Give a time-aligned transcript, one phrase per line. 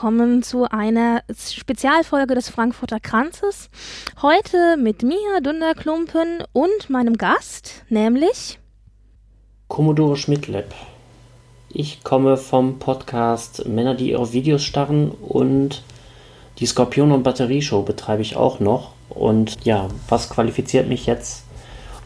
[0.00, 3.68] Willkommen zu einer Spezialfolge des Frankfurter Kranzes.
[4.22, 8.58] Heute mit mir, Dunderklumpen, und meinem Gast, nämlich
[9.68, 10.74] Commodore Schmidtlab.
[11.68, 15.82] Ich komme vom Podcast Männer, die auf Videos starren und
[16.60, 18.92] die Skorpion- und Batterieshow betreibe ich auch noch.
[19.10, 21.44] Und ja, was qualifiziert mich jetzt,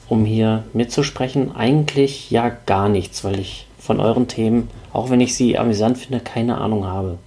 [0.09, 1.55] um hier mitzusprechen?
[1.55, 6.19] Eigentlich ja gar nichts, weil ich von euren Themen, auch wenn ich sie amüsant finde,
[6.19, 7.19] keine Ahnung habe.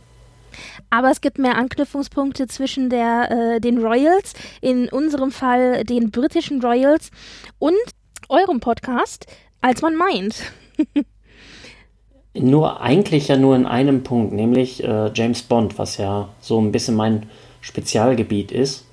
[0.90, 6.62] Aber es gibt mehr Anknüpfungspunkte zwischen der, äh, den Royals, in unserem Fall den britischen
[6.62, 7.12] Royals
[7.60, 7.76] und
[8.30, 9.26] eurem Podcast,
[9.62, 10.44] als man meint.
[12.40, 16.72] nur eigentlich ja nur in einem Punkt, nämlich äh, James Bond, was ja so ein
[16.72, 17.28] bisschen mein
[17.62, 18.86] Spezialgebiet ist.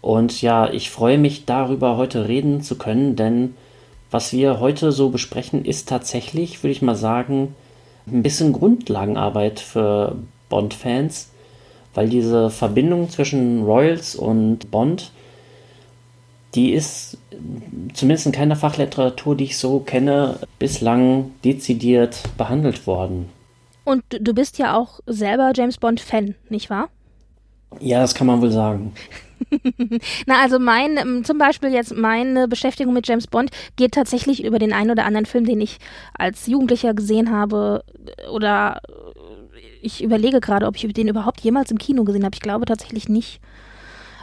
[0.00, 3.54] Und ja, ich freue mich darüber heute reden zu können, denn
[4.10, 7.54] was wir heute so besprechen, ist tatsächlich, würde ich mal sagen,
[8.06, 10.16] ein bisschen Grundlagenarbeit für
[10.54, 11.30] Bond-Fans,
[11.94, 15.10] weil diese Verbindung zwischen Royals und Bond,
[16.54, 17.18] die ist
[17.92, 23.30] zumindest in keiner Fachliteratur, die ich so kenne, bislang dezidiert behandelt worden.
[23.82, 26.88] Und du bist ja auch selber James Bond-Fan, nicht wahr?
[27.80, 28.92] Ja, das kann man wohl sagen.
[30.26, 34.60] Na, also mein, ähm, zum Beispiel jetzt meine Beschäftigung mit James Bond geht tatsächlich über
[34.60, 35.78] den einen oder anderen Film, den ich
[36.16, 37.84] als Jugendlicher gesehen habe
[38.32, 38.80] oder
[39.84, 42.34] ich überlege gerade, ob ich den überhaupt jemals im Kino gesehen habe.
[42.34, 43.40] Ich glaube tatsächlich nicht.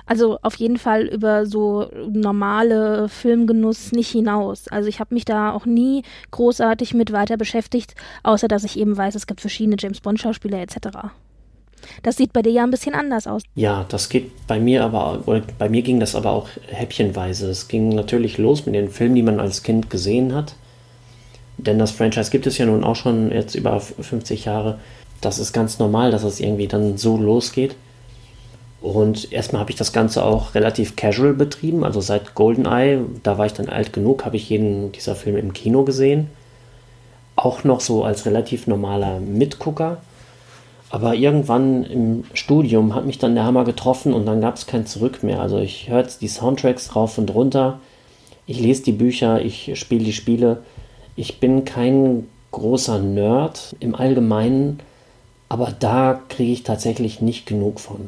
[0.05, 4.67] Also auf jeden Fall über so normale Filmgenuss nicht hinaus.
[4.67, 8.97] Also ich habe mich da auch nie großartig mit weiter beschäftigt, außer dass ich eben
[8.97, 10.77] weiß, es gibt verschiedene James Bond Schauspieler etc.
[12.03, 13.43] Das sieht bei dir ja ein bisschen anders aus.
[13.55, 15.23] Ja, das geht bei mir aber,
[15.57, 17.49] bei mir ging das aber auch häppchenweise.
[17.49, 20.55] Es ging natürlich los mit den Filmen, die man als Kind gesehen hat.
[21.57, 24.79] Denn das Franchise gibt es ja nun auch schon jetzt über 50 Jahre.
[25.21, 27.75] Das ist ganz normal, dass es irgendwie dann so losgeht.
[28.81, 31.83] Und erstmal habe ich das Ganze auch relativ casual betrieben.
[31.83, 35.53] Also seit GoldenEye, da war ich dann alt genug, habe ich jeden dieser Filme im
[35.53, 36.29] Kino gesehen.
[37.35, 39.97] Auch noch so als relativ normaler Mitgucker.
[40.89, 44.87] Aber irgendwann im Studium hat mich dann der Hammer getroffen und dann gab es kein
[44.87, 45.39] Zurück mehr.
[45.39, 47.79] Also ich höre jetzt die Soundtracks rauf und runter,
[48.45, 50.63] ich lese die Bücher, ich spiele die Spiele.
[51.15, 54.79] Ich bin kein großer Nerd im Allgemeinen,
[55.51, 58.07] aber da kriege ich tatsächlich nicht genug von.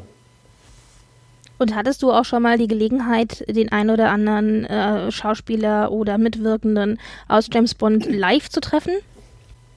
[1.58, 6.16] Und hattest du auch schon mal die Gelegenheit, den ein oder anderen äh, Schauspieler oder
[6.16, 8.94] Mitwirkenden aus James Bond live zu treffen?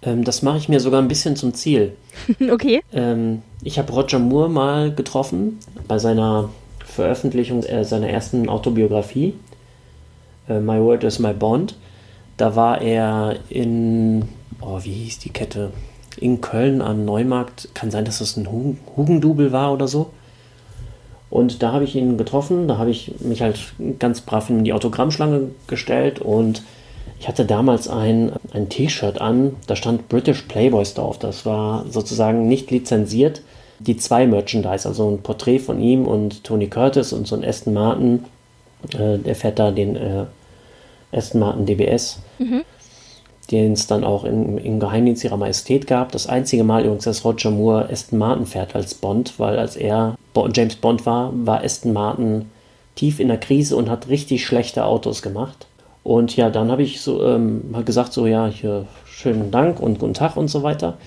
[0.01, 1.91] Ähm, das mache ich mir sogar ein bisschen zum Ziel.
[2.49, 2.81] okay.
[2.93, 6.49] Ähm, ich habe Roger Moore mal getroffen bei seiner
[6.85, 9.33] Veröffentlichung äh, seiner ersten Autobiografie,
[10.47, 11.75] äh, My Word is My Bond.
[12.37, 14.29] Da war er in,
[14.61, 15.73] oh, wie hieß die Kette?
[16.17, 17.69] In Köln am Neumarkt.
[17.73, 18.47] Kann sein, dass das ein
[18.95, 20.11] Hugendubel war oder so.
[21.29, 22.67] Und da habe ich ihn getroffen.
[22.67, 23.59] Da habe ich mich halt
[23.99, 26.63] ganz brav in die Autogrammschlange gestellt und
[27.19, 31.17] ich hatte damals ein, ein T-Shirt an, da stand British Playboys drauf.
[31.17, 33.41] Das war sozusagen nicht lizenziert.
[33.79, 37.73] Die zwei Merchandise, also ein Porträt von ihm und Tony Curtis und so ein Aston
[37.73, 38.25] Martin.
[38.93, 40.25] Äh, der fährt da den äh,
[41.11, 42.63] Aston Martin DBS, mhm.
[43.51, 46.11] Den es dann auch in, im Geheimdienst ihrer Majestät gab.
[46.11, 50.15] Das einzige Mal übrigens, dass Roger Moore Aston Martin fährt als Bond, weil als er
[50.53, 52.45] James Bond war, war Aston Martin
[52.95, 55.67] tief in der Krise und hat richtig schlechte Autos gemacht.
[56.03, 60.13] Und ja, dann habe ich so ähm, gesagt, so ja, hier schönen Dank und guten
[60.13, 60.97] Tag und so weiter.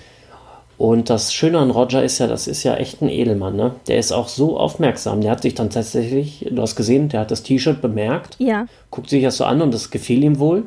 [0.77, 3.75] Und das Schöne an Roger ist ja, das ist ja echt ein Edelmann, ne?
[3.87, 5.21] Der ist auch so aufmerksam.
[5.21, 8.35] Der hat sich dann tatsächlich, du hast gesehen, der hat das T-Shirt bemerkt.
[8.39, 8.65] Ja.
[8.89, 10.63] Guckt sich das so an und das gefiel ihm wohl.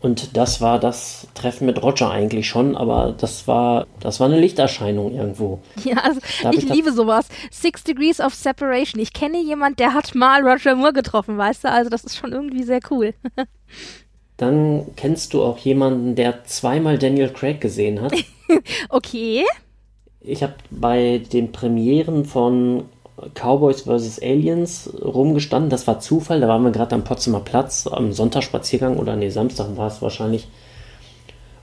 [0.00, 4.38] Und das war das Treffen mit Roger eigentlich schon, aber das war, das war eine
[4.38, 5.60] Lichterscheinung irgendwo.
[5.84, 6.20] Ja, also
[6.52, 7.28] ich, ich liebe sowas.
[7.50, 9.00] Six Degrees of Separation.
[9.00, 11.70] Ich kenne jemand, der hat mal Roger Moore getroffen, weißt du?
[11.70, 13.14] Also das ist schon irgendwie sehr cool.
[14.36, 18.14] Dann kennst du auch jemanden, der zweimal Daniel Craig gesehen hat.
[18.88, 19.44] okay.
[20.20, 22.84] Ich habe bei den Premieren von
[23.34, 24.20] Cowboys vs.
[24.22, 25.70] Aliens rumgestanden.
[25.70, 26.40] Das war Zufall.
[26.40, 30.48] Da waren wir gerade am Potsdamer Platz am Sonntagsspaziergang oder nee, Samstag war es wahrscheinlich.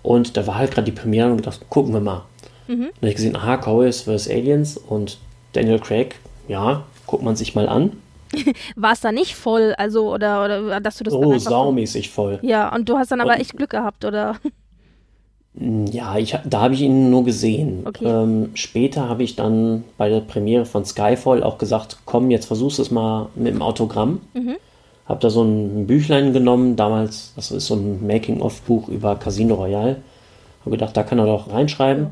[0.04, 2.24] Und da war halt gerade die Premiere und gedacht, gucken wir mal.
[2.68, 2.82] Mhm.
[2.82, 4.30] Dann habe ich gesehen, aha, Cowboys vs.
[4.30, 5.18] Aliens und
[5.54, 6.16] Daniel Craig,
[6.48, 7.94] ja, guckt man sich mal an.
[8.76, 12.40] war es da nicht voll, also oder oder dass du das oh saumäßig voll.
[12.42, 14.36] Ja, und du hast dann aber und, echt Glück gehabt, oder?
[15.58, 17.84] Ja, ich, da habe ich ihn nur gesehen.
[17.86, 18.06] Okay.
[18.06, 22.78] Ähm, später habe ich dann bei der Premiere von Skyfall auch gesagt, komm, jetzt versuchst
[22.78, 24.20] du es mal mit dem Autogramm.
[24.34, 24.56] Mhm.
[25.06, 29.98] Habe da so ein Büchlein genommen, damals, das ist so ein Making-of-Buch über Casino Royale.
[30.62, 32.08] Habe gedacht, da kann er doch reinschreiben.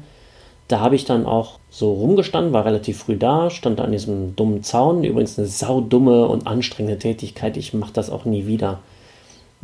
[0.69, 4.63] Da habe ich dann auch so rumgestanden, war relativ früh da, stand an diesem dummen
[4.63, 5.03] Zaun.
[5.03, 7.57] Übrigens eine saudumme und anstrengende Tätigkeit.
[7.57, 8.79] Ich mache das auch nie wieder.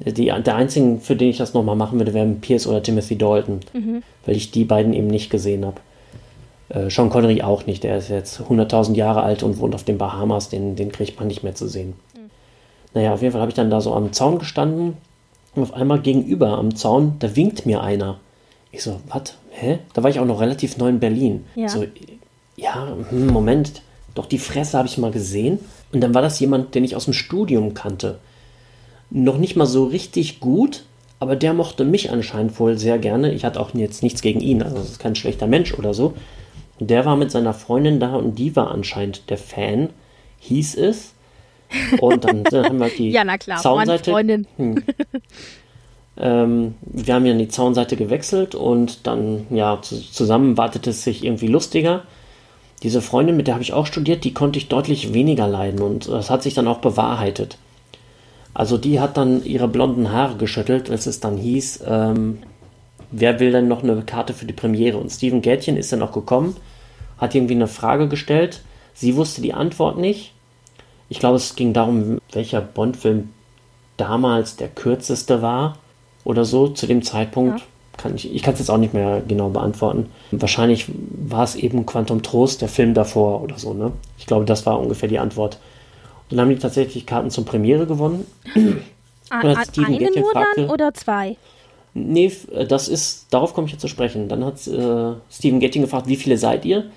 [0.06, 3.60] Die, der einzige, für den ich das nochmal machen würde, wären Pierce oder Timothy Dalton,
[3.74, 4.04] mhm.
[4.25, 5.81] weil ich die beiden eben nicht gesehen habe.
[6.69, 9.98] Äh, Sean Connery auch nicht, der ist jetzt 100.000 Jahre alt und wohnt auf den
[9.98, 11.96] Bahamas, den, den kriegt man nicht mehr zu sehen.
[12.16, 12.30] Mhm.
[12.94, 14.98] Naja, auf jeden Fall habe ich dann da so am Zaun gestanden
[15.56, 18.19] und auf einmal gegenüber am Zaun, da winkt mir einer.
[18.72, 19.36] Ich so, was?
[19.50, 19.80] Hä?
[19.94, 21.46] Da war ich auch noch relativ neu in Berlin.
[21.56, 21.68] Ja.
[21.68, 21.84] So,
[22.56, 23.81] ja, hm, Moment,
[24.16, 25.60] doch die Fresse habe ich mal gesehen.
[25.92, 28.19] Und dann war das jemand, den ich aus dem Studium kannte
[29.10, 30.84] noch nicht mal so richtig gut,
[31.20, 33.34] aber der mochte mich anscheinend wohl sehr gerne.
[33.34, 36.14] Ich hatte auch jetzt nichts gegen ihn, also das ist kein schlechter Mensch oder so.
[36.80, 39.90] Der war mit seiner Freundin da und die war anscheinend der Fan,
[40.40, 41.14] hieß es.
[42.00, 44.12] Und dann, dann haben wir die ja, na klar, Zaunseite.
[44.12, 44.48] Freundin.
[44.58, 44.84] Hm.
[46.18, 51.24] Ähm, wir haben ja die Zaunseite gewechselt und dann, ja, zu, zusammen wartete es sich
[51.24, 52.04] irgendwie lustiger.
[52.84, 56.08] Diese Freundin, mit der habe ich auch studiert, die konnte ich deutlich weniger leiden und
[56.10, 57.58] das hat sich dann auch bewahrheitet.
[58.60, 62.40] Also die hat dann ihre blonden Haare geschüttelt, als es dann hieß, ähm,
[63.10, 64.98] wer will denn noch eine Karte für die Premiere?
[64.98, 66.58] Und Steven Gätchen ist dann auch gekommen,
[67.18, 68.62] hat irgendwie eine Frage gestellt.
[68.94, 70.34] Sie wusste die Antwort nicht.
[71.08, 73.30] Ich glaube, es ging darum, welcher Bond-Film
[73.96, 75.78] damals der kürzeste war
[76.26, 77.62] oder so zu dem Zeitpunkt.
[77.62, 77.66] Ja.
[77.96, 80.08] Kann ich ich kann es jetzt auch nicht mehr genau beantworten.
[80.32, 83.74] Wahrscheinlich war es eben Quantum Trost, der Film davor oder so.
[83.74, 83.94] Ne?
[84.18, 85.60] Ich glaube, das war ungefähr die Antwort.
[86.30, 88.26] Dann haben die tatsächlich Karten zur Premiere gewonnen.
[89.30, 89.54] A eine
[90.16, 91.38] nur fragte, dann oder zwei?
[91.94, 94.28] Nee, äh, das ist, darauf komme ich jetzt zu sprechen.
[94.28, 96.90] Dann hat äh, Steven Getting gefragt, wie viele seid ihr?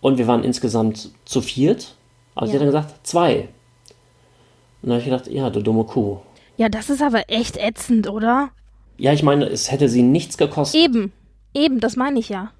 [0.00, 1.94] Und wir waren insgesamt zu viert.
[2.34, 2.58] Also ja.
[2.58, 3.48] sie hat dann gesagt, zwei.
[4.82, 6.18] Und dann habe ich gedacht, ja, du dumme Kuh.
[6.56, 8.50] Ja, das ist aber echt ätzend, oder?
[8.96, 10.80] Ja, ich meine, es hätte sie nichts gekostet.
[10.80, 11.12] Eben,
[11.54, 12.50] eben, das meine ich ja.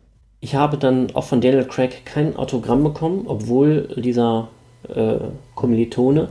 [0.41, 4.49] Ich habe dann auch von Daniel Craig kein Autogramm bekommen, obwohl dieser
[4.95, 5.19] äh,
[5.55, 6.29] Kommilitone,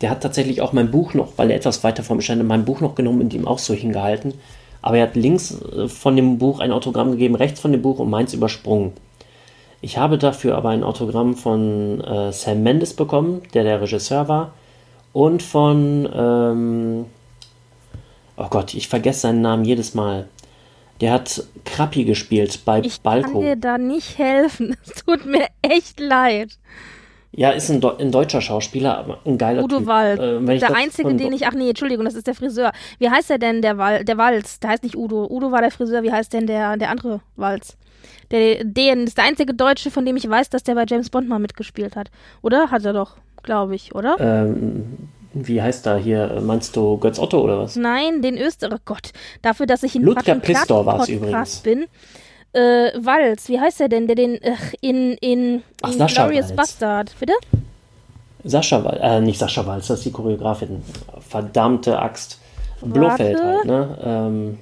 [0.00, 2.80] der hat tatsächlich auch mein Buch noch, weil er etwas weiter vom stand, mein Buch
[2.80, 4.34] noch genommen und ihm auch so hingehalten.
[4.82, 7.98] Aber er hat links äh, von dem Buch ein Autogramm gegeben, rechts von dem Buch
[8.00, 8.92] und meins übersprungen.
[9.80, 14.52] Ich habe dafür aber ein Autogramm von äh, Sam Mendes bekommen, der der Regisseur war,
[15.12, 17.04] und von, ähm,
[18.36, 20.28] oh Gott, ich vergesse seinen Namen jedes Mal.
[21.00, 23.28] Der hat Krappi gespielt bei ich Balko.
[23.28, 24.76] Ich kann dir da nicht helfen.
[24.86, 26.58] Es tut mir echt leid.
[27.34, 29.86] Ja, ist ein, ein, deutscher Schauspieler, aber ein geiler Udo Typ.
[29.86, 30.20] Wald.
[30.20, 31.46] Äh, der einzige, den ich.
[31.46, 32.72] Ach nee, Entschuldigung, das ist der Friseur.
[32.98, 34.60] Wie heißt der denn, der, Wal, der Walz?
[34.60, 35.26] Der heißt nicht Udo.
[35.30, 36.02] Udo war der Friseur.
[36.02, 37.78] Wie heißt denn der, der andere Walz?
[38.30, 41.26] Der, den ist der einzige Deutsche, von dem ich weiß, dass der bei James Bond
[41.26, 42.10] mal mitgespielt hat.
[42.42, 42.70] Oder?
[42.70, 44.16] Hat er doch, glaube ich, oder?
[44.20, 46.38] Ähm, wie heißt da hier?
[46.42, 47.76] Meinst du Götz Otto oder was?
[47.76, 48.76] Nein, den Österreicher.
[48.78, 51.60] Oh Gott, dafür, dass ich in Ludger Pistor war es übrigens.
[51.60, 51.86] bin
[52.52, 56.48] äh, Walz, wie heißt er denn, der den äh, in, in, Ach, in Sascha Glorious
[56.48, 56.56] Walz.
[56.56, 57.34] Bastard, bitte?
[58.44, 60.82] Sascha Walz, äh, nicht Sascha Walz, das ist die Choreografin.
[61.20, 62.38] Verdammte Axt.
[62.80, 63.98] Blofeld halt, ne?
[64.04, 64.58] Ähm,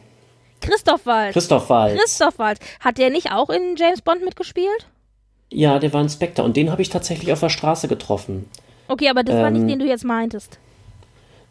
[0.60, 1.32] Christoph Walz.
[1.32, 1.98] Christoph Walz.
[1.98, 2.60] Christoph Walz.
[2.80, 4.86] Hat der nicht auch in James Bond mitgespielt?
[5.50, 8.48] Ja, der war ein Spectre und den habe ich tatsächlich auf der Straße getroffen.
[8.88, 10.58] Okay, aber das ähm, war nicht, ähm, den du jetzt meintest.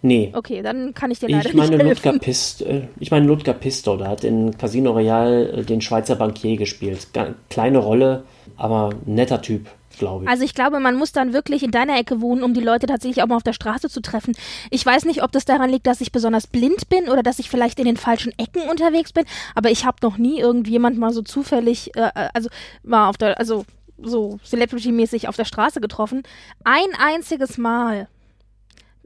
[0.01, 0.31] Nee.
[0.33, 3.53] Okay, dann kann ich dir leider ich meine nicht Ludger Pist, äh, Ich meine Ludger
[3.53, 7.07] Pisto, der hat in Casino Royale äh, den Schweizer Bankier gespielt.
[7.49, 8.23] Kleine Rolle,
[8.55, 10.29] aber netter Typ, glaube ich.
[10.29, 13.21] Also ich glaube, man muss dann wirklich in deiner Ecke wohnen, um die Leute tatsächlich
[13.21, 14.35] auch mal auf der Straße zu treffen.
[14.69, 17.49] Ich weiß nicht, ob das daran liegt, dass ich besonders blind bin oder dass ich
[17.49, 21.21] vielleicht in den falschen Ecken unterwegs bin, aber ich habe noch nie irgendjemand mal so
[21.21, 22.47] zufällig, äh, äh, also
[22.83, 23.65] mal auf der, also
[24.01, 26.23] so Celebrity-mäßig auf der Straße getroffen.
[26.63, 28.07] Ein einziges Mal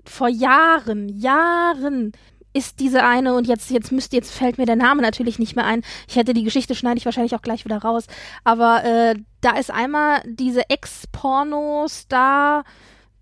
[0.05, 2.11] vor Jahren, Jahren
[2.53, 5.65] ist diese eine und jetzt jetzt müsste jetzt fällt mir der Name natürlich nicht mehr
[5.65, 5.81] ein.
[6.07, 8.05] Ich hätte die Geschichte schneide ich wahrscheinlich auch gleich wieder raus,
[8.43, 12.63] aber äh, da ist einmal diese Ex-Porno-Star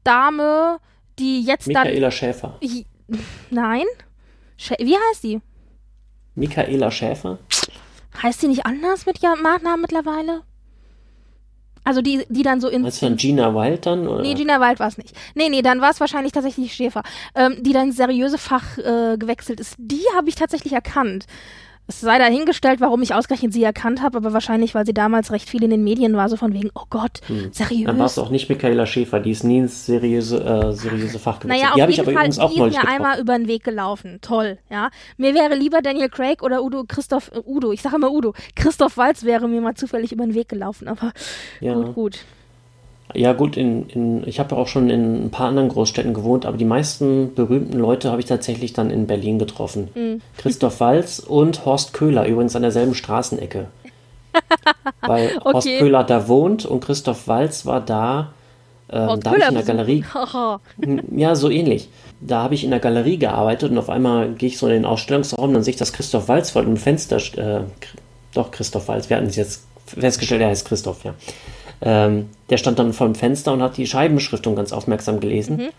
[0.03, 0.79] Dame,
[1.17, 2.57] die jetzt Michaela dann Michaela Schäfer.
[2.59, 2.85] Ich,
[3.49, 3.85] nein?
[4.57, 5.41] Schä wie heißt die?
[6.35, 7.39] Michaela Schäfer?
[8.21, 10.41] Heißt sie nicht anders mit ihrem Nachnamen mittlerweile?
[11.83, 12.83] Also die, die dann so in.
[12.83, 14.07] Du dann Gina Wild dann?
[14.07, 14.21] Oder?
[14.21, 15.15] Nee, Gina Wild war es nicht.
[15.35, 17.03] Nee, nee, dann war es wahrscheinlich tatsächlich Schäfer,
[17.35, 19.75] ähm, die dann seriöse Fach äh, gewechselt ist.
[19.77, 21.25] Die habe ich tatsächlich erkannt.
[21.91, 25.49] Es sei dahingestellt, warum ich ausgerechnet sie erkannt habe, aber wahrscheinlich, weil sie damals recht
[25.49, 27.49] viel in den Medien war, so von wegen, oh Gott, Hm.
[27.51, 27.85] seriös.
[27.85, 31.43] Dann war es auch nicht Michaela Schäfer, die ist nie ins seriöse, äh, seriöse Fach.
[31.43, 33.01] Naja, die auf habe ich jeden aber Fall, übrigens auch neulich mir getroffen.
[33.03, 34.19] einmal über den Weg gelaufen.
[34.21, 34.89] Toll, ja.
[35.17, 38.95] Mir wäre lieber Daniel Craig oder Udo Christoph, äh, Udo, ich sage immer Udo, Christoph
[38.97, 41.11] Walz wäre mir mal zufällig über den Weg gelaufen, aber
[41.59, 41.73] Ja.
[41.73, 42.19] gut, gut.
[43.13, 46.45] Ja, gut, in, in, ich habe ja auch schon in ein paar anderen Großstädten gewohnt,
[46.45, 49.89] aber die meisten berühmten Leute habe ich tatsächlich dann in Berlin getroffen.
[49.95, 50.21] Mhm.
[50.37, 53.67] Christoph Walz und Horst Köhler, übrigens an derselben Straßenecke.
[55.01, 55.79] Weil Horst Okay.
[55.79, 58.33] Köhler da wohnt und Christoph Walz war da.
[58.89, 60.05] Ähm, Horst da habe ich in der Galerie,
[61.15, 61.89] ja, so ähnlich.
[62.21, 64.85] Da habe ich in der Galerie gearbeitet und auf einmal gehe ich so in den
[64.85, 67.61] Ausstellungsraum, dann sehe ich, dass Christoph Walz vor dem Fenster, st- äh,
[68.33, 71.13] doch Christoph Walz, wir hatten es jetzt festgestellt, er heißt Christoph, ja.
[71.81, 75.69] Ähm, der stand dann vor dem Fenster und hat die Scheibenbeschriftung ganz aufmerksam gelesen.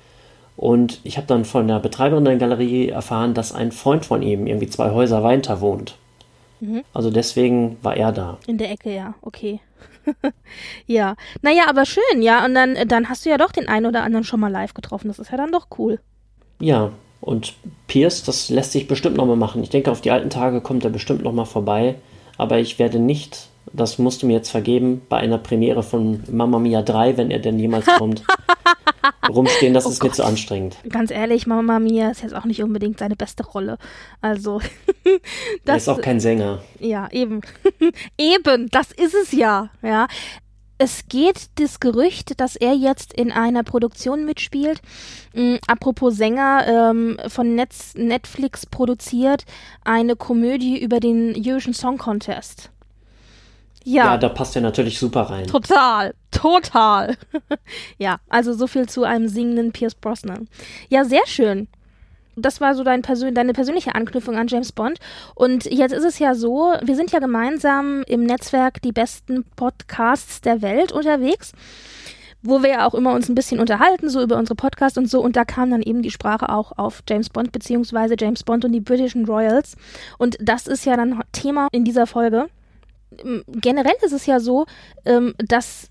[0.57, 4.47] Und ich habe dann von der Betreiberin der Galerie erfahren, dass ein Freund von ihm
[4.47, 5.97] irgendwie zwei Häuser weiter wohnt.
[6.93, 8.39] Also deswegen war er da.
[8.47, 9.61] In der Ecke, ja, okay.
[10.87, 11.17] ja.
[11.43, 12.45] Naja, aber schön, ja.
[12.45, 15.09] Und dann, dann hast du ja doch den einen oder anderen schon mal live getroffen.
[15.09, 15.99] Das ist ja dann doch cool.
[16.61, 17.55] Ja, und
[17.89, 19.63] Pierce, das lässt sich bestimmt nochmal machen.
[19.65, 21.97] Ich denke, auf die alten Tage kommt er bestimmt nochmal vorbei.
[22.39, 26.59] Aber ich werde nicht, das musst du mir jetzt vergeben, bei einer Premiere von Mamma
[26.59, 28.25] Mia 3, wenn er denn jemals kommt,
[29.29, 29.75] rumstehen.
[29.75, 30.77] Das ist mir zu anstrengend.
[30.89, 33.79] Ganz ehrlich, Mama Mia ist jetzt auch nicht unbedingt seine beste Rolle.
[34.21, 34.61] Also,
[35.05, 35.21] Er
[35.65, 36.63] das ist auch kein Sänger.
[36.79, 37.41] Ja, eben.
[38.19, 40.07] eben, das ist es ja, ja.
[40.79, 44.81] Es geht das Gerücht, dass er jetzt in einer Produktion mitspielt.
[45.33, 49.45] Mm, apropos Sänger, ähm, von Netz, Netflix produziert
[49.85, 52.72] eine Komödie über den Eurovision Song Contest.
[53.85, 55.47] Ja, Ja, da passt er natürlich super rein.
[55.47, 57.17] total, total.
[57.99, 60.49] ja, also so viel zu einem singenden Pierce Brosnan.
[60.89, 61.69] Ja, sehr schön
[62.37, 64.99] das war so dein Persön deine persönliche Anknüpfung an James Bond.
[65.35, 70.41] Und jetzt ist es ja so, wir sind ja gemeinsam im Netzwerk die besten Podcasts
[70.41, 71.53] der Welt unterwegs,
[72.43, 75.21] wo wir ja auch immer uns ein bisschen unterhalten, so über unsere Podcasts und so.
[75.21, 78.73] Und da kam dann eben die Sprache auch auf James Bond, beziehungsweise James Bond und
[78.73, 79.77] die britischen Royals.
[80.19, 82.49] Und das ist ja dann Thema in dieser Folge.
[83.49, 84.67] Generell ist es ja so,
[85.05, 85.91] ähm, dass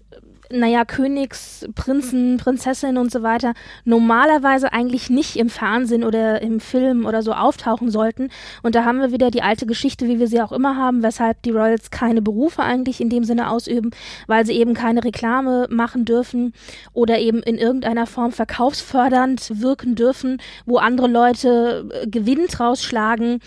[0.51, 3.53] naja, Königs, Prinzen, Prinzessinnen und so weiter
[3.85, 8.29] normalerweise eigentlich nicht im Fernsehen oder im Film oder so auftauchen sollten.
[8.61, 11.41] Und da haben wir wieder die alte Geschichte, wie wir sie auch immer haben, weshalb
[11.43, 13.91] die Royals keine Berufe eigentlich in dem Sinne ausüben,
[14.27, 16.53] weil sie eben keine Reklame machen dürfen
[16.93, 23.39] oder eben in irgendeiner Form verkaufsfördernd wirken dürfen, wo andere Leute äh, Gewinn draus schlagen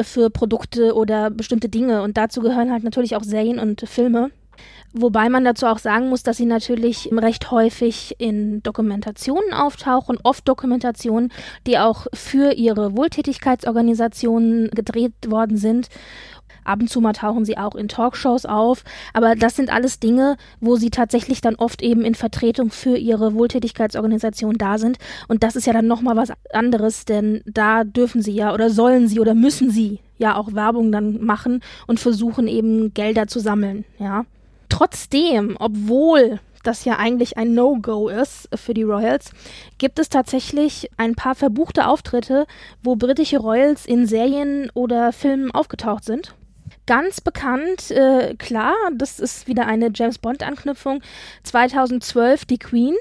[0.00, 2.02] für Produkte oder bestimmte Dinge.
[2.02, 4.30] Und dazu gehören halt natürlich auch Serien und Filme.
[4.94, 10.46] Wobei man dazu auch sagen muss, dass sie natürlich recht häufig in Dokumentationen auftauchen, oft
[10.46, 11.32] Dokumentationen,
[11.66, 15.88] die auch für ihre Wohltätigkeitsorganisationen gedreht worden sind.
[16.64, 20.36] Ab und zu mal tauchen sie auch in Talkshows auf, aber das sind alles Dinge,
[20.60, 24.98] wo sie tatsächlich dann oft eben in Vertretung für ihre Wohltätigkeitsorganisation da sind.
[25.28, 29.08] Und das ist ja dann nochmal was anderes, denn da dürfen sie ja oder sollen
[29.08, 33.84] sie oder müssen sie ja auch Werbung dann machen und versuchen eben Gelder zu sammeln,
[33.98, 34.24] ja.
[34.68, 39.32] Trotzdem, obwohl das ja eigentlich ein No-Go ist für die Royals,
[39.78, 42.46] gibt es tatsächlich ein paar verbuchte Auftritte,
[42.82, 46.34] wo britische Royals in Serien oder Filmen aufgetaucht sind.
[46.86, 51.00] Ganz bekannt, äh, klar, das ist wieder eine James Bond-Anknüpfung.
[51.44, 52.96] 2012 die Queen.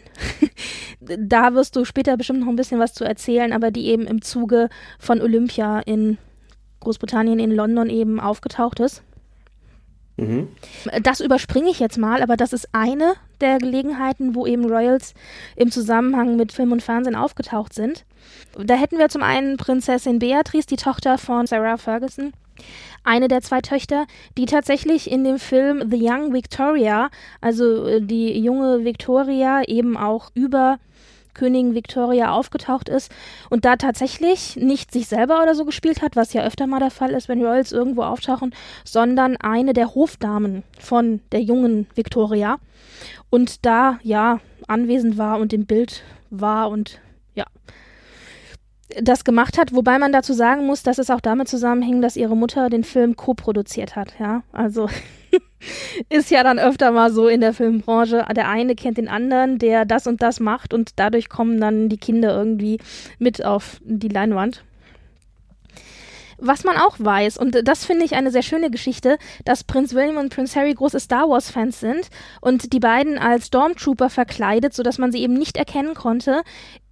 [0.99, 4.21] da wirst du später bestimmt noch ein bisschen was zu erzählen, aber die eben im
[4.21, 4.69] Zuge
[4.99, 6.19] von Olympia in
[6.81, 9.01] Großbritannien, in London eben aufgetaucht ist.
[10.17, 10.49] Mhm.
[11.01, 15.15] Das überspringe ich jetzt mal, aber das ist eine der Gelegenheiten, wo eben Royals
[15.55, 18.05] im Zusammenhang mit Film und Fernsehen aufgetaucht sind.
[18.57, 22.33] Da hätten wir zum einen Prinzessin Beatrice, die Tochter von Sarah Ferguson,
[23.03, 24.05] eine der zwei Töchter,
[24.37, 30.31] die tatsächlich in dem Film The Young Victoria, also äh, die junge Victoria, eben auch
[30.33, 30.77] über
[31.33, 33.11] Königin Victoria aufgetaucht ist
[33.49, 36.91] und da tatsächlich nicht sich selber oder so gespielt hat, was ja öfter mal der
[36.91, 38.53] Fall ist, wenn Royals irgendwo auftauchen,
[38.83, 42.57] sondern eine der Hofdamen von der jungen Victoria
[43.29, 46.99] und da ja anwesend war und im Bild war und
[49.01, 52.35] das gemacht hat, wobei man dazu sagen muss, dass es auch damit zusammenhängt, dass ihre
[52.35, 54.43] Mutter den Film co-produziert hat, ja.
[54.51, 54.89] Also
[56.09, 59.85] ist ja dann öfter mal so in der Filmbranche, der eine kennt den anderen, der
[59.85, 62.79] das und das macht und dadurch kommen dann die Kinder irgendwie
[63.19, 64.63] mit auf die Leinwand.
[66.43, 70.17] Was man auch weiß, und das finde ich eine sehr schöne Geschichte, dass Prinz William
[70.17, 72.09] und Prinz Harry große Star Wars-Fans sind
[72.41, 76.41] und die beiden als Stormtrooper verkleidet, sodass man sie eben nicht erkennen konnte,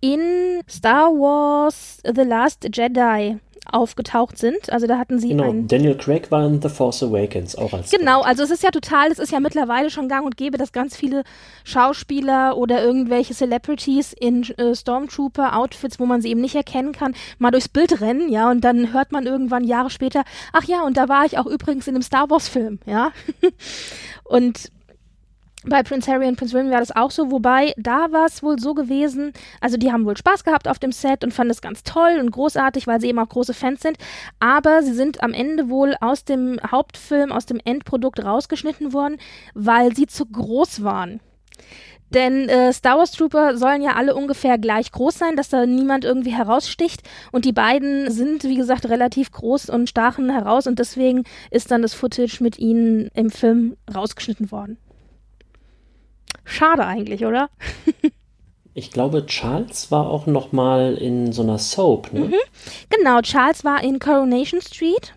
[0.02, 3.38] in Star Wars The Last Jedi
[3.72, 4.72] aufgetaucht sind.
[4.72, 5.54] Also da hatten sie genau.
[5.54, 9.12] Daniel Craig war in The Force Awakens auch als Genau, also es ist ja total,
[9.12, 11.24] es ist ja mittlerweile schon gang und gäbe, dass ganz viele
[11.64, 17.52] Schauspieler oder irgendwelche Celebrities in äh, Stormtrooper-Outfits, wo man sie eben nicht erkennen kann, mal
[17.52, 21.10] durchs Bild rennen, ja, und dann hört man irgendwann Jahre später, ach ja, und da
[21.10, 23.12] war ich auch übrigens in einem Star Wars-Film, ja.
[24.24, 24.72] und
[25.66, 28.58] bei Prince Harry und Prince William war das auch so, wobei da war es wohl
[28.60, 31.84] so gewesen, also die haben wohl Spaß gehabt auf dem Set und fanden es ganz
[31.84, 33.98] toll und großartig, weil sie eben auch große Fans sind,
[34.40, 39.18] aber sie sind am Ende wohl aus dem Hauptfilm, aus dem Endprodukt rausgeschnitten worden,
[39.54, 41.20] weil sie zu groß waren.
[42.12, 46.06] Denn äh, Star Wars Trooper sollen ja alle ungefähr gleich groß sein, dass da niemand
[46.06, 47.04] irgendwie heraussticht.
[47.32, 50.66] Und die beiden sind, wie gesagt, relativ groß und stachen heraus.
[50.66, 54.80] Und deswegen ist dann das Footage mit ihnen im Film rausgeschnitten worden.
[56.50, 57.50] Schade eigentlich, oder?
[58.74, 62.22] ich glaube, Charles war auch noch mal in so einer Soap, ne?
[62.22, 62.36] Mhm.
[62.90, 65.14] Genau, Charles war in Coronation Street.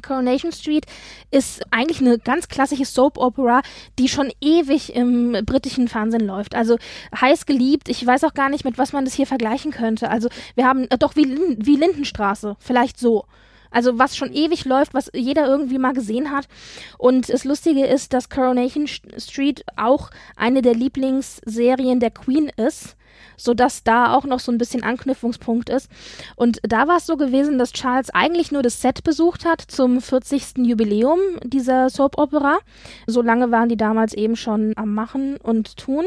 [0.00, 0.86] Coronation Street
[1.30, 3.62] ist eigentlich eine ganz klassische Soap Opera,
[3.98, 6.54] die schon ewig im britischen Fernsehen läuft.
[6.54, 6.78] Also
[7.20, 7.88] heiß geliebt.
[7.88, 10.08] Ich weiß auch gar nicht, mit was man das hier vergleichen könnte.
[10.08, 13.24] Also wir haben äh, doch wie, wie Lindenstraße, vielleicht so.
[13.70, 16.48] Also was schon ewig läuft, was jeder irgendwie mal gesehen hat.
[16.96, 22.96] Und das Lustige ist, dass Coronation Street auch eine der Lieblingsserien der Queen ist
[23.38, 25.88] sodass da auch noch so ein bisschen Anknüpfungspunkt ist.
[26.36, 30.00] Und da war es so gewesen, dass Charles eigentlich nur das Set besucht hat zum
[30.00, 30.58] 40.
[30.58, 32.58] Jubiläum dieser Soap Opera.
[33.06, 36.06] So lange waren die damals eben schon am Machen und tun.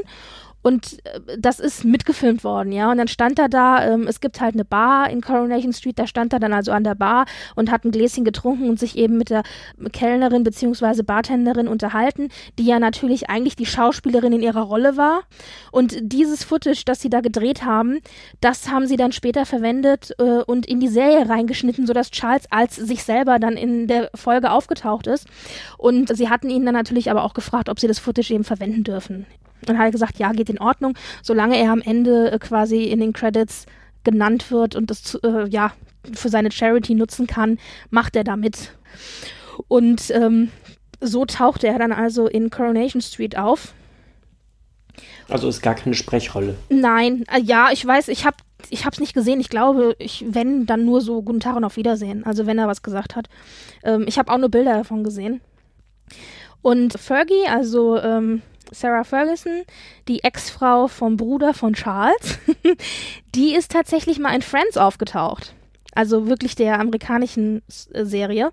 [0.61, 2.91] Und äh, das ist mitgefilmt worden, ja.
[2.91, 6.07] Und dann stand er da, ähm, es gibt halt eine Bar in Coronation Street, da
[6.07, 7.25] stand er dann also an der Bar
[7.55, 9.43] und hat ein Gläschen getrunken und sich eben mit der
[9.91, 15.21] Kellnerin beziehungsweise Bartenderin unterhalten, die ja natürlich eigentlich die Schauspielerin in ihrer Rolle war.
[15.71, 17.99] Und dieses Footage, das sie da gedreht haben,
[18.39, 22.75] das haben sie dann später verwendet äh, und in die Serie reingeschnitten, sodass Charles als
[22.75, 25.27] sich selber dann in der Folge aufgetaucht ist.
[25.77, 28.83] Und sie hatten ihn dann natürlich aber auch gefragt, ob sie das Footage eben verwenden
[28.83, 29.25] dürfen.
[29.65, 32.99] Dann hat er gesagt, ja, geht in Ordnung, solange er am Ende äh, quasi in
[32.99, 33.65] den Credits
[34.03, 35.73] genannt wird und das äh, ja
[36.13, 38.75] für seine Charity nutzen kann, macht er damit.
[39.67, 40.49] Und ähm,
[40.99, 43.73] so tauchte er dann also in Coronation Street auf.
[45.29, 46.55] Also ist gar keine Sprechrolle.
[46.69, 48.37] Nein, äh, ja, ich weiß, ich habe
[48.69, 49.39] ich habe es nicht gesehen.
[49.39, 52.25] Ich glaube, ich wenn dann nur so guten Tag und auf Wiedersehen.
[52.25, 53.27] Also wenn er was gesagt hat.
[53.83, 55.41] Ähm, ich habe auch nur Bilder davon gesehen.
[56.61, 58.41] Und Fergie, also ähm,
[58.71, 59.63] Sarah Ferguson,
[60.07, 62.39] die Ex-Frau vom Bruder von Charles,
[63.35, 65.53] die ist tatsächlich mal in Friends aufgetaucht.
[65.93, 67.61] Also wirklich der amerikanischen
[67.93, 68.51] äh, Serie.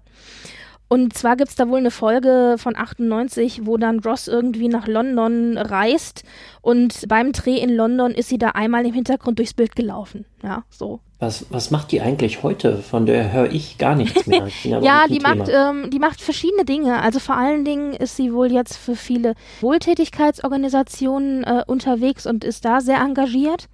[0.89, 4.87] Und zwar gibt es da wohl eine Folge von 98, wo dann Ross irgendwie nach
[4.87, 6.25] London reist
[6.63, 10.25] und beim Dreh in London ist sie da einmal im Hintergrund durchs Bild gelaufen.
[10.43, 11.01] Ja, so.
[11.19, 12.79] Was, was macht die eigentlich heute?
[12.79, 14.47] Von der höre ich gar nichts mehr.
[14.63, 17.03] ja, die macht, ähm, die macht verschiedene Dinge.
[17.03, 22.65] Also vor allen Dingen ist sie wohl jetzt für viele Wohltätigkeitsorganisationen äh, unterwegs und ist
[22.65, 23.69] da sehr engagiert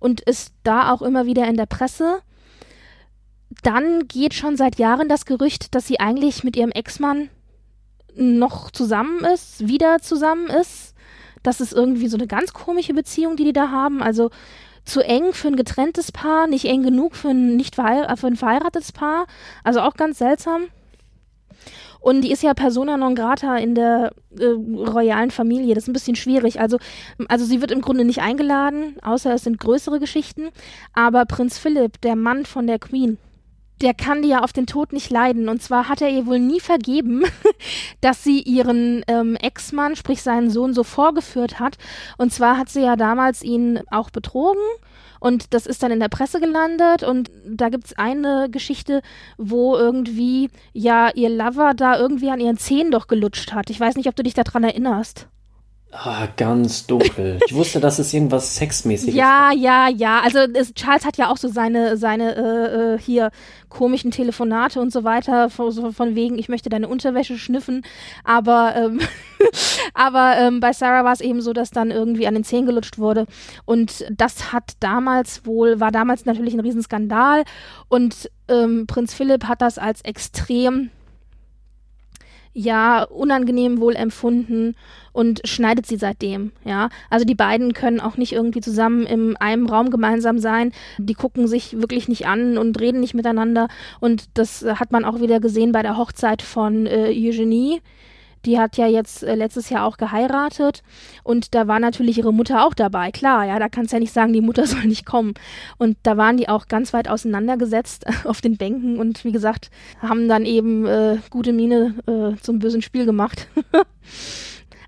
[0.00, 2.18] und ist da auch immer wieder in der Presse
[3.62, 7.28] dann geht schon seit Jahren das Gerücht, dass sie eigentlich mit ihrem Ex-Mann
[8.14, 10.94] noch zusammen ist, wieder zusammen ist.
[11.42, 14.02] Das ist irgendwie so eine ganz komische Beziehung, die die da haben.
[14.02, 14.30] Also
[14.84, 18.36] zu eng für ein getrenntes Paar, nicht eng genug für ein nicht verheir für ein
[18.36, 19.26] verheiratetes Paar.
[19.64, 20.64] Also auch ganz seltsam.
[22.00, 25.76] Und die ist ja persona non grata in der äh, royalen Familie.
[25.76, 26.58] Das ist ein bisschen schwierig.
[26.58, 26.78] Also,
[27.28, 30.48] also sie wird im Grunde nicht eingeladen, außer es sind größere Geschichten.
[30.94, 33.18] Aber Prinz Philipp, der Mann von der Queen,
[33.80, 35.48] der kann die ja auf den Tod nicht leiden.
[35.48, 37.24] Und zwar hat er ihr wohl nie vergeben,
[38.00, 41.78] dass sie ihren ähm, Ex-Mann, sprich seinen Sohn, so vorgeführt hat.
[42.16, 44.62] Und zwar hat sie ja damals ihn auch betrogen.
[45.18, 47.02] Und das ist dann in der Presse gelandet.
[47.02, 49.02] Und da gibt es eine Geschichte,
[49.38, 53.70] wo irgendwie ja ihr Lover da irgendwie an ihren Zehen doch gelutscht hat.
[53.70, 55.28] Ich weiß nicht, ob du dich daran erinnerst.
[55.94, 57.38] Ah, ganz dunkel.
[57.46, 59.52] Ich wusste, dass es irgendwas Sexmäßiges Ja, war.
[59.52, 60.20] ja, ja.
[60.20, 63.30] Also es, Charles hat ja auch so seine, seine äh, äh, hier
[63.68, 67.82] komischen Telefonate und so weiter, von, so von wegen, ich möchte deine Unterwäsche schnüffen.
[68.24, 69.00] Aber, ähm,
[69.94, 72.96] aber ähm, bei Sarah war es eben so, dass dann irgendwie an den Zehen gelutscht
[72.98, 73.26] wurde.
[73.66, 77.44] Und das hat damals wohl, war damals natürlich ein Riesenskandal.
[77.90, 80.88] Und ähm, Prinz Philipp hat das als extrem
[82.52, 84.74] ja unangenehm wohl empfunden
[85.12, 86.88] und schneidet sie seitdem, ja.
[87.10, 90.72] Also die beiden können auch nicht irgendwie zusammen in einem Raum gemeinsam sein.
[90.98, 93.68] Die gucken sich wirklich nicht an und reden nicht miteinander
[94.00, 97.80] und das hat man auch wieder gesehen bei der Hochzeit von äh, Eugenie
[98.44, 100.82] die hat ja jetzt äh, letztes Jahr auch geheiratet
[101.22, 103.10] und da war natürlich ihre Mutter auch dabei.
[103.10, 105.34] Klar, ja, da kannst du ja nicht sagen, die Mutter soll nicht kommen.
[105.78, 110.28] Und da waren die auch ganz weit auseinandergesetzt auf den Bänken und wie gesagt, haben
[110.28, 113.48] dann eben äh, gute Miene äh, zum bösen Spiel gemacht.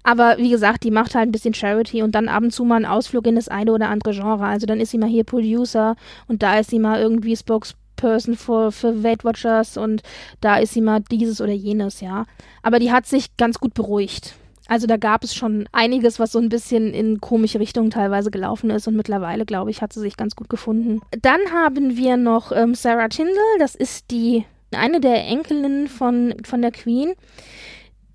[0.07, 2.77] Aber wie gesagt, die macht halt ein bisschen Charity und dann ab und zu mal
[2.77, 4.45] einen Ausflug in das eine oder andere Genre.
[4.45, 5.97] Also dann ist sie mal hier Producer
[6.29, 10.02] und da ist sie mal irgendwie Spokes Person für, für Weight Watchers und
[10.40, 12.26] da ist sie mal dieses oder jenes, ja.
[12.62, 14.35] Aber die hat sich ganz gut beruhigt.
[14.66, 18.70] Also da gab es schon einiges, was so ein bisschen in komische Richtungen teilweise gelaufen
[18.70, 21.02] ist und mittlerweile, glaube ich, hat sie sich ganz gut gefunden.
[21.20, 26.62] Dann haben wir noch ähm, Sarah Tyndall, das ist die eine der Enkelinnen von, von
[26.62, 27.12] der Queen.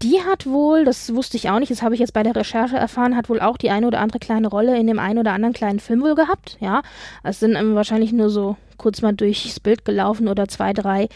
[0.01, 2.77] Die hat wohl, das wusste ich auch nicht, das habe ich jetzt bei der Recherche
[2.77, 5.53] erfahren, hat wohl auch die eine oder andere kleine Rolle in dem einen oder anderen
[5.53, 6.81] kleinen Film wohl gehabt, ja.
[7.23, 11.07] Es sind ähm, wahrscheinlich nur so kurz mal durchs Bild gelaufen oder zwei, drei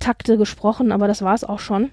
[0.00, 1.92] Takte gesprochen, aber das war es auch schon.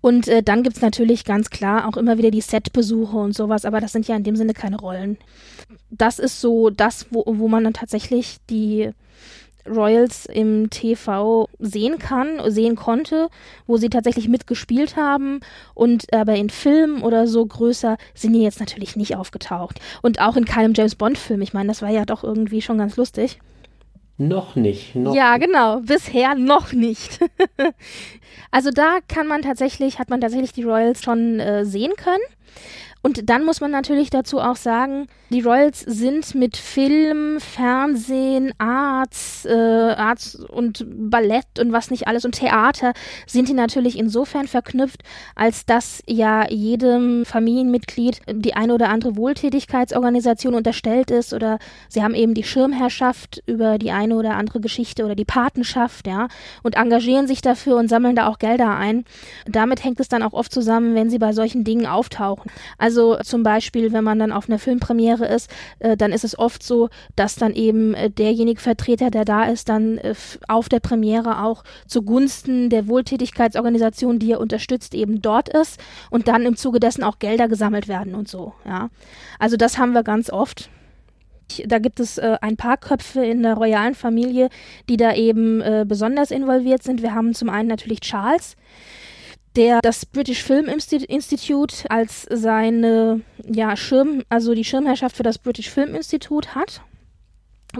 [0.00, 3.64] Und äh, dann gibt es natürlich ganz klar auch immer wieder die Setbesuche und sowas,
[3.64, 5.18] aber das sind ja in dem Sinne keine Rollen.
[5.90, 8.92] Das ist so das, wo, wo man dann tatsächlich die
[9.68, 13.28] Royals im TV sehen kann, sehen konnte,
[13.66, 15.40] wo sie tatsächlich mitgespielt haben
[15.74, 19.80] und aber in Filmen oder so größer sind die jetzt natürlich nicht aufgetaucht.
[20.00, 21.42] Und auch in keinem James Bond Film.
[21.42, 23.38] Ich meine, das war ja doch irgendwie schon ganz lustig.
[24.18, 24.96] Noch nicht.
[24.96, 25.80] Noch ja, genau.
[25.80, 27.20] Bisher noch nicht.
[28.50, 32.22] also da kann man tatsächlich, hat man tatsächlich die Royals schon äh, sehen können.
[33.08, 39.46] Und dann muss man natürlich dazu auch sagen, die Royals sind mit Film, Fernsehen, Arts,
[39.46, 39.54] äh,
[39.96, 42.92] Arts und Ballett und was nicht alles und Theater
[43.26, 50.52] sind die natürlich insofern verknüpft, als dass ja jedem Familienmitglied die eine oder andere Wohltätigkeitsorganisation
[50.52, 55.14] unterstellt ist oder sie haben eben die Schirmherrschaft über die eine oder andere Geschichte oder
[55.14, 56.28] die Patenschaft, ja,
[56.62, 59.06] und engagieren sich dafür und sammeln da auch Gelder ein.
[59.46, 62.50] Damit hängt es dann auch oft zusammen, wenn sie bei solchen Dingen auftauchen.
[62.76, 66.62] Also zum Beispiel, wenn man dann auf einer Filmpremiere ist, äh, dann ist es oft
[66.62, 70.14] so, dass dann eben äh, derjenige Vertreter, der da ist, dann äh,
[70.48, 75.80] auf der Premiere auch zugunsten der Wohltätigkeitsorganisation, die er unterstützt, eben dort ist
[76.10, 78.52] und dann im Zuge dessen auch Gelder gesammelt werden und so.
[78.64, 78.90] Ja,
[79.38, 80.70] also das haben wir ganz oft.
[81.66, 84.50] Da gibt es äh, ein paar Köpfe in der royalen Familie,
[84.88, 87.00] die da eben äh, besonders involviert sind.
[87.00, 88.56] Wir haben zum einen natürlich Charles,
[89.58, 95.68] der das British Film Institute als seine ja, Schirm, also die Schirmherrschaft für das British
[95.68, 96.80] Film Institute hat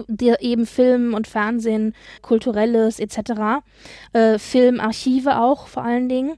[0.07, 3.63] der eben Film und Fernsehen, kulturelles etc.,
[4.13, 6.37] äh, Filmarchive auch vor allen Dingen.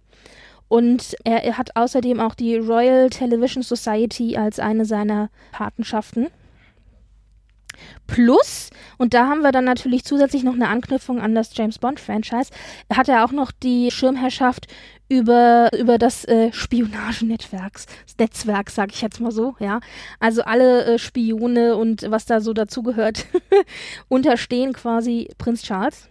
[0.70, 6.28] Und er, er, hat außerdem auch die Royal Television Society als eine seiner Patenschaften.
[8.08, 12.00] Plus, und da haben wir dann natürlich zusätzlich noch eine Anknüpfung an das James Bond
[12.00, 12.52] Franchise,
[12.94, 14.68] hat er auch noch die Schirmherrschaft
[15.12, 17.86] über, über das äh, Spionagenetzwerks,
[18.18, 19.82] Netzwerk, sag ich jetzt mal so, ja.
[20.22, 23.26] Also alle äh, Spione und was da so dazugehört,
[24.08, 26.08] unterstehen quasi Prinz Charles.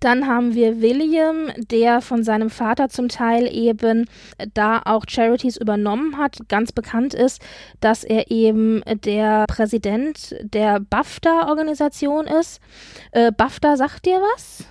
[0.00, 4.06] Dann haben wir William, der von seinem Vater zum Teil eben
[4.54, 6.36] da auch Charities übernommen hat.
[6.48, 7.40] Ganz bekannt ist,
[7.80, 12.60] dass er eben der Präsident der BAFTA-Organisation ist.
[13.12, 14.66] Äh, BAFTA sagt dir was?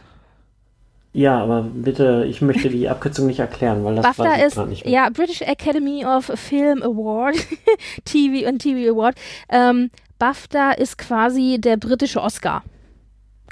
[1.16, 4.86] Ja, aber bitte, ich möchte die Abkürzung nicht erklären, weil das BAFTA weiß ich nicht
[4.86, 4.94] mehr.
[4.94, 7.38] Ja, British Academy of Film Award,
[8.06, 9.16] TV und TV Award.
[9.48, 12.64] Ähm, BAFTA ist quasi der britische Oscar.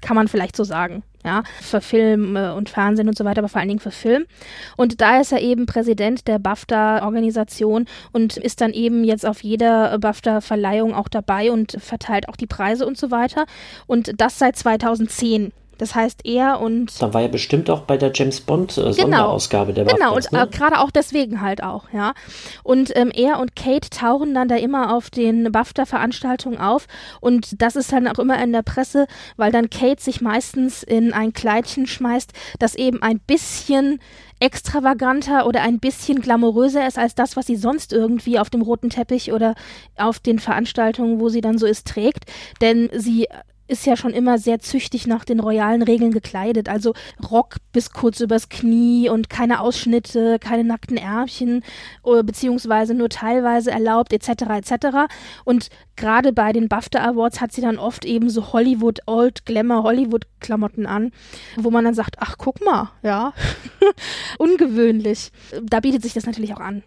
[0.02, 3.48] Kann man vielleicht so sagen ja, für Film äh, und Fernsehen und so weiter, aber
[3.48, 4.26] vor allen Dingen für Film.
[4.76, 9.98] Und da ist er eben Präsident der BAFTA-Organisation und ist dann eben jetzt auf jeder
[10.00, 13.46] BAFTA-Verleihung auch dabei und verteilt auch die Preise und so weiter.
[13.88, 15.54] Und das seit 2010.
[15.78, 17.02] Das heißt, er und.
[17.02, 20.32] Da war ja bestimmt auch bei der James Bond äh, genau, Sonderausgabe der Genau, und
[20.32, 20.44] ne?
[20.44, 22.14] äh, gerade auch deswegen halt auch, ja.
[22.64, 26.88] Und ähm, er und Kate tauchen dann da immer auf den BAFTA-Veranstaltungen auf.
[27.22, 29.08] Und das ist dann auch immer in der Presse,
[29.38, 34.00] weil dann Kate sich meistens in ein Kleidchen schmeißt, das eben ein bisschen
[34.40, 38.90] extravaganter oder ein bisschen glamouröser ist als das, was sie sonst irgendwie auf dem roten
[38.90, 39.56] Teppich oder
[39.98, 42.26] auf den Veranstaltungen, wo sie dann so ist, trägt.
[42.62, 43.28] Denn sie
[43.68, 46.70] ist ja schon immer sehr züchtig nach den royalen Regeln gekleidet.
[46.70, 46.94] Also
[47.32, 51.64] Rock bis kurz übers Knie und keine Ausschnitte, keine nackten Ärmchen,
[52.06, 54.30] äh, beziehungsweise nur teilweise erlaubt, etc.
[54.58, 54.88] etc.
[55.46, 59.84] Und gerade bei den BAFTA Awards hat sie dann oft eben so Hollywood, Old Glamour
[59.84, 61.12] Hollywood Klamotten an,
[61.56, 63.34] wo man dann sagt, ach guck mal, ja,
[64.38, 65.32] ungewöhnlich.
[65.62, 66.84] Da bietet sich das natürlich auch an.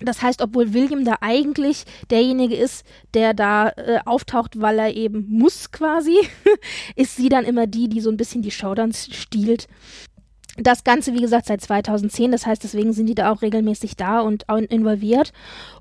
[0.00, 2.84] Das heißt, obwohl William da eigentlich derjenige ist,
[3.14, 6.16] der da äh, auftaucht, weil er eben muss quasi,
[6.96, 9.68] ist sie dann immer die, die so ein bisschen die Show dann stiehlt.
[10.56, 12.32] Das Ganze, wie gesagt, seit 2010.
[12.32, 15.32] Das heißt, deswegen sind die da auch regelmäßig da und involviert.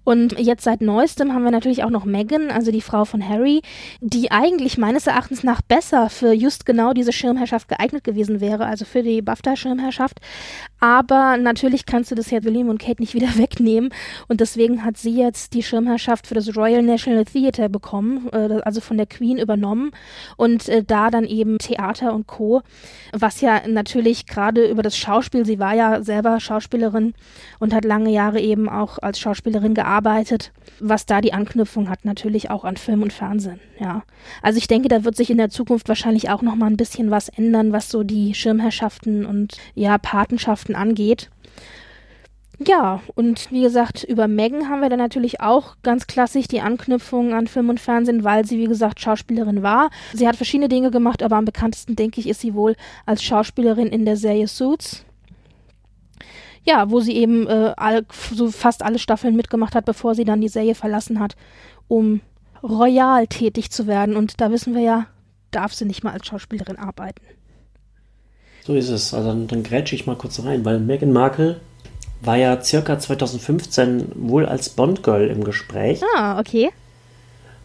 [0.09, 3.61] Und jetzt seit neuestem haben wir natürlich auch noch Megan, also die Frau von Harry,
[4.01, 8.85] die eigentlich meines Erachtens nach besser für just genau diese Schirmherrschaft geeignet gewesen wäre, also
[8.85, 10.19] für die BAFTA-Schirmherrschaft.
[10.79, 13.91] Aber natürlich kannst du das Herr William und Kate nicht wieder wegnehmen.
[14.27, 18.81] Und deswegen hat sie jetzt die Schirmherrschaft für das Royal National Theatre bekommen, äh, also
[18.81, 19.91] von der Queen übernommen.
[20.37, 22.63] Und äh, da dann eben Theater und Co.,
[23.13, 27.13] was ja natürlich gerade über das Schauspiel, sie war ja selber Schauspielerin
[27.59, 29.98] und hat lange Jahre eben auch als Schauspielerin gearbeitet,
[30.79, 34.03] was da die Anknüpfung hat, natürlich auch an Film und Fernsehen, ja.
[34.41, 37.11] Also ich denke, da wird sich in der Zukunft wahrscheinlich auch noch mal ein bisschen
[37.11, 41.29] was ändern, was so die Schirmherrschaften und ja, Patenschaften angeht.
[42.67, 47.33] Ja, und wie gesagt, über Megan haben wir dann natürlich auch ganz klassisch die Anknüpfung
[47.33, 49.89] an Film und Fernsehen, weil sie, wie gesagt, Schauspielerin war.
[50.13, 53.87] Sie hat verschiedene Dinge gemacht, aber am bekanntesten, denke ich, ist sie wohl als Schauspielerin
[53.87, 55.05] in der Serie Suits.
[56.65, 60.41] Ja, wo sie eben äh, all, so fast alle Staffeln mitgemacht hat, bevor sie dann
[60.41, 61.35] die Serie verlassen hat,
[61.87, 62.21] um
[62.61, 64.15] royal tätig zu werden.
[64.15, 65.07] Und da wissen wir ja,
[65.51, 67.21] darf sie nicht mal als Schauspielerin arbeiten.
[68.65, 69.13] So ist es.
[69.13, 71.59] Also dann, dann grätsche ich mal kurz rein, weil Meghan Markle
[72.21, 76.01] war ja circa 2015 wohl als Bond-Girl im Gespräch.
[76.15, 76.69] Ah, okay.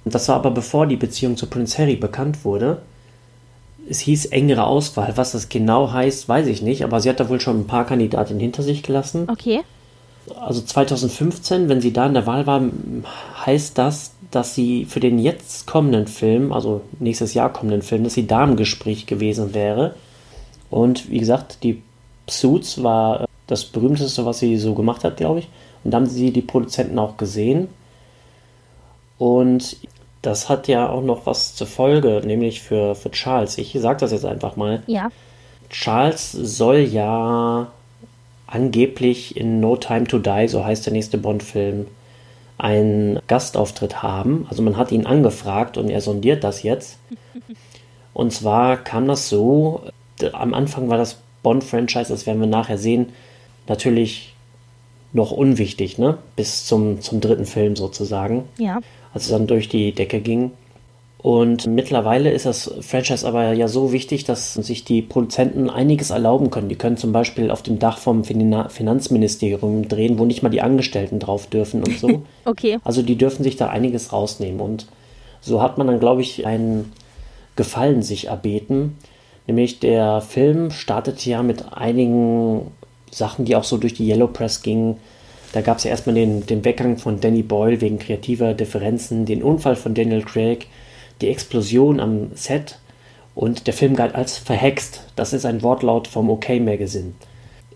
[0.04, 2.82] Das war aber bevor die Beziehung zu Prince Harry bekannt wurde.
[3.88, 5.12] Es hieß engere Auswahl.
[5.16, 7.86] Was das genau heißt, weiß ich nicht, aber sie hat da wohl schon ein paar
[7.86, 9.28] Kandidatinnen hinter sich gelassen.
[9.30, 9.60] Okay.
[10.40, 12.62] Also 2015, wenn sie da in der Wahl war,
[13.44, 18.14] heißt das, dass sie für den jetzt kommenden Film, also nächstes Jahr kommenden Film, dass
[18.14, 19.94] sie da im Gespräch gewesen wäre.
[20.70, 21.82] Und wie gesagt, die
[22.28, 25.48] Suits war das berühmteste, was sie so gemacht hat, glaube ich.
[25.84, 27.68] Und da haben sie die Produzenten auch gesehen.
[29.18, 29.76] Und
[30.26, 33.58] das hat ja auch noch was zur Folge, nämlich für, für Charles.
[33.58, 34.82] Ich sage das jetzt einfach mal.
[34.86, 35.10] Ja.
[35.68, 37.68] Charles soll ja
[38.46, 41.86] angeblich in No Time to Die, so heißt der nächste Bond-Film,
[42.56, 44.46] einen Gastauftritt haben.
[44.48, 46.98] Also man hat ihn angefragt und er sondiert das jetzt.
[48.14, 49.82] Und zwar kam das so,
[50.34, 53.08] am Anfang war das Bond-Franchise, das werden wir nachher sehen,
[53.66, 54.34] natürlich
[55.12, 56.18] noch unwichtig, ne?
[56.36, 58.44] Bis zum, zum dritten Film sozusagen.
[58.56, 58.78] Ja.
[59.14, 60.50] Als es dann durch die Decke ging.
[61.24, 66.50] Und mittlerweile ist das Franchise aber ja so wichtig, dass sich die Produzenten einiges erlauben
[66.50, 66.68] können.
[66.68, 71.20] Die können zum Beispiel auf dem Dach vom Finanzministerium drehen, wo nicht mal die Angestellten
[71.20, 72.24] drauf dürfen und so.
[72.44, 72.78] okay.
[72.84, 74.60] Also die dürfen sich da einiges rausnehmen.
[74.60, 74.86] Und
[75.40, 76.92] so hat man dann, glaube ich, einen
[77.56, 78.98] Gefallen sich erbeten.
[79.46, 82.70] Nämlich der Film startete ja mit einigen
[83.10, 84.98] Sachen, die auch so durch die Yellow Press gingen.
[85.54, 89.40] Da gab es ja erstmal den, den Weggang von Danny Boyle wegen kreativer Differenzen, den
[89.40, 90.66] Unfall von Daniel Craig,
[91.20, 92.80] die Explosion am Set
[93.36, 95.04] und der Film galt als verhext.
[95.14, 97.12] Das ist ein Wortlaut vom OK Magazine.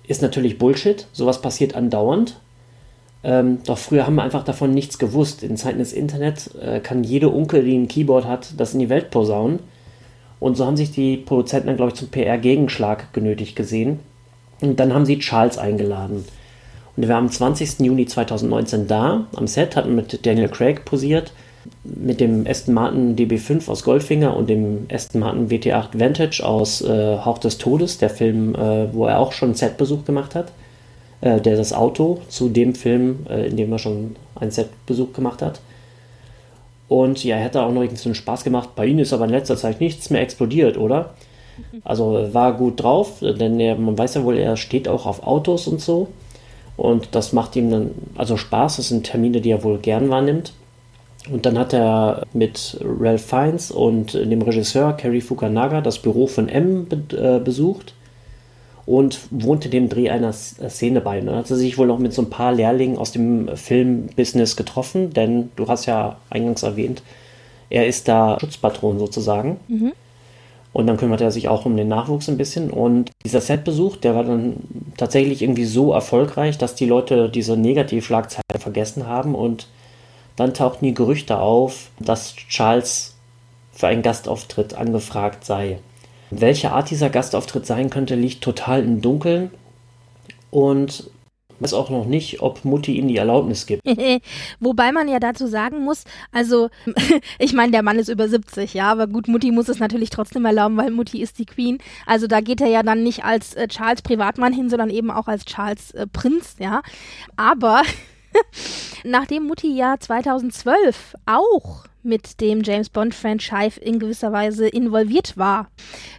[0.08, 2.40] Ist natürlich Bullshit, sowas passiert andauernd.
[3.22, 5.44] Ähm, doch früher haben wir einfach davon nichts gewusst.
[5.44, 8.88] In Zeiten des Internets äh, kann jede Unkel, die ein Keyboard hat, das in die
[8.88, 9.60] Welt posaunen.
[10.40, 14.00] Und so haben sich die Produzenten dann, glaube ich, zum PR-Gegenschlag genötigt gesehen.
[14.60, 16.24] Und dann haben sie Charles eingeladen.
[16.98, 17.78] Und wir waren am 20.
[17.78, 21.30] Juni 2019 da, am Set, hatten mit Daniel Craig posiert,
[21.84, 27.18] mit dem Aston Martin DB5 aus Goldfinger und dem Aston Martin WT8 Vantage aus äh,
[27.18, 30.50] Hauch des Todes, der Film, äh, wo er auch schon einen Setbesuch gemacht hat.
[31.20, 35.40] Äh, der das Auto zu dem Film, äh, in dem er schon einen Setbesuch gemacht
[35.40, 35.60] hat.
[36.88, 38.70] Und ja, er hat da auch noch irgendwie so einen Spaß gemacht.
[38.74, 41.14] Bei Ihnen ist aber in letzter Zeit nichts mehr explodiert, oder?
[41.84, 45.68] Also war gut drauf, denn er, man weiß ja wohl, er steht auch auf Autos
[45.68, 46.08] und so.
[46.78, 48.76] Und das macht ihm dann also Spaß.
[48.76, 50.52] Das sind Termine, die er wohl gern wahrnimmt.
[51.30, 56.48] Und dann hat er mit Ralph Fiennes und dem Regisseur Kerry Fukunaga das Büro von
[56.48, 57.94] M äh, besucht
[58.86, 61.20] und wohnte dem Dreh einer Szene bei.
[61.20, 65.12] Dann hat er sich wohl noch mit so ein paar Lehrlingen aus dem Filmbusiness getroffen,
[65.12, 67.02] denn du hast ja eingangs erwähnt,
[67.68, 69.58] er ist da Schutzpatron sozusagen.
[69.68, 69.92] Mhm.
[70.72, 72.70] Und dann kümmert er sich auch um den Nachwuchs ein bisschen.
[72.70, 74.56] Und dieser Setbesuch, der war dann
[74.96, 79.34] tatsächlich irgendwie so erfolgreich, dass die Leute diese Negativschlagzeilen vergessen haben.
[79.34, 79.68] Und
[80.36, 83.14] dann tauchten die Gerüchte auf, dass Charles
[83.72, 85.78] für einen Gastauftritt angefragt sei.
[86.30, 89.50] Welche Art dieser Gastauftritt sein könnte, liegt total im Dunkeln
[90.50, 91.10] und
[91.60, 93.82] weiß auch noch nicht, ob Mutti ihm die Erlaubnis gibt.
[94.60, 96.68] Wobei man ja dazu sagen muss, also
[97.38, 100.44] ich meine, der Mann ist über 70, ja, aber gut, Mutti muss es natürlich trotzdem
[100.44, 101.78] erlauben, weil Mutti ist die Queen.
[102.06, 105.28] Also da geht er ja dann nicht als äh, Charles Privatmann hin, sondern eben auch
[105.28, 106.82] als Charles äh, Prinz, ja.
[107.36, 107.82] Aber
[109.04, 115.68] nachdem Mutti ja 2012 auch mit dem James Bond-Franchise in gewisser Weise involviert war,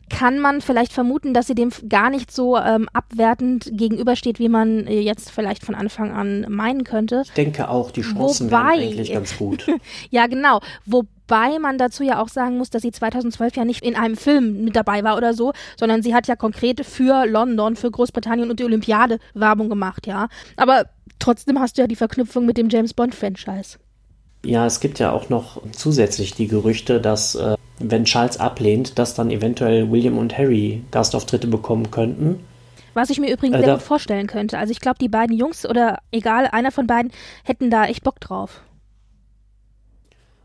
[0.09, 4.87] kann man vielleicht vermuten, dass sie dem gar nicht so ähm, abwertend gegenübersteht, wie man
[4.87, 7.23] äh, jetzt vielleicht von Anfang an meinen könnte.
[7.25, 9.67] Ich denke auch, die Chancen Wobei, wären eigentlich ganz gut.
[10.09, 10.59] ja, genau.
[10.85, 14.63] Wobei man dazu ja auch sagen muss, dass sie 2012 ja nicht in einem Film
[14.63, 18.59] mit dabei war oder so, sondern sie hat ja konkret für London, für Großbritannien und
[18.59, 20.27] die Olympiade Werbung gemacht, ja.
[20.57, 20.85] Aber
[21.19, 23.77] trotzdem hast du ja die Verknüpfung mit dem James Bond-Franchise.
[24.43, 29.13] Ja, es gibt ja auch noch zusätzlich die Gerüchte, dass äh, wenn Charles ablehnt, dass
[29.13, 32.39] dann eventuell William und Harry Gastauftritte bekommen könnten.
[32.93, 34.57] Was ich mir übrigens äh, sehr gut vorstellen könnte.
[34.57, 37.11] Also ich glaube, die beiden Jungs oder egal, einer von beiden
[37.43, 38.61] hätten da echt Bock drauf.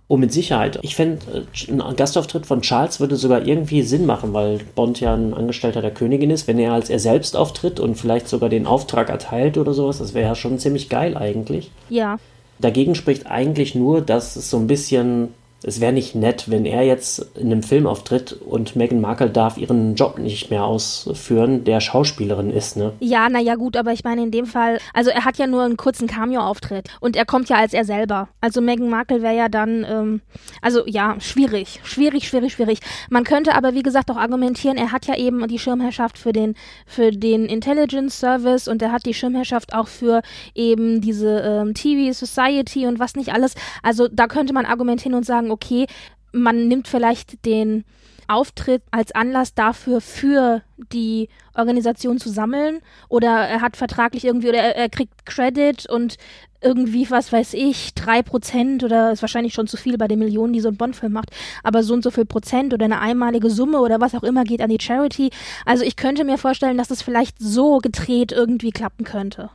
[0.07, 0.79] Oh, mit Sicherheit.
[0.83, 5.15] Ich fände, äh, ein Gastauftritt von Charles würde sogar irgendwie Sinn machen, weil Bond ja
[5.15, 6.47] ein Angestellter der Königin ist.
[6.47, 10.13] Wenn er als er selbst auftritt und vielleicht sogar den Auftrag erteilt oder sowas, das
[10.13, 11.71] wäre ja schon ziemlich geil eigentlich.
[11.89, 12.19] Ja.
[12.59, 15.35] Dagegen spricht eigentlich nur, dass es so ein bisschen
[15.67, 19.57] es wäre nicht nett, wenn er jetzt in einem Film auftritt und Meghan Markle darf
[19.57, 22.93] ihren Job nicht mehr ausführen, der Schauspielerin ist, ne?
[23.01, 25.77] Ja, naja, gut, aber ich meine in dem Fall, also er hat ja nur einen
[25.77, 28.29] kurzen Cameo-Auftritt und er kommt ja als er selber.
[28.41, 30.21] Also Meghan Markle wäre ja dann, ähm,
[30.61, 32.79] also ja, schwierig, schwierig, schwierig, schwierig.
[33.09, 36.55] Man könnte aber, wie gesagt, auch argumentieren, er hat ja eben die Schirmherrschaft für den,
[36.87, 40.21] für den Intelligence Service und er hat die Schirmherrschaft auch für
[40.55, 43.55] eben diese ähm, TV Society und was nicht alles.
[43.83, 45.87] Also da könnte man argumentieren und sagen, okay,
[46.33, 47.85] man nimmt vielleicht den
[48.27, 50.63] Auftritt als Anlass dafür, für
[50.93, 56.17] die Organisation zu sammeln oder er hat vertraglich irgendwie oder er, er kriegt Credit und
[56.63, 60.55] irgendwie, was weiß ich, drei Prozent oder ist wahrscheinlich schon zu viel bei den Millionen,
[60.55, 61.31] die so ein Bondfilm macht,
[61.63, 64.63] aber so und so viel Prozent oder eine einmalige Summe oder was auch immer geht
[64.63, 65.31] an die Charity.
[65.67, 69.51] Also ich könnte mir vorstellen, dass das vielleicht so gedreht irgendwie klappen könnte.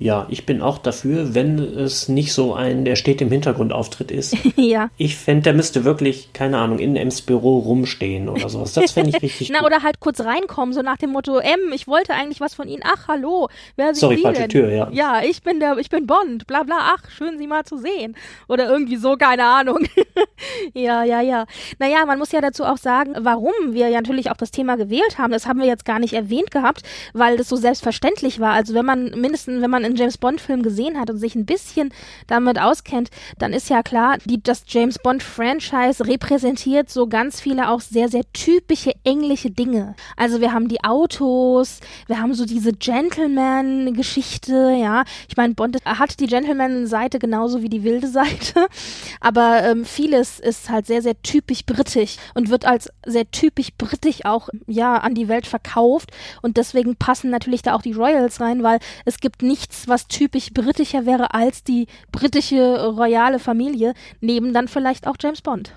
[0.00, 4.12] Ja, ich bin auch dafür, wenn es nicht so ein, der steht im Hintergrund Auftritt
[4.12, 4.36] ist.
[4.56, 4.90] ja.
[4.96, 8.74] Ich fände, der müsste wirklich, keine Ahnung, in Ems Büro rumstehen oder sowas.
[8.74, 9.66] Das fände ich richtig Na, gut.
[9.66, 12.82] oder halt kurz reinkommen, so nach dem Motto, M, ich wollte eigentlich was von Ihnen.
[12.84, 14.50] Ach, hallo, wer sind Sorry, Sie falsche denn?
[14.50, 14.88] Tür, ja.
[14.92, 18.14] Ja, ich bin der, ich bin Bond, bla bla, ach, schön Sie mal zu sehen.
[18.46, 19.84] Oder irgendwie so, keine Ahnung.
[20.74, 21.46] ja, ja, ja.
[21.80, 25.18] Naja, man muss ja dazu auch sagen, warum wir ja natürlich auch das Thema gewählt
[25.18, 25.32] haben.
[25.32, 26.82] Das haben wir jetzt gar nicht erwähnt gehabt,
[27.14, 28.52] weil das so selbstverständlich war.
[28.52, 31.46] Also wenn man mindestens, wenn man in James Bond Film gesehen hat und sich ein
[31.46, 31.92] bisschen
[32.26, 37.70] damit auskennt, dann ist ja klar, die, das James Bond Franchise repräsentiert so ganz viele
[37.70, 39.94] auch sehr, sehr typische englische Dinge.
[40.16, 45.04] Also wir haben die Autos, wir haben so diese Gentleman-Geschichte, ja.
[45.28, 48.68] Ich meine, Bond hat die Gentleman-Seite genauso wie die wilde Seite,
[49.20, 54.24] aber ähm, vieles ist halt sehr, sehr typisch britisch und wird als sehr typisch britisch
[54.24, 56.10] auch, ja, an die Welt verkauft
[56.42, 60.52] und deswegen passen natürlich da auch die Royals rein, weil es gibt nichts, was typisch
[60.52, 65.72] britischer wäre als die britische royale Familie, neben dann vielleicht auch James Bond.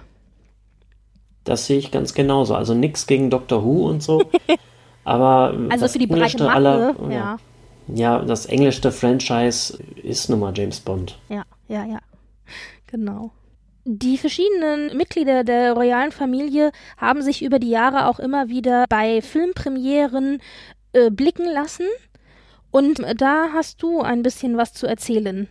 [1.43, 2.55] Das sehe ich ganz genauso.
[2.55, 4.23] Also nichts gegen Doctor Who und so.
[5.03, 7.37] aber also für die breite Masse, aller, ja.
[7.93, 8.19] ja.
[8.19, 11.17] das englische Franchise ist nun mal James Bond.
[11.29, 11.99] Ja, ja, ja.
[12.87, 13.31] Genau.
[13.83, 19.21] Die verschiedenen Mitglieder der royalen Familie haben sich über die Jahre auch immer wieder bei
[19.23, 20.39] Filmpremieren
[20.93, 21.85] äh, blicken lassen.
[22.71, 25.47] Und da hast du ein bisschen was zu erzählen.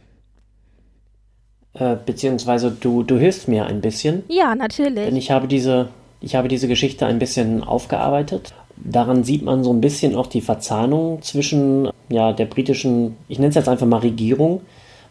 [1.74, 4.24] Äh, beziehungsweise du, du hilfst mir ein bisschen.
[4.28, 5.04] Ja, natürlich.
[5.04, 5.88] Denn ich habe diese,
[6.20, 8.54] ich habe diese Geschichte ein bisschen aufgearbeitet.
[8.76, 13.50] Daran sieht man so ein bisschen auch die Verzahnung zwischen ja, der britischen, ich nenne
[13.50, 14.62] es jetzt einfach mal Regierung,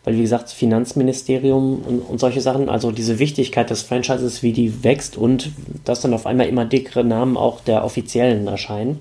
[0.04, 4.84] weil wie gesagt, Finanzministerium und, und solche Sachen, also diese Wichtigkeit des Franchises, wie die
[4.84, 5.52] wächst und
[5.86, 9.00] dass dann auf einmal immer dickere Namen auch der Offiziellen erscheinen.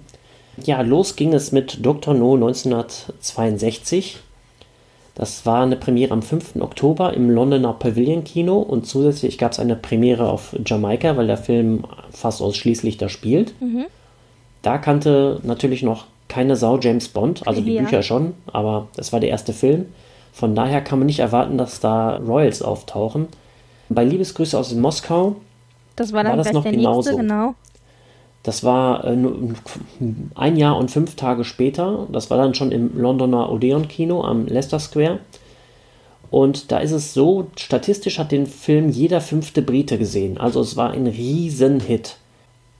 [0.64, 2.14] Ja, los ging es mit Dr.
[2.14, 4.18] No 1962.
[5.14, 6.56] Das war eine Premiere am 5.
[6.60, 11.38] Oktober im Londoner Pavilion Kino und zusätzlich gab es eine Premiere auf Jamaika, weil der
[11.38, 13.60] Film fast ausschließlich da spielt.
[13.60, 13.86] Mhm.
[14.62, 17.82] Da kannte natürlich noch keine Sau James Bond, also die ja.
[17.82, 19.86] Bücher schon, aber das war der erste Film.
[20.32, 23.26] Von daher kann man nicht erwarten, dass da Royals auftauchen.
[23.88, 25.36] Bei Liebesgrüße aus Moskau
[25.98, 27.10] das war, dann war das noch genauso.
[27.10, 27.54] Nächste, genau.
[28.48, 29.14] Das war äh,
[30.34, 32.08] ein Jahr und fünf Tage später.
[32.10, 35.18] Das war dann schon im Londoner Odeon Kino am Leicester Square.
[36.30, 40.38] Und da ist es so, statistisch hat den Film jeder fünfte Brite gesehen.
[40.38, 42.16] Also es war ein Riesenhit.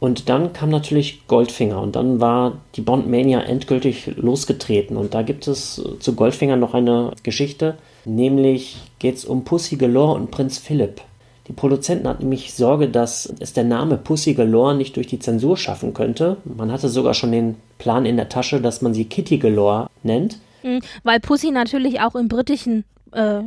[0.01, 4.97] Und dann kam natürlich Goldfinger und dann war die Bond-Mania endgültig losgetreten.
[4.97, 7.77] Und da gibt es zu Goldfinger noch eine Geschichte,
[8.07, 11.03] nämlich geht es um Pussy Galore und Prinz Philipp.
[11.49, 15.57] Die Produzenten hatten nämlich Sorge, dass es der Name Pussy Galore nicht durch die Zensur
[15.57, 16.37] schaffen könnte.
[16.45, 20.39] Man hatte sogar schon den Plan in der Tasche, dass man sie Kitty Galore nennt.
[20.63, 23.41] Mhm, weil Pussy natürlich auch im britischen äh,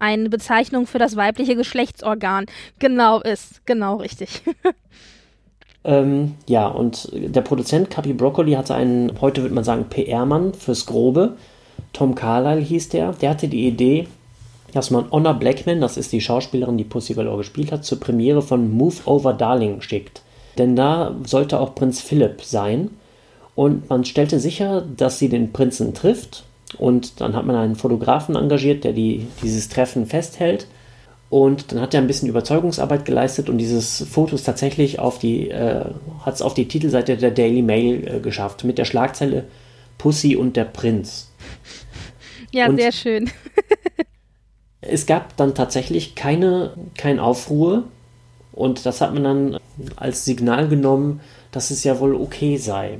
[0.00, 2.46] eine Bezeichnung für das weibliche Geschlechtsorgan
[2.80, 3.64] genau ist.
[3.66, 4.42] Genau richtig.
[5.84, 10.86] ähm, ja, und der Produzent Capi Broccoli hatte einen, heute würde man sagen, PR-Mann fürs
[10.86, 11.36] Grobe.
[11.92, 13.12] Tom Carlyle hieß der.
[13.12, 14.08] Der hatte die Idee,
[14.72, 18.42] dass man Honor Blackman, das ist die Schauspielerin, die Pussy Galore gespielt hat, zur Premiere
[18.42, 20.22] von Move Over Darling schickt.
[20.58, 22.90] Denn da sollte auch Prinz Philipp sein.
[23.54, 26.44] Und man stellte sicher, dass sie den Prinzen trifft.
[26.78, 30.66] Und dann hat man einen Fotografen engagiert, der die, dieses Treffen festhält.
[31.30, 35.48] Und dann hat er ein bisschen Überzeugungsarbeit geleistet und dieses Foto ist tatsächlich auf die,
[35.48, 35.84] äh,
[36.24, 39.44] hat es auf die Titelseite der Daily Mail äh, geschafft, mit der Schlagzeile
[39.96, 41.30] Pussy und der Prinz.
[42.50, 43.30] Ja, und sehr schön.
[44.82, 47.84] Es gab dann tatsächlich keine, kein Aufruhr
[48.52, 49.58] und das hat man dann
[49.96, 51.20] als Signal genommen,
[51.52, 52.98] dass es ja wohl okay sei.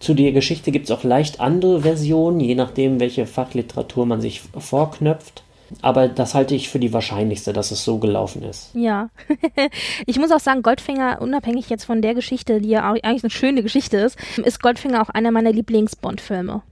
[0.00, 4.40] Zu der Geschichte gibt es auch leicht andere Versionen, je nachdem, welche Fachliteratur man sich
[4.56, 5.42] vorknöpft.
[5.82, 8.70] Aber das halte ich für die wahrscheinlichste, dass es so gelaufen ist.
[8.74, 9.10] Ja.
[10.06, 13.62] ich muss auch sagen, Goldfinger, unabhängig jetzt von der Geschichte, die ja eigentlich eine schöne
[13.62, 16.62] Geschichte ist, ist Goldfinger auch einer meiner Lieblings-Bond-Filme.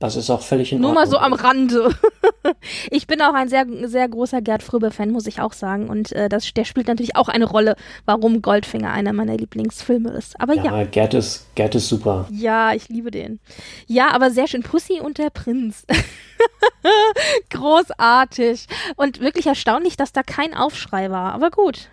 [0.00, 1.04] Das ist auch völlig in Nur Ordnung.
[1.04, 1.88] mal so am Rande.
[2.90, 5.88] ich bin auch ein sehr, sehr großer Gerd Fröbe-Fan, muss ich auch sagen.
[5.88, 10.38] Und äh, das, der spielt natürlich auch eine Rolle, warum Goldfinger einer meiner Lieblingsfilme ist.
[10.40, 10.64] Aber ja.
[10.64, 12.26] Ja, Gerd ist, Gerd ist super.
[12.30, 13.38] Ja, ich liebe den.
[13.86, 14.62] Ja, aber sehr schön.
[14.62, 15.86] Pussy und der Prinz.
[17.50, 18.66] Großartig.
[18.96, 21.32] Und wirklich erstaunlich, dass da kein Aufschrei war.
[21.32, 21.88] Aber gut.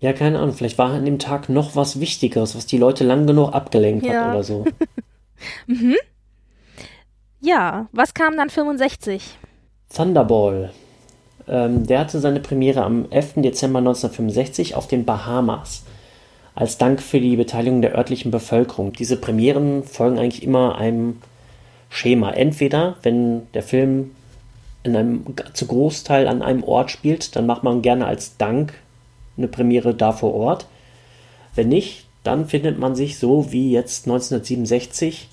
[0.00, 0.54] Ja, keine Ahnung.
[0.54, 4.24] Vielleicht war an dem Tag noch was Wichtigeres, was die Leute lang genug abgelenkt Ja.
[4.26, 4.64] hat oder so.
[5.66, 5.96] mhm.
[7.40, 9.22] Ja, was kam dann 65?
[9.94, 10.70] Thunderball.
[11.48, 13.34] Ähm, der hatte seine Premiere am 11.
[13.36, 15.84] Dezember 1965 auf den Bahamas.
[16.54, 18.92] Als Dank für die Beteiligung der örtlichen Bevölkerung.
[18.92, 21.22] Diese Premieren folgen eigentlich immer einem
[21.88, 22.30] Schema.
[22.32, 24.10] Entweder, wenn der Film
[24.82, 25.24] in einem,
[25.54, 28.74] zu Großteil an einem Ort spielt, dann macht man gerne als Dank
[29.38, 30.66] eine Premiere da vor Ort.
[31.54, 35.28] Wenn nicht, dann findet man sich so wie jetzt 1967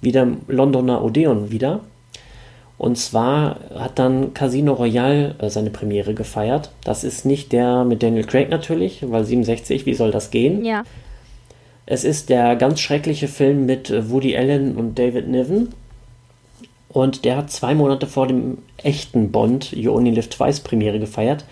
[0.00, 1.80] wieder im Londoner Odeon wieder.
[2.78, 6.70] Und zwar hat dann Casino Royale äh, seine Premiere gefeiert.
[6.84, 10.64] Das ist nicht der mit Daniel Craig natürlich, weil 67, wie soll das gehen?
[10.64, 10.84] Ja.
[11.86, 15.68] Es ist der ganz schreckliche Film mit äh, Woody Allen und David Niven.
[16.88, 21.44] Und der hat zwei Monate vor dem echten Bond You Only Live Twice Premiere gefeiert.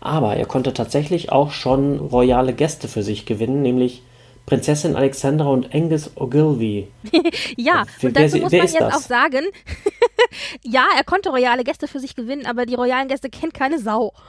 [0.00, 4.02] Aber er konnte tatsächlich auch schon royale Gäste für sich gewinnen, nämlich
[4.46, 6.88] Prinzessin Alexandra und Angus Ogilvy.
[7.56, 8.94] Ja, Wer- und wer- dazu muss wer man ist jetzt das?
[8.94, 9.44] auch sagen,
[10.62, 14.12] ja, er konnte royale Gäste für sich gewinnen, aber die royalen Gäste kennt keine Sau.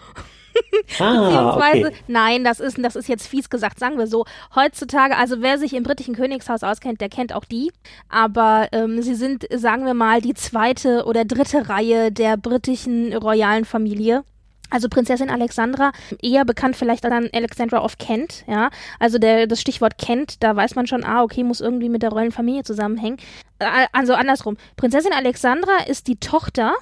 [0.99, 1.95] Ah, Beziehungsweise, okay.
[2.07, 4.26] nein, das ist, das ist jetzt fies gesagt, sagen wir so.
[4.53, 7.72] Heutzutage, also wer sich im britischen Königshaus auskennt, der kennt auch die.
[8.07, 13.66] Aber ähm, sie sind, sagen wir mal, die zweite oder dritte Reihe der britischen royalen
[13.66, 14.24] Familie.
[14.70, 15.91] Also Prinzessin Alexandra,
[16.22, 18.70] eher bekannt vielleicht als Alexandra of Kent, ja.
[18.99, 22.09] Also der, das Stichwort Kent, da weiß man schon, ah, okay, muss irgendwie mit der
[22.09, 23.18] royalen Familie zusammenhängen.
[23.59, 24.57] Äh, Also andersrum.
[24.76, 26.74] Prinzessin Alexandra ist die Tochter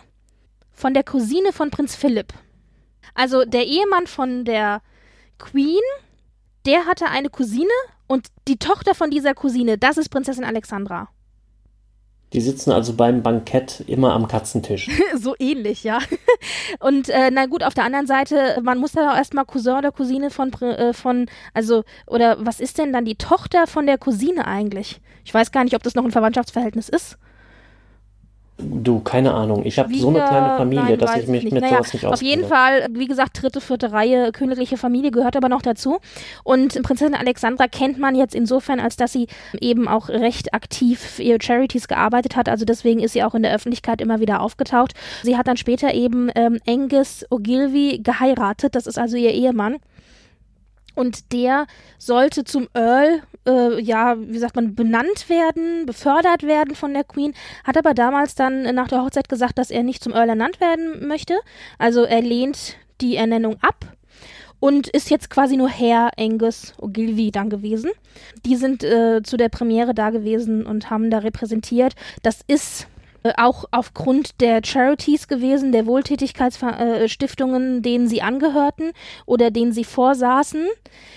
[0.71, 2.33] von der Cousine von Prinz Philipp.
[3.13, 4.81] Also der Ehemann von der
[5.37, 5.81] Queen,
[6.65, 7.69] der hatte eine Cousine
[8.07, 11.09] und die Tochter von dieser Cousine, das ist Prinzessin Alexandra.
[12.33, 14.89] Die sitzen also beim Bankett immer am Katzentisch.
[15.17, 15.99] so ähnlich, ja.
[16.79, 19.91] Und äh, na gut, auf der anderen Seite, man muss da auch erstmal Cousin oder
[19.91, 24.47] Cousine von, äh, von, also, oder was ist denn dann die Tochter von der Cousine
[24.47, 25.01] eigentlich?
[25.25, 27.17] Ich weiß gar nicht, ob das noch ein Verwandtschaftsverhältnis ist.
[28.61, 29.65] Du, keine Ahnung.
[29.65, 31.53] Ich habe so eine kleine Familie, nein, dass ich mich nicht.
[31.53, 32.81] mit naja, sowas nicht Auf jeden auskenne.
[32.81, 35.99] Fall, wie gesagt, dritte, vierte Reihe, königliche Familie gehört aber noch dazu.
[36.43, 39.27] Und Prinzessin Alexandra kennt man jetzt insofern, als dass sie
[39.59, 42.49] eben auch recht aktiv für ihre Charities gearbeitet hat.
[42.49, 44.93] Also deswegen ist sie auch in der Öffentlichkeit immer wieder aufgetaucht.
[45.23, 48.75] Sie hat dann später eben ähm, Angus Ogilvy geheiratet.
[48.75, 49.77] Das ist also ihr Ehemann.
[51.01, 51.65] Und der
[51.97, 57.33] sollte zum Earl, äh, ja, wie sagt man, benannt werden, befördert werden von der Queen,
[57.63, 61.07] hat aber damals dann nach der Hochzeit gesagt, dass er nicht zum Earl ernannt werden
[61.07, 61.39] möchte.
[61.79, 63.97] Also er lehnt die Ernennung ab
[64.59, 67.89] und ist jetzt quasi nur Herr Angus Ogilvy dann gewesen.
[68.45, 71.95] Die sind äh, zu der Premiere da gewesen und haben da repräsentiert.
[72.21, 72.85] Das ist
[73.37, 78.91] auch aufgrund der Charities gewesen, der Wohltätigkeitsstiftungen, denen sie angehörten
[79.25, 80.67] oder denen sie vorsaßen.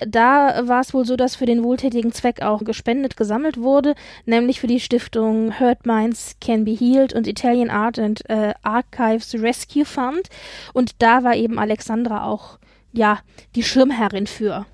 [0.05, 3.95] Da war es wohl so, dass für den wohltätigen Zweck auch gespendet, gesammelt wurde,
[4.25, 9.33] nämlich für die Stiftung Hurt Minds Can Be Healed und Italian Art and äh, Archives
[9.35, 10.29] Rescue Fund.
[10.73, 12.59] Und da war eben Alexandra auch,
[12.93, 13.19] ja,
[13.55, 14.65] die Schirmherrin für.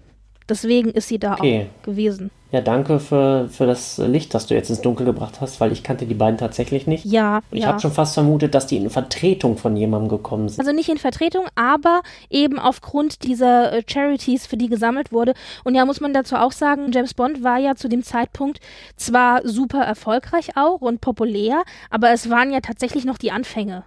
[0.52, 1.70] Deswegen ist sie da okay.
[1.80, 2.30] auch gewesen.
[2.52, 5.82] Ja, danke für, für das Licht, das du jetzt ins Dunkel gebracht hast, weil ich
[5.82, 7.06] kannte die beiden tatsächlich nicht.
[7.06, 7.40] Ja.
[7.52, 7.70] Ich ja.
[7.70, 10.60] habe schon fast vermutet, dass die in Vertretung von jemandem gekommen sind.
[10.60, 15.34] Also nicht in Vertretung, aber eben aufgrund dieser äh, Charities, für die gesammelt wurde.
[15.64, 18.60] Und ja, muss man dazu auch sagen, James Bond war ja zu dem Zeitpunkt
[18.98, 23.86] zwar super erfolgreich auch und populär, aber es waren ja tatsächlich noch die Anfänge.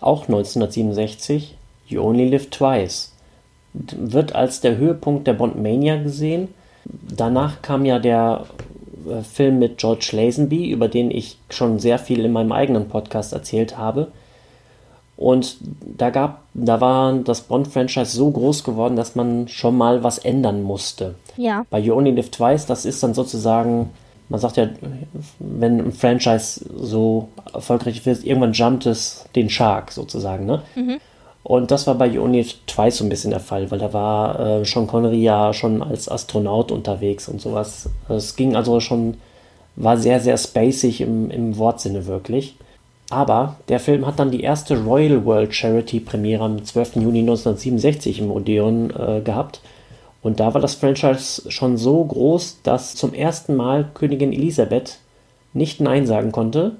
[0.00, 1.56] Auch 1967,
[1.86, 3.13] You Only Live Twice.
[3.74, 6.48] Wird als der Höhepunkt der Bond-Mania gesehen
[6.84, 8.44] Danach kam ja der
[9.08, 13.32] äh, Film mit George Lazenby, über den ich schon sehr viel in meinem eigenen Podcast
[13.32, 14.08] erzählt habe.
[15.16, 20.18] Und da gab, da war das Bond-Franchise so groß geworden, dass man schon mal was
[20.18, 21.14] ändern musste.
[21.36, 21.64] Ja.
[21.70, 23.90] Bei You Only Live Twice, das ist dann sozusagen,
[24.28, 24.68] man sagt ja,
[25.38, 30.62] wenn ein Franchise so erfolgreich wird, irgendwann jumpt es den Shark sozusagen, ne?
[30.74, 30.98] Mhm.
[31.44, 34.64] Und das war bei Only Twice so ein bisschen der Fall, weil da war äh,
[34.64, 37.90] Sean Connery ja schon als Astronaut unterwegs und sowas.
[38.08, 39.18] Es ging also schon,
[39.76, 42.56] war sehr, sehr spacig im, im Wortsinne wirklich.
[43.10, 46.96] Aber der Film hat dann die erste Royal World Charity Premiere am 12.
[46.96, 49.60] Juni 1967 im Odeon äh, gehabt.
[50.22, 54.98] Und da war das Franchise schon so groß, dass zum ersten Mal Königin Elisabeth
[55.52, 56.76] nicht Nein sagen konnte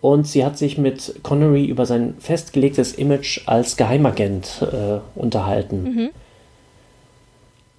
[0.00, 5.82] und sie hat sich mit Connery über sein festgelegtes Image als Geheimagent äh, unterhalten.
[5.82, 6.10] Mhm.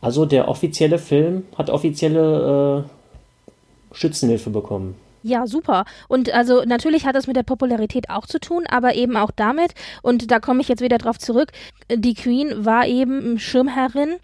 [0.01, 4.95] Also der offizielle Film hat offizielle äh, Schützenhilfe bekommen.
[5.23, 5.85] Ja, super.
[6.07, 9.73] Und also natürlich hat das mit der Popularität auch zu tun, aber eben auch damit,
[10.01, 11.51] und da komme ich jetzt wieder drauf zurück,
[11.93, 14.17] die Queen war eben Schirmherrin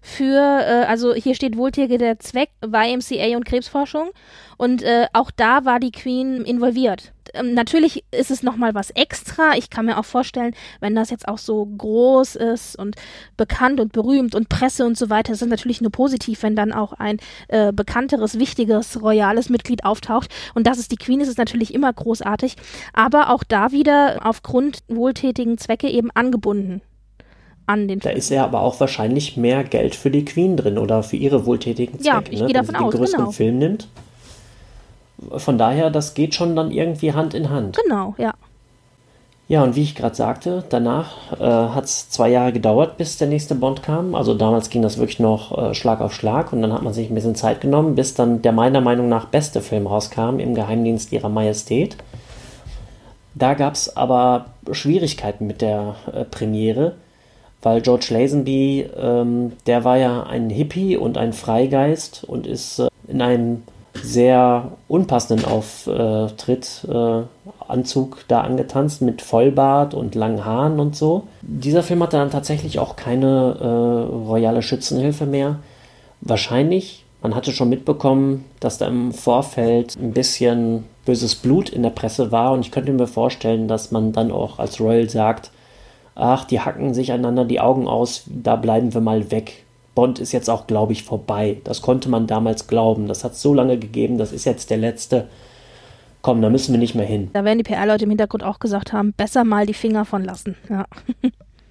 [0.00, 4.10] für, äh, also hier steht wohltätiger Zweck, YMCA und Krebsforschung.
[4.56, 7.12] Und äh, auch da war die Queen involviert.
[7.38, 9.56] Ähm, natürlich ist es nochmal was extra.
[9.56, 12.96] Ich kann mir auch vorstellen, wenn das jetzt auch so groß ist und
[13.36, 16.72] bekannt und berühmt und Presse und so weiter, ist es natürlich nur positiv, wenn dann
[16.72, 17.18] auch ein
[17.48, 20.30] äh, bekannteres, wichtiges, royales Mitglied auftaucht.
[20.54, 22.56] Und das ist die Queen, ist es natürlich immer großartig.
[22.92, 26.82] Aber auch da wieder aufgrund wohltätigen Zwecke eben angebunden
[27.66, 28.18] an den Da Film.
[28.18, 31.98] ist ja aber auch wahrscheinlich mehr Geld für die Queen drin oder für ihre wohltätigen
[31.98, 32.06] Zwecke.
[32.06, 32.46] Ja, ich ne?
[32.46, 33.32] gehe davon Wenn sie den größeren genau.
[33.32, 33.88] Film nimmt.
[35.36, 37.78] Von daher, das geht schon dann irgendwie Hand in Hand.
[37.82, 38.34] Genau, ja.
[39.48, 43.28] Ja, und wie ich gerade sagte, danach äh, hat es zwei Jahre gedauert, bis der
[43.28, 44.16] nächste Bond kam.
[44.16, 47.08] Also damals ging das wirklich noch äh, Schlag auf Schlag und dann hat man sich
[47.08, 51.12] ein bisschen Zeit genommen, bis dann der meiner Meinung nach beste Film rauskam, im Geheimdienst
[51.12, 51.96] ihrer Majestät.
[53.36, 56.94] Da gab es aber Schwierigkeiten mit der äh, Premiere
[57.66, 62.86] weil George Lazenby, ähm, der war ja ein Hippie und ein Freigeist und ist äh,
[63.08, 63.64] in einem
[64.02, 67.22] sehr unpassenden Auftritt, äh,
[67.68, 71.24] Anzug da angetanzt mit Vollbart und langen Haaren und so.
[71.42, 75.58] Dieser Film hatte dann tatsächlich auch keine äh, royale Schützenhilfe mehr.
[76.20, 81.90] Wahrscheinlich, man hatte schon mitbekommen, dass da im Vorfeld ein bisschen böses Blut in der
[81.90, 85.50] Presse war und ich könnte mir vorstellen, dass man dann auch als Royal sagt,
[86.14, 89.65] ach, die hacken sich einander die Augen aus, da bleiben wir mal weg.
[89.96, 91.56] Bond ist jetzt auch, glaube ich, vorbei.
[91.64, 93.08] Das konnte man damals glauben.
[93.08, 95.26] Das hat es so lange gegeben, das ist jetzt der letzte.
[96.22, 97.30] Komm, da müssen wir nicht mehr hin.
[97.32, 100.54] Da werden die PR-Leute im Hintergrund auch gesagt haben, besser mal die Finger von lassen.
[100.68, 100.86] Ja.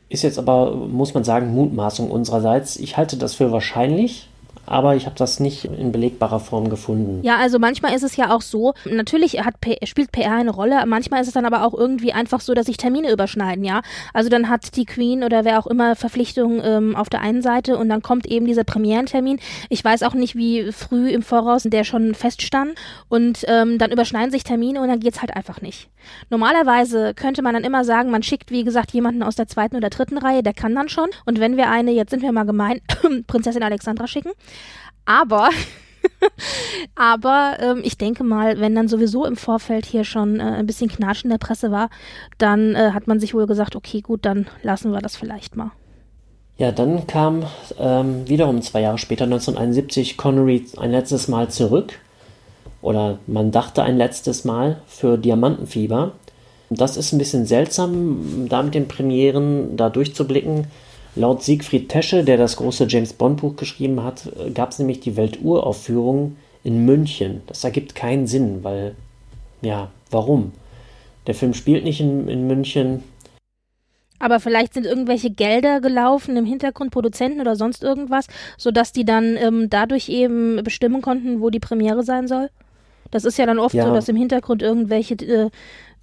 [0.10, 2.78] ist jetzt aber, muss man sagen, Mutmaßung unsererseits.
[2.78, 4.28] Ich halte das für wahrscheinlich,
[4.66, 7.22] aber ich habe das nicht in belegbarer Form gefunden.
[7.24, 11.22] Ja, also manchmal ist es ja auch so, natürlich hat, spielt PR eine Rolle, manchmal
[11.22, 13.82] ist es dann aber auch irgendwie einfach so, dass sich Termine überschneiden, ja.
[14.14, 17.78] Also dann hat die Queen oder wer auch immer Verpflichtungen ähm, auf der einen Seite
[17.78, 19.40] und dann kommt eben dieser Premierentermin.
[19.70, 22.76] Ich weiß auch nicht, wie früh im Voraus der schon feststand
[23.10, 25.90] und ähm, dann überschneiden sich Termine und dann geht's halt einfach nicht.
[26.30, 29.90] Normalerweise könnte man dann immer sagen, man schickt, wie gesagt, jemanden aus der zweiten oder
[29.90, 31.10] dritten Reihe, der kann dann schon.
[31.26, 32.82] Und wenn wir eine, jetzt sind wir mal gemein,
[33.28, 34.32] Prinzessin Alexandra schicken,
[35.06, 35.50] aber
[36.96, 40.90] aber ähm, ich denke mal, wenn dann sowieso im Vorfeld hier schon äh, ein bisschen
[40.90, 41.90] Knatsch in der Presse war,
[42.38, 45.72] dann äh, hat man sich wohl gesagt, okay, gut, dann lassen wir das vielleicht mal.
[46.58, 47.44] Ja, dann kam
[47.80, 52.00] ähm, wiederum zwei Jahre später, 1971, Connery ein letztes Mal zurück.
[52.82, 56.14] Oder man dachte ein letztes Mal für Diamantenfieber.
[56.70, 60.68] Das ist ein bisschen seltsam, da mit den Premieren da durchzublicken
[61.16, 65.16] Laut Siegfried Tesche, der das große James Bond Buch geschrieben hat, gab es nämlich die
[65.16, 67.42] Welturaufführung in München.
[67.48, 68.96] Das ergibt keinen Sinn, weil
[69.62, 70.52] ja, warum?
[71.28, 73.04] Der Film spielt nicht in, in München.
[74.20, 79.38] Aber vielleicht sind irgendwelche Gelder gelaufen im Hintergrund, Produzenten oder sonst irgendwas, sodass die dann
[79.38, 82.50] ähm, dadurch eben bestimmen konnten, wo die Premiere sein soll?
[83.12, 83.86] Das ist ja dann oft ja.
[83.86, 85.50] so, dass im Hintergrund irgendwelche äh,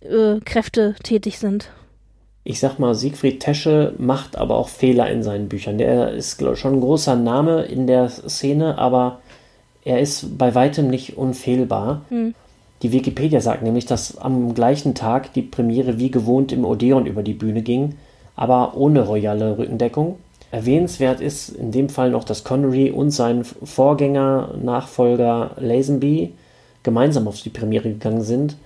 [0.06, 1.70] äh, Kräfte tätig sind.
[2.44, 5.78] Ich sag mal, Siegfried Tesche macht aber auch Fehler in seinen Büchern.
[5.78, 9.20] Der ist glaub, schon ein großer Name in der Szene, aber
[9.84, 12.02] er ist bei weitem nicht unfehlbar.
[12.08, 12.34] Hm.
[12.82, 17.22] Die Wikipedia sagt nämlich, dass am gleichen Tag die Premiere wie gewohnt im Odeon über
[17.22, 17.94] die Bühne ging,
[18.34, 20.16] aber ohne royale Rückendeckung.
[20.50, 26.34] Erwähnenswert ist in dem Fall noch, dass Connery und sein Vorgänger, Nachfolger Lazenby
[26.82, 28.56] gemeinsam auf die Premiere gegangen sind.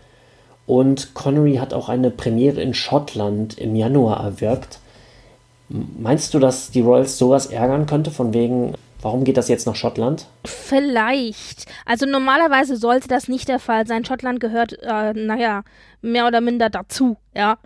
[0.67, 4.81] Und Connery hat auch eine Premiere in Schottland im Januar erwirkt.
[5.69, 8.75] Meinst du, dass die Royals sowas ärgern könnte, von wegen,
[9.07, 10.27] Warum geht das jetzt nach Schottland?
[10.45, 11.67] Vielleicht.
[11.85, 14.05] Also normalerweise sollte das nicht der Fall sein.
[14.05, 15.63] Schottland gehört, äh, naja,
[16.01, 17.59] mehr oder minder dazu, ja.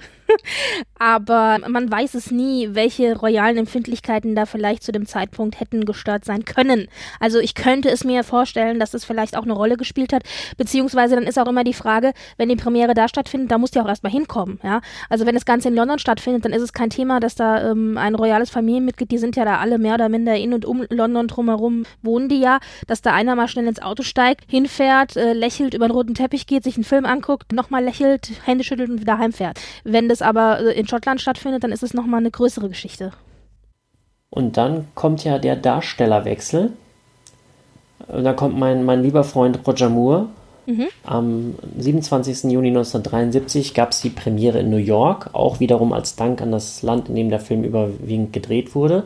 [0.99, 6.24] Aber man weiß es nie, welche royalen Empfindlichkeiten da vielleicht zu dem Zeitpunkt hätten gestört
[6.24, 6.89] sein können.
[7.18, 10.22] Also ich könnte es mir vorstellen, dass es vielleicht auch eine Rolle gespielt hat,
[10.57, 13.81] beziehungsweise dann ist auch immer die Frage, wenn die Premiere da stattfindet, da muss die
[13.81, 14.81] auch erstmal hinkommen, ja.
[15.09, 17.97] Also wenn das Ganze in London stattfindet, dann ist es kein Thema, dass da ähm,
[17.97, 21.28] ein royales Familienmitglied, die sind ja da alle mehr oder minder in und um London
[21.28, 25.74] drumherum, wohnen die ja, dass da einer mal schnell ins Auto steigt, hinfährt, äh, lächelt,
[25.74, 29.18] über den roten Teppich geht, sich einen Film anguckt, nochmal lächelt, Hände schüttelt und wieder
[29.18, 29.59] heimfährt.
[29.85, 33.12] Wenn das aber äh, in Schottland stattfindet, dann ist es nochmal eine größere Geschichte.
[34.31, 36.73] Und dann kommt ja der Darstellerwechsel.
[38.09, 40.27] Da kommt mein, mein lieber Freund Roger Moore.
[40.66, 40.87] Mhm.
[41.05, 42.45] Am 27.
[42.45, 46.83] Juni 1973 gab es die Premiere in New York, auch wiederum als Dank an das
[46.83, 49.05] Land, in dem der Film überwiegend gedreht wurde.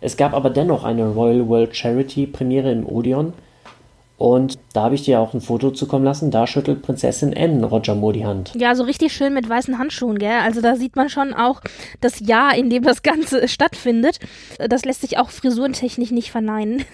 [0.00, 3.32] Es gab aber dennoch eine Royal World Charity Premiere im Odeon
[4.18, 6.30] und da habe ich dir auch ein Foto zukommen lassen.
[6.30, 8.52] Da schüttelt Prinzessin Anne Roger Moore die Hand.
[8.56, 10.40] Ja, so richtig schön mit weißen Handschuhen, gell?
[10.42, 11.60] Also da sieht man schon auch
[12.00, 14.18] das Jahr, in dem das Ganze stattfindet.
[14.58, 16.84] Das lässt sich auch frisurentechnisch nicht verneinen.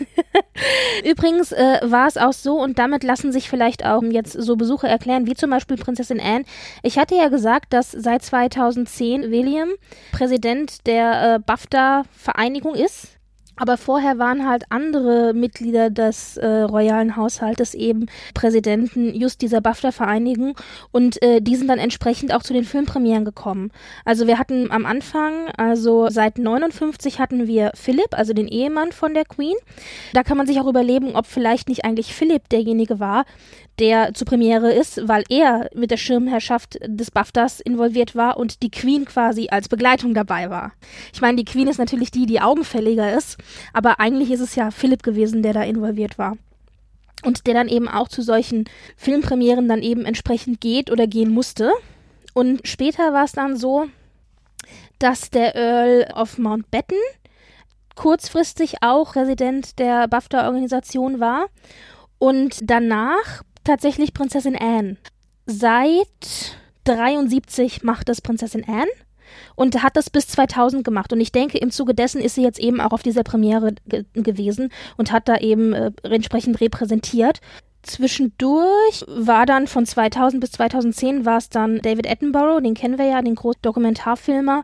[1.05, 4.89] Übrigens äh, war es auch so, und damit lassen sich vielleicht auch jetzt so Besuche
[4.89, 6.45] erklären, wie zum Beispiel Prinzessin Anne.
[6.83, 9.69] Ich hatte ja gesagt, dass seit 2010 William
[10.11, 13.12] Präsident der äh, BAFTA-Vereinigung ist.
[13.57, 20.57] Aber vorher waren halt andere Mitglieder des äh, royalen Haushaltes eben Präsidenten just dieser BAFTA-Vereinigung
[20.91, 23.71] und äh, die sind dann entsprechend auch zu den Filmpremieren gekommen.
[24.05, 29.13] Also wir hatten am Anfang, also seit 59 hatten wir Philipp, also den Ehemann von
[29.15, 29.57] der Queen.
[30.15, 33.25] Da kann man sich auch überlegen, ob vielleicht nicht eigentlich Philipp derjenige war,
[33.83, 38.71] der zur Premiere ist, weil er mit der Schirmherrschaft des BAFTAs involviert war und die
[38.71, 40.71] Queen quasi als Begleitung dabei war.
[41.13, 43.39] Ich meine, die Queen ist natürlich die, die augenfälliger ist,
[43.73, 46.37] aber eigentlich ist es ja Philipp gewesen, der da involviert war.
[47.25, 48.67] Und der dann eben auch zu solchen
[48.97, 51.73] Filmpremieren dann eben entsprechend geht oder gehen musste.
[52.35, 53.87] Und später war es dann so,
[55.01, 56.99] dass der Earl of Mountbatten
[57.97, 61.47] kurzfristig auch Resident der BAFTA-Organisation war
[62.21, 64.97] und danach tatsächlich Prinzessin Anne.
[65.47, 68.91] Seit 73 macht das Prinzessin Anne
[69.55, 71.13] und hat das bis 2000 gemacht.
[71.13, 74.05] Und ich denke, im Zuge dessen ist sie jetzt eben auch auf dieser Premiere ge
[74.15, 77.41] gewesen und hat da eben äh, entsprechend repräsentiert.
[77.83, 83.07] Zwischendurch war dann von 2000 bis 2010 war es dann David Attenborough, den kennen wir
[83.07, 84.63] ja, den großen Dokumentarfilmer,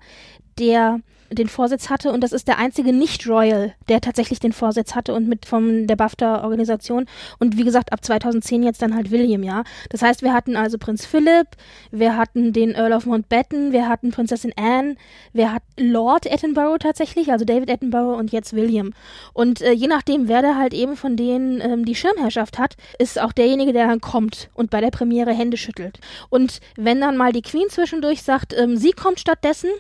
[0.59, 5.15] der den Vorsitz hatte und das ist der einzige Nicht-Royal, der tatsächlich den Vorsitz hatte
[5.15, 7.07] und mit von der BAFTA-Organisation
[7.39, 9.65] und wie gesagt ab 2010 jetzt dann halt William, ja.
[9.91, 11.47] Das heißt, wir hatten also Prinz Philip,
[11.91, 14.97] wir hatten den Earl of Mountbatten, wir hatten Prinzessin Anne,
[15.33, 18.93] wir hatten Lord Attenborough tatsächlich, also David Attenborough und jetzt William.
[19.33, 23.21] Und äh, je nachdem, wer da halt eben von denen ähm, die Schirmherrschaft hat, ist
[23.21, 25.99] auch derjenige, der dann kommt und bei der Premiere Hände schüttelt.
[26.31, 29.71] Und wenn dann mal die Queen zwischendurch sagt, ähm, sie kommt stattdessen,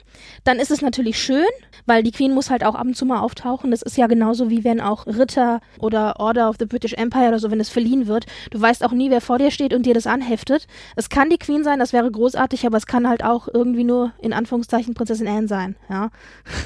[0.44, 1.46] dann ist es natürlich schön, schön,
[1.86, 3.70] weil die Queen muss halt auch ab und zu mal auftauchen.
[3.70, 7.38] Das ist ja genauso wie wenn auch Ritter oder Order of the British Empire oder
[7.38, 8.26] so, wenn es verliehen wird.
[8.50, 10.66] Du weißt auch nie, wer vor dir steht und dir das anheftet.
[10.96, 14.12] Es kann die Queen sein, das wäre großartig, aber es kann halt auch irgendwie nur
[14.20, 16.10] in Anführungszeichen Prinzessin Anne sein, ja.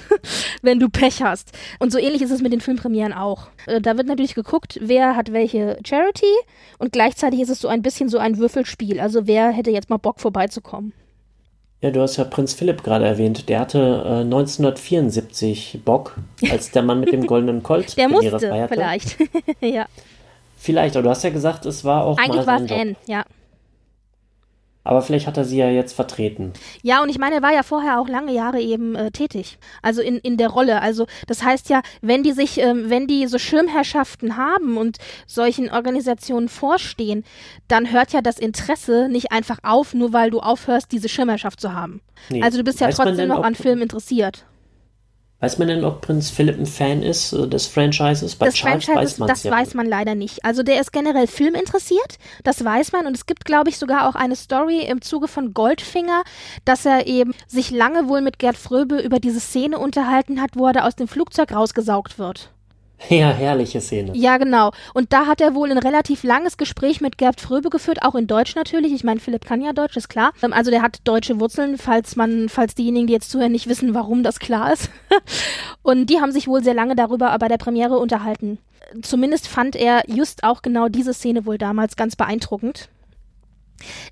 [0.63, 1.53] wenn du Pech hast.
[1.79, 3.49] Und so ähnlich ist es mit den Filmpremieren auch.
[3.67, 6.33] Äh, da wird natürlich geguckt, wer hat welche Charity
[6.79, 9.01] und gleichzeitig ist es so ein bisschen so ein Würfelspiel.
[9.01, 10.93] Also wer hätte jetzt mal Bock vorbeizukommen.
[11.83, 13.49] Ja, du hast ja Prinz Philipp gerade erwähnt.
[13.49, 16.17] Der hatte äh, 1974 Bock,
[16.49, 18.75] als der Mann mit dem goldenen Colt Der musste feierte.
[18.75, 19.17] vielleicht.
[19.61, 19.87] ja.
[20.57, 23.25] Vielleicht, aber du hast ja gesagt, es war auch Eigentlich war es N, ja.
[24.85, 26.53] Aber vielleicht hat er sie ja jetzt vertreten.
[26.83, 29.59] Ja, und ich meine, er war ja vorher auch lange Jahre eben äh, tätig.
[29.81, 30.81] Also in, in der Rolle.
[30.81, 35.71] Also das heißt ja, wenn die sich, ähm, wenn die so Schirmherrschaften haben und solchen
[35.71, 37.25] Organisationen vorstehen,
[37.69, 41.73] dann hört ja das Interesse nicht einfach auf, nur weil du aufhörst, diese Schirmherrschaft zu
[41.73, 42.01] haben.
[42.29, 42.43] Nee.
[42.43, 44.47] Also du bist ja Weiß trotzdem noch an Filmen interessiert.
[45.43, 48.37] Weiß man denn, ob Prinz Philipp ein Fan ist äh, des Franchises?
[48.37, 50.45] Bei das Charles Franchise, weiß das ja weiß man leider nicht.
[50.45, 53.09] Also der ist generell filminteressiert, das weiß man.
[53.09, 56.23] Und es gibt, glaube ich, sogar auch eine Story im Zuge von Goldfinger,
[56.65, 60.69] dass er eben sich lange wohl mit Gerd Fröbe über diese Szene unterhalten hat, wo
[60.69, 62.53] er da aus dem Flugzeug rausgesaugt wird.
[63.09, 64.13] Ja, herrliche Szene.
[64.15, 64.71] Ja, genau.
[64.95, 68.27] Und da hat er wohl ein relativ langes Gespräch mit Gerd Fröbe geführt, auch in
[68.27, 68.93] Deutsch natürlich.
[68.93, 70.33] Ich meine, Philipp kann ja Deutsch, ist klar.
[70.43, 73.95] Ähm, also der hat deutsche Wurzeln, falls man, falls diejenigen, die jetzt zuhören, nicht wissen,
[73.95, 74.91] warum das klar ist.
[75.83, 78.59] Und die haben sich wohl sehr lange darüber bei der Premiere unterhalten.
[79.03, 82.89] Zumindest fand er just auch genau diese Szene wohl damals ganz beeindruckend.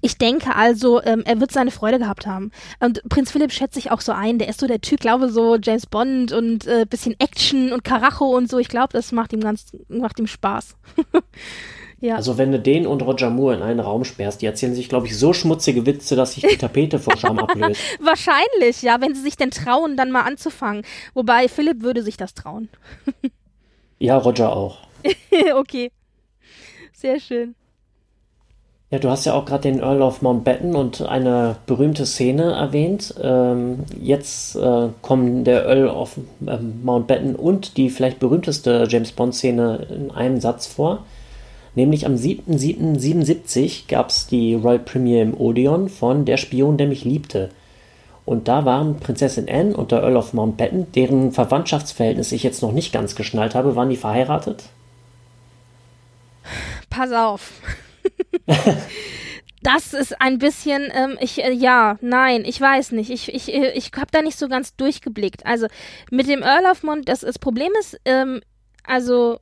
[0.00, 2.50] Ich denke also, ähm, er wird seine Freude gehabt haben.
[2.80, 4.38] Und Prinz Philipp schätze ich auch so ein.
[4.38, 8.26] Der ist so der Typ, glaube so James Bond und äh, bisschen Action und Karacho
[8.36, 8.58] und so.
[8.58, 10.76] Ich glaube, das macht ihm ganz, macht ihm Spaß.
[12.00, 12.16] ja.
[12.16, 15.06] Also wenn du den und Roger Moore in einen Raum sperrst, die erzählen sich, glaube
[15.06, 17.80] ich, so schmutzige Witze, dass sich die Tapete vor Scham ablöst.
[18.00, 20.84] Wahrscheinlich, ja, wenn sie sich denn trauen, dann mal anzufangen.
[21.14, 22.68] Wobei Philipp würde sich das trauen.
[23.98, 24.78] ja, Roger auch.
[25.54, 25.92] okay.
[26.92, 27.54] Sehr schön.
[28.90, 33.14] Ja, du hast ja auch gerade den Earl of Mountbatten und eine berühmte Szene erwähnt.
[33.22, 39.86] Ähm, jetzt äh, kommen der Earl of äh, Mountbatten und die vielleicht berühmteste James Bond-Szene
[39.90, 41.04] in einem Satz vor.
[41.76, 47.04] Nämlich am 7.7.77 gab es die Royal Premiere im Odeon von Der Spion, der mich
[47.04, 47.50] liebte.
[48.24, 52.72] Und da waren Prinzessin Anne und der Earl of Mountbatten, deren Verwandtschaftsverhältnis ich jetzt noch
[52.72, 54.64] nicht ganz geschnallt habe, waren die verheiratet?
[56.90, 57.52] Pass auf.
[59.62, 63.10] das ist ein bisschen, ähm, ich, äh, ja, nein, ich weiß nicht.
[63.10, 65.44] Ich, ich, äh, ich habe da nicht so ganz durchgeblickt.
[65.46, 65.66] Also
[66.10, 68.40] mit dem Earl of Mont, das, das Problem ist, ähm,
[68.84, 69.38] also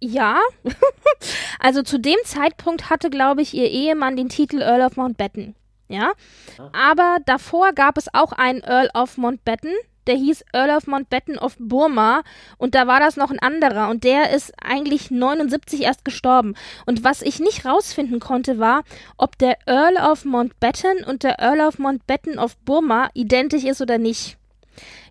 [0.00, 0.40] ja,
[1.58, 5.54] also zu dem Zeitpunkt hatte, glaube ich, ihr Ehemann den Titel Earl of Mountbatten.
[5.88, 6.12] Ja,
[6.58, 6.70] ah.
[6.72, 9.72] aber davor gab es auch einen Earl of Mountbatten,
[10.06, 12.22] der hieß Earl of Mountbatten of Burma
[12.58, 16.54] und da war das noch ein anderer und der ist eigentlich 79 erst gestorben.
[16.86, 18.82] Und was ich nicht rausfinden konnte war,
[19.16, 23.98] ob der Earl of Mountbatten und der Earl of Mountbatten of Burma identisch ist oder
[23.98, 24.36] nicht.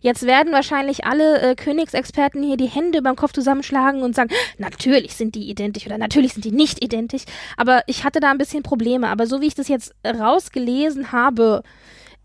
[0.02, 5.16] Jetzt werden wahrscheinlich alle äh, Königsexperten hier die Hände beim Kopf zusammenschlagen und sagen, natürlich
[5.16, 7.24] sind die identisch oder natürlich sind die nicht identisch.
[7.58, 9.08] Aber ich hatte da ein bisschen Probleme.
[9.08, 11.64] Aber so wie ich das jetzt rausgelesen habe,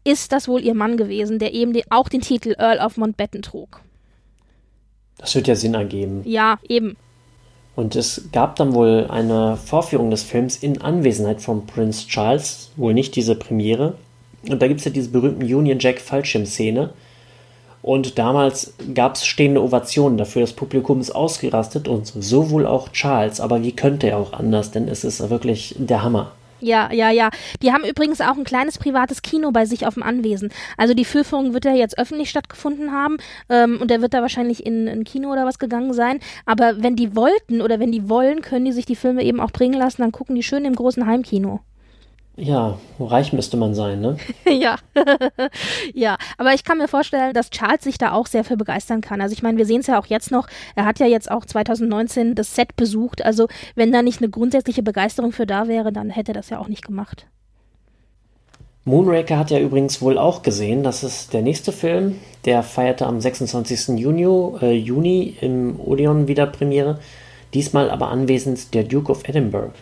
[0.04, 3.42] ist das wohl ihr Mann gewesen, der eben die, auch den Titel Earl of Mountbatten
[3.42, 3.80] trug.
[5.18, 6.22] Das wird ja Sinn ergeben.
[6.24, 6.96] Ja, eben.
[7.76, 12.94] Und es gab dann wohl eine Vorführung des Films in Anwesenheit von Prince Charles, wohl
[12.94, 13.94] nicht diese Premiere.
[14.48, 16.90] Und da gibt es ja diese berühmten Union Jack Fallschirm-Szene.
[17.82, 20.42] Und damals gab es stehende Ovationen dafür.
[20.42, 23.40] Das Publikum ist ausgerastet und so wohl auch Charles.
[23.40, 24.70] Aber wie könnte er auch anders?
[24.70, 26.32] Denn es ist wirklich der Hammer.
[26.60, 27.30] Ja, ja, ja.
[27.62, 30.52] Die haben übrigens auch ein kleines privates Kino bei sich auf dem Anwesen.
[30.76, 33.16] Also die Führung wird ja jetzt öffentlich stattgefunden haben
[33.48, 36.20] ähm, und der wird da wahrscheinlich in ein Kino oder was gegangen sein.
[36.46, 39.52] Aber wenn die wollten oder wenn die wollen, können die sich die Filme eben auch
[39.52, 41.60] bringen lassen, dann gucken die schön im großen Heimkino.
[42.42, 44.16] Ja, reich müsste man sein, ne?
[44.48, 44.76] ja.
[45.94, 49.20] ja, aber ich kann mir vorstellen, dass Charles sich da auch sehr für begeistern kann.
[49.20, 50.48] Also ich meine, wir sehen es ja auch jetzt noch.
[50.74, 53.22] Er hat ja jetzt auch 2019 das Set besucht.
[53.22, 56.58] Also wenn da nicht eine grundsätzliche Begeisterung für da wäre, dann hätte er das ja
[56.58, 57.26] auch nicht gemacht.
[58.84, 60.82] Moonraker hat ja übrigens wohl auch gesehen.
[60.82, 62.16] Das ist der nächste Film.
[62.46, 63.98] Der feierte am 26.
[63.98, 64.24] Juni,
[64.62, 66.98] äh, Juni im Odeon wieder Premiere.
[67.52, 69.74] Diesmal aber anwesend der Duke of Edinburgh.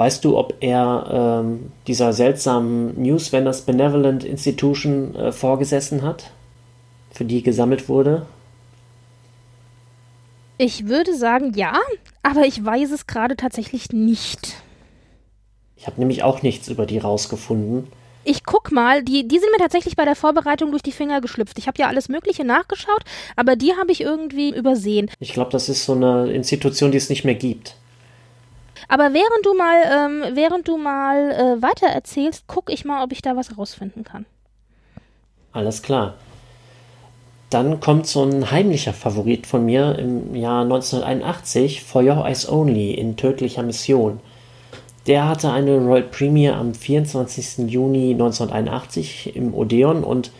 [0.00, 6.30] Weißt du, ob er ähm, dieser seltsamen Newsvendors Benevolent Institution äh, vorgesessen hat,
[7.12, 8.24] für die gesammelt wurde?
[10.56, 11.74] Ich würde sagen ja,
[12.22, 14.54] aber ich weiß es gerade tatsächlich nicht.
[15.76, 17.86] Ich habe nämlich auch nichts über die rausgefunden.
[18.24, 21.58] Ich guck mal, die, die sind mir tatsächlich bei der Vorbereitung durch die Finger geschlüpft.
[21.58, 23.04] Ich habe ja alles Mögliche nachgeschaut,
[23.36, 25.10] aber die habe ich irgendwie übersehen.
[25.18, 27.74] Ich glaube, das ist so eine Institution, die es nicht mehr gibt.
[28.90, 33.12] Aber während du mal, ähm, während du mal äh, weiter erzählst, guck ich mal, ob
[33.12, 34.26] ich da was rausfinden kann.
[35.52, 36.14] Alles klar.
[37.50, 42.90] Dann kommt so ein heimlicher Favorit von mir im Jahr 1981, For Your Eyes Only
[42.90, 44.18] in tödlicher Mission.
[45.06, 47.70] Der hatte eine Royal Premiere am 24.
[47.70, 50.32] Juni 1981 im Odeon und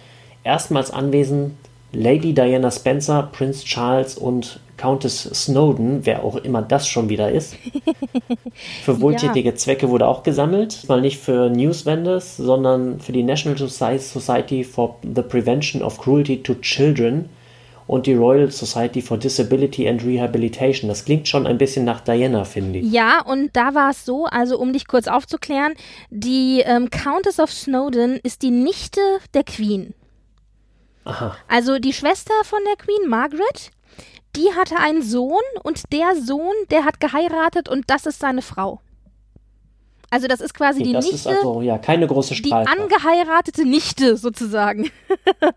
[0.42, 1.54] erstmals anwesend
[1.92, 7.54] Lady Diana Spencer, Prince Charles und Countess Snowden, wer auch immer das schon wieder ist.
[8.82, 9.54] Für wohltätige ja.
[9.54, 10.88] Zwecke wurde auch gesammelt.
[10.88, 16.42] Mal nicht für News Vendors, sondern für die National Society for the Prevention of Cruelty
[16.42, 17.28] to Children
[17.86, 20.88] und die Royal Society for Disability and Rehabilitation.
[20.88, 22.90] Das klingt schon ein bisschen nach Diana, finde ich.
[22.90, 25.74] Ja, und da war es so, also um dich kurz aufzuklären,
[26.08, 29.00] die ähm, Countess of Snowden ist die Nichte
[29.34, 29.92] der Queen.
[31.04, 31.36] Aha.
[31.48, 33.72] Also die Schwester von der Queen, Margaret,
[34.36, 38.80] die hatte einen Sohn und der Sohn, der hat geheiratet und das ist seine Frau.
[40.10, 41.18] Also das ist quasi okay, die das Nichte.
[41.18, 42.76] Ist also ja keine große Strahlkraft.
[42.76, 44.90] Die angeheiratete Nichte sozusagen.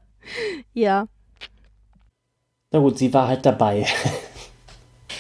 [0.74, 1.08] ja.
[2.72, 3.86] Na gut, sie war halt dabei.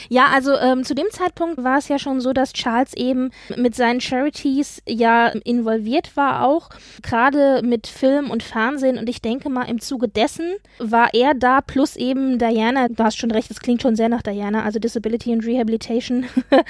[0.09, 3.75] Ja, also ähm, zu dem Zeitpunkt war es ja schon so, dass Charles eben mit
[3.75, 6.69] seinen Charities ja involviert war auch,
[7.01, 11.61] gerade mit Film und Fernsehen und ich denke mal im Zuge dessen war er da
[11.61, 15.31] plus eben Diana, du hast schon recht, das klingt schon sehr nach Diana, also Disability
[15.31, 16.25] and Rehabilitation,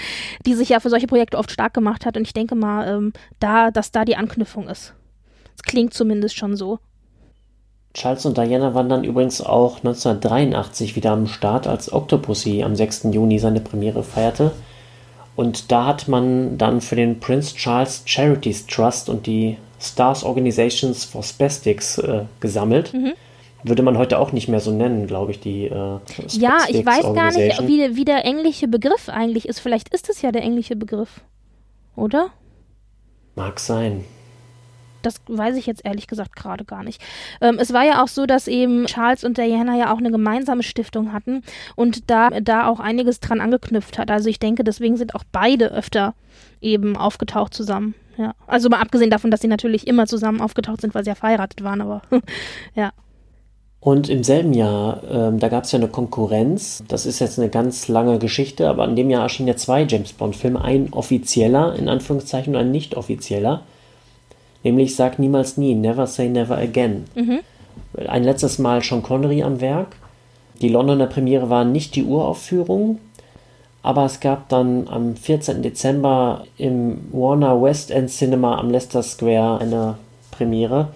[0.45, 3.13] die sich ja für solche Projekte oft stark gemacht hat und ich denke mal, ähm,
[3.39, 4.93] da, dass da die Anknüpfung ist.
[5.55, 6.79] Es klingt zumindest schon so.
[7.93, 13.07] Charles und Diana waren dann übrigens auch 1983 wieder am Start, als Octopussy am 6.
[13.11, 14.51] Juni seine Premiere feierte.
[15.35, 21.03] Und da hat man dann für den Prince Charles Charities Trust und die Stars Organizations
[21.03, 22.93] for Spastics äh, gesammelt.
[22.93, 23.13] Mhm.
[23.63, 27.13] Würde man heute auch nicht mehr so nennen, glaube ich, die äh, Ja, ich weiß
[27.13, 29.59] gar nicht, wie, wie der englische Begriff eigentlich ist.
[29.59, 31.21] Vielleicht ist es ja der englische Begriff.
[31.95, 32.31] Oder?
[33.35, 34.03] Mag sein.
[35.05, 37.01] Das weiß ich jetzt ehrlich gesagt gerade gar nicht.
[37.41, 40.63] Ähm, es war ja auch so, dass eben Charles und Diana ja auch eine gemeinsame
[40.63, 41.43] Stiftung hatten
[41.75, 44.09] und da, da auch einiges dran angeknüpft hat.
[44.09, 46.15] Also ich denke, deswegen sind auch beide öfter
[46.61, 47.95] eben aufgetaucht zusammen.
[48.17, 48.33] Ja.
[48.47, 51.63] Also mal abgesehen davon, dass sie natürlich immer zusammen aufgetaucht sind, weil sie ja verheiratet
[51.63, 52.01] waren, aber
[52.75, 52.91] ja.
[53.79, 56.85] Und im selben Jahr, ähm, da gab es ja eine Konkurrenz.
[56.87, 60.13] Das ist jetzt eine ganz lange Geschichte, aber in dem Jahr erschienen ja zwei James
[60.13, 60.61] Bond-Filme.
[60.61, 63.63] Ein offizieller, in Anführungszeichen, und ein nicht offizieller
[64.63, 67.05] nämlich Sag niemals nie, Never Say Never Again.
[67.15, 67.39] Mhm.
[68.07, 69.95] Ein letztes Mal Sean Connery am Werk.
[70.61, 72.99] Die Londoner Premiere war nicht die Uraufführung,
[73.81, 75.61] aber es gab dann am 14.
[75.61, 79.97] Dezember im Warner West End Cinema am Leicester Square eine
[80.31, 80.89] Premiere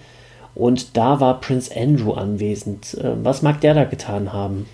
[0.54, 2.94] und da war Prince Andrew anwesend.
[2.94, 4.66] Äh, was mag der da getan haben?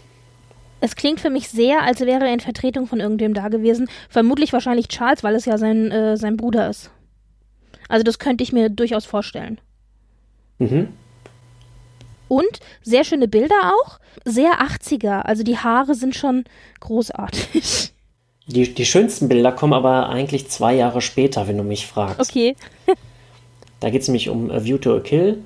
[0.80, 3.88] Es klingt für mich sehr, als wäre er in Vertretung von irgendwem da gewesen.
[4.08, 6.90] Vermutlich wahrscheinlich Charles, weil es ja sein, äh, sein Bruder ist.
[7.94, 9.60] Also das könnte ich mir durchaus vorstellen.
[10.58, 10.88] Mhm.
[12.26, 14.00] Und sehr schöne Bilder auch.
[14.24, 15.20] Sehr 80er.
[15.20, 16.42] Also die Haare sind schon
[16.80, 17.92] großartig.
[18.48, 22.18] Die, die schönsten Bilder kommen aber eigentlich zwei Jahre später, wenn du mich fragst.
[22.18, 22.56] Okay.
[23.78, 25.44] da geht es nämlich um A View to a Kill,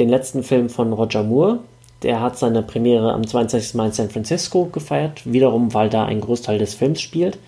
[0.00, 1.60] den letzten Film von Roger Moore.
[2.02, 3.74] Der hat seine Premiere am 22.
[3.74, 7.38] Mai in San Francisco gefeiert, wiederum, weil da ein Großteil des Films spielt.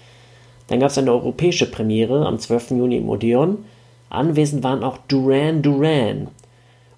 [0.68, 2.70] Dann gab es eine europäische Premiere am 12.
[2.70, 3.64] Juni im Odeon
[4.10, 6.28] Anwesend waren auch Duran Duran.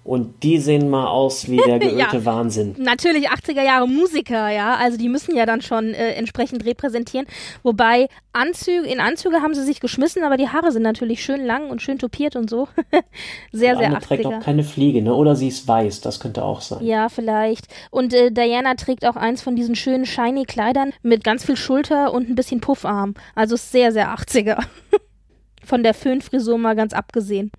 [0.03, 2.75] Und die sehen mal aus wie der geölte ja, Wahnsinn.
[2.79, 4.75] Natürlich 80er Jahre Musiker, ja.
[4.75, 7.27] Also die müssen ja dann schon äh, entsprechend repräsentieren.
[7.61, 11.69] Wobei Anzüge, in Anzüge haben sie sich geschmissen, aber die Haare sind natürlich schön lang
[11.69, 12.67] und schön topiert und so.
[13.51, 13.99] sehr, sehr 80er.
[13.99, 15.13] trägt auch keine Fliege, ne?
[15.13, 16.83] Oder sie ist weiß, das könnte auch sein.
[16.83, 17.67] Ja, vielleicht.
[17.91, 22.11] Und äh, Diana trägt auch eins von diesen schönen shiny Kleidern mit ganz viel Schulter
[22.11, 23.13] und ein bisschen Puffarm.
[23.35, 24.63] Also sehr, sehr 80er.
[25.71, 27.49] Von der Föhnfrisur mal ganz abgesehen.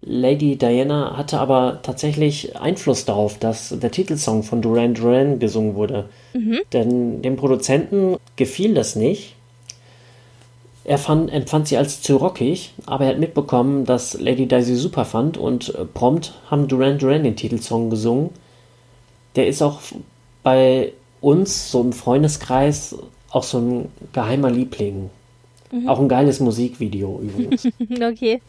[0.00, 6.08] Lady Diana hatte aber tatsächlich Einfluss darauf, dass der Titelsong von Duran Duran gesungen wurde.
[6.34, 6.58] Mhm.
[6.72, 9.36] Denn dem Produzenten gefiel das nicht.
[10.82, 14.74] Er fand, empfand sie als zu rockig, aber er hat mitbekommen, dass Lady Di sie
[14.74, 18.30] super fand und prompt haben Duran Duran den Titelsong gesungen.
[19.36, 19.82] Der ist auch
[20.42, 22.96] bei uns, so im Freundeskreis,
[23.30, 25.10] auch so ein geheimer Liebling.
[25.70, 25.88] Mhm.
[25.88, 27.66] Auch ein geiles Musikvideo übrigens.
[28.02, 28.40] okay.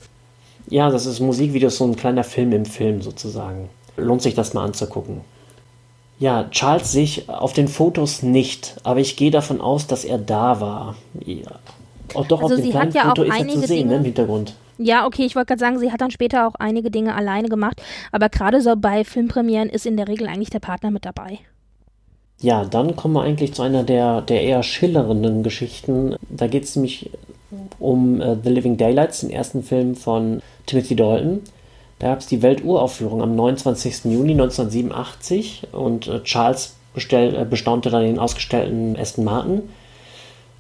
[0.70, 3.70] Ja, das ist Musikvideo, so ein kleiner Film im Film sozusagen.
[3.98, 5.22] Lohnt sich das mal anzugucken.
[6.20, 10.60] Ja, Charles sich auf den Fotos nicht, aber ich gehe davon aus, dass er da
[10.60, 10.96] war.
[11.26, 11.60] Ja.
[12.14, 14.56] Auch doch also auf dem kleinen ja Foto ist er zu sehen ne, im Hintergrund.
[14.78, 17.82] Ja, okay, ich wollte gerade sagen, sie hat dann später auch einige Dinge alleine gemacht,
[18.12, 21.40] aber gerade so bei Filmpremieren ist in der Regel eigentlich der Partner mit dabei.
[22.42, 26.16] Ja, dann kommen wir eigentlich zu einer der, der eher schillernden Geschichten.
[26.30, 27.10] Da geht es nämlich
[27.80, 31.42] um uh, The Living Daylights, den ersten Film von Timothy Dalton.
[32.00, 34.06] Da gab es die Welturaufführung am 29.
[34.06, 39.64] Juni 1987 und uh, Charles bestell, uh, bestaunte dann den ausgestellten Aston Martin.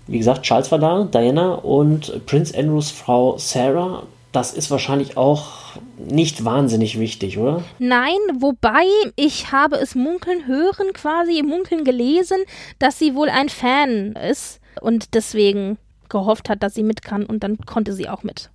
[0.07, 5.73] Wie gesagt, Charles war da, Diana und Prince Andrews Frau Sarah das ist wahrscheinlich auch
[5.97, 7.63] nicht wahnsinnig wichtig, oder?
[7.79, 12.37] Nein, wobei ich habe es munkeln hören, quasi munkeln gelesen,
[12.77, 15.77] dass sie wohl ein Fan ist und deswegen
[16.09, 18.49] gehofft hat, dass sie mit kann und dann konnte sie auch mit.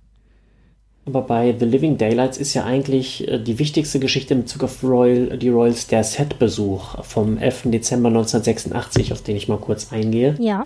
[1.07, 4.83] Aber bei The Living Daylights ist ja eigentlich äh, die wichtigste Geschichte in Bezug auf
[4.83, 7.63] Royal, die Royals der Setbesuch vom 11.
[7.65, 10.35] Dezember 1986, auf den ich mal kurz eingehe.
[10.39, 10.63] Ja.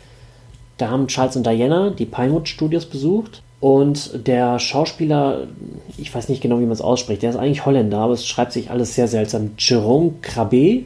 [0.78, 5.48] Da haben Charles und Diana die Pinewood Studios besucht und der Schauspieler,
[5.98, 8.54] ich weiß nicht genau, wie man es ausspricht, der ist eigentlich Holländer, aber es schreibt
[8.54, 9.52] sich alles sehr seltsam.
[9.58, 10.84] Jerome Crabbe,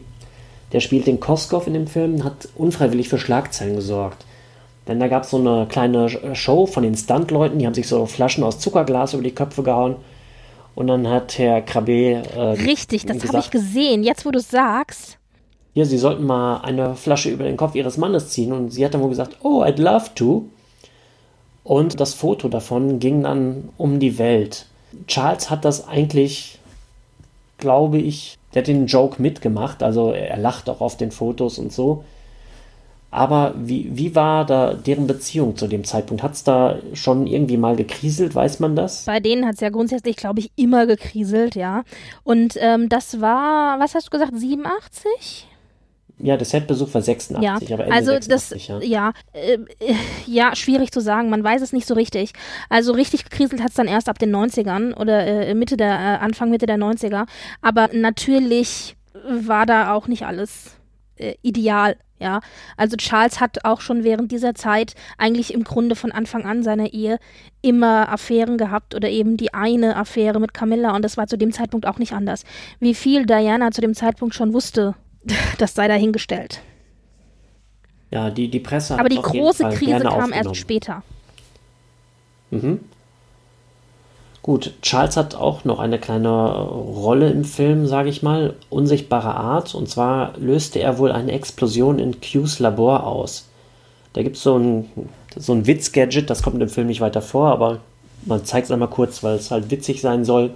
[0.71, 4.25] der spielt den Koskov in dem Film, hat unfreiwillig für Schlagzeilen gesorgt.
[4.87, 8.05] Denn da gab es so eine kleine Show von den Stuntleuten, die haben sich so
[8.05, 9.95] Flaschen aus Zuckerglas über die Köpfe gehauen.
[10.75, 12.23] Und dann hat Herr Krabbe.
[12.35, 14.03] Äh, Richtig, das habe ich gesehen.
[14.03, 15.19] Jetzt, wo du sagst.
[15.75, 18.51] Ja, sie sollten mal eine Flasche über den Kopf ihres Mannes ziehen.
[18.51, 20.47] Und sie hat dann wohl gesagt, oh, I'd love to.
[21.63, 24.65] Und das Foto davon ging dann um die Welt.
[25.07, 26.59] Charles hat das eigentlich,
[27.57, 29.81] glaube ich, der hat den Joke mitgemacht.
[29.81, 32.03] Also er lacht auch auf den Fotos und so.
[33.13, 36.23] Aber wie, wie war da deren Beziehung zu dem Zeitpunkt?
[36.23, 39.05] Hat es da schon irgendwie mal gekriselt, weiß man das?
[39.05, 41.83] Bei denen hat es ja grundsätzlich, glaube ich, immer gekriselt, ja.
[42.23, 45.47] Und ähm, das war, was hast du gesagt, 87?
[46.23, 49.57] Ja, der Setbesuch war 86, ja, aber Ende also 86, das, ja, ja, äh,
[50.25, 51.29] ja, schwierig zu sagen.
[51.29, 52.31] Man weiß es nicht so richtig.
[52.69, 56.23] Also richtig gekriselt hat es dann erst ab den 90ern oder äh, Mitte der, äh,
[56.23, 57.25] Anfang Mitte der 90er.
[57.61, 58.95] Aber natürlich
[59.27, 60.77] war da auch nicht alles
[61.17, 62.39] äh, ideal ja,
[62.77, 66.93] also Charles hat auch schon während dieser Zeit eigentlich im Grunde von Anfang an seiner
[66.93, 67.19] Ehe
[67.61, 71.51] immer Affären gehabt oder eben die eine Affäre mit Camilla und das war zu dem
[71.51, 72.45] Zeitpunkt auch nicht anders.
[72.79, 74.95] Wie viel Diana zu dem Zeitpunkt schon wusste,
[75.57, 76.61] das sei dahingestellt.
[78.11, 81.01] Ja, die, die Presse hat Aber die große Krise kam erst später.
[82.51, 82.79] Mhm.
[84.43, 89.73] Gut, Charles hat auch noch eine kleine Rolle im Film, sage ich mal, unsichtbarer Art.
[89.73, 93.47] Und zwar löste er wohl eine Explosion in Q's Labor aus.
[94.11, 94.89] Da gibt es so ein,
[95.35, 97.79] so ein Witz-Gadget, das kommt im Film nicht weiter vor, aber
[98.25, 100.51] man zeigt es einmal kurz, weil es halt witzig sein soll.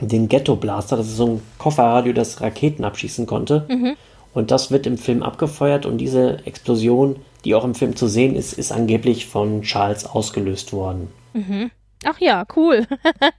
[0.00, 3.66] Den Ghetto Blaster, das ist so ein Kofferradio, das Raketen abschießen konnte.
[3.68, 3.96] Mhm.
[4.34, 8.36] Und das wird im Film abgefeuert und diese Explosion, die auch im Film zu sehen
[8.36, 11.08] ist, ist angeblich von Charles ausgelöst worden.
[11.32, 11.70] Mhm.
[12.04, 12.86] Ach ja, cool.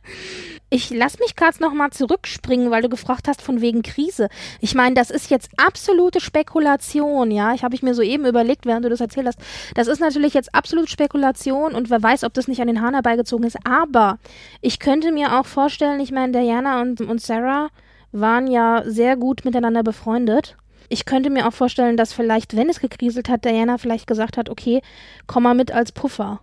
[0.69, 4.29] ich lass mich gerade noch mal zurückspringen, weil du gefragt hast von wegen Krise.
[4.61, 7.53] Ich meine, das ist jetzt absolute Spekulation, ja.
[7.53, 9.39] Ich habe ich mir soeben überlegt, während du das erzählt hast.
[9.75, 12.93] Das ist natürlich jetzt absolute Spekulation und wer weiß, ob das nicht an den Hahn
[12.93, 13.57] herbeigezogen ist.
[13.65, 14.19] Aber
[14.61, 17.69] ich könnte mir auch vorstellen, ich meine, Diana und, und Sarah
[18.11, 20.55] waren ja sehr gut miteinander befreundet.
[20.87, 24.49] Ich könnte mir auch vorstellen, dass vielleicht, wenn es gekriselt hat, Diana vielleicht gesagt hat,
[24.49, 24.81] okay,
[25.27, 26.41] komm mal mit als Puffer.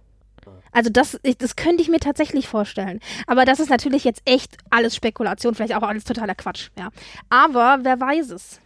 [0.77, 3.01] Also das, das könnte ich mir tatsächlich vorstellen.
[3.27, 6.91] Aber das ist natürlich jetzt echt alles Spekulation, vielleicht auch alles totaler Quatsch, ja.
[7.31, 8.61] Aber wer weiß es.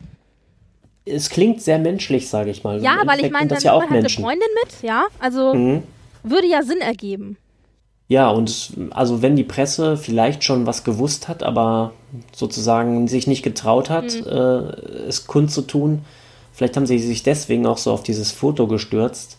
[1.05, 2.83] Es klingt sehr menschlich, sage ich mal.
[2.83, 5.05] Ja, weil ich meine, dann ja auch man halt eine Freundin mit, ja.
[5.21, 5.85] Also mhm.
[6.25, 7.37] würde ja Sinn ergeben.
[8.09, 11.93] Ja, und also wenn die Presse vielleicht schon was gewusst hat, aber
[12.33, 14.27] sozusagen sich nicht getraut hat, mhm.
[14.27, 16.05] äh, es kundzutun,
[16.53, 19.37] vielleicht haben sie sich deswegen auch so auf dieses Foto gestürzt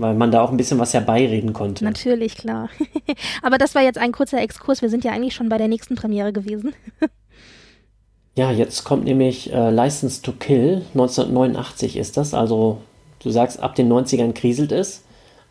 [0.00, 1.84] weil man da auch ein bisschen was herbeireden konnte.
[1.84, 2.70] Natürlich, klar.
[3.42, 4.82] Aber das war jetzt ein kurzer Exkurs.
[4.82, 6.74] Wir sind ja eigentlich schon bei der nächsten Premiere gewesen.
[8.34, 10.86] ja, jetzt kommt nämlich äh, License to Kill.
[10.94, 12.32] 1989 ist das.
[12.32, 12.78] Also,
[13.18, 15.02] du sagst, ab den 90ern kriselt es.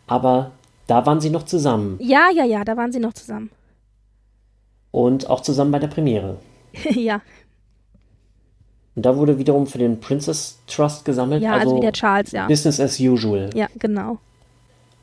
[0.08, 0.50] Aber
[0.88, 1.96] da waren sie noch zusammen.
[2.00, 3.50] Ja, ja, ja, da waren sie noch zusammen.
[4.90, 6.38] Und auch zusammen bei der Premiere.
[6.90, 7.20] ja.
[8.96, 11.42] Und da wurde wiederum für den Princess Trust gesammelt.
[11.42, 12.48] Ja, also, also wie der Charles, ja.
[12.48, 13.50] Business as usual.
[13.54, 14.18] Ja, genau.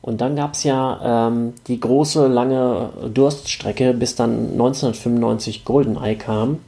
[0.08, 6.60] Und dann gab es ja ähm, die große, lange Durststrecke, bis dann 1995 GoldenEye kam.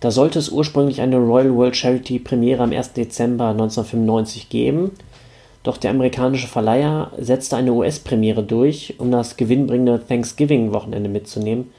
[0.00, 2.92] Da sollte es ursprünglich eine Royal World Charity Premiere am 1.
[2.92, 4.90] Dezember 1995 geben.
[5.62, 11.72] Doch der amerikanische Verleiher setzte eine US-Premiere durch, um das gewinnbringende Thanksgiving-Wochenende mitzunehmen.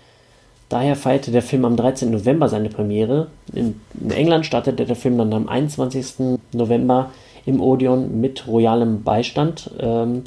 [0.68, 2.10] Daher feierte der Film am 13.
[2.10, 3.28] November seine Premiere.
[3.54, 3.80] In,
[4.10, 6.40] England startete der Film dann am 21.
[6.54, 7.12] November
[7.46, 9.70] im Odeon mit royalem Beistand.
[9.80, 10.24] Ähm,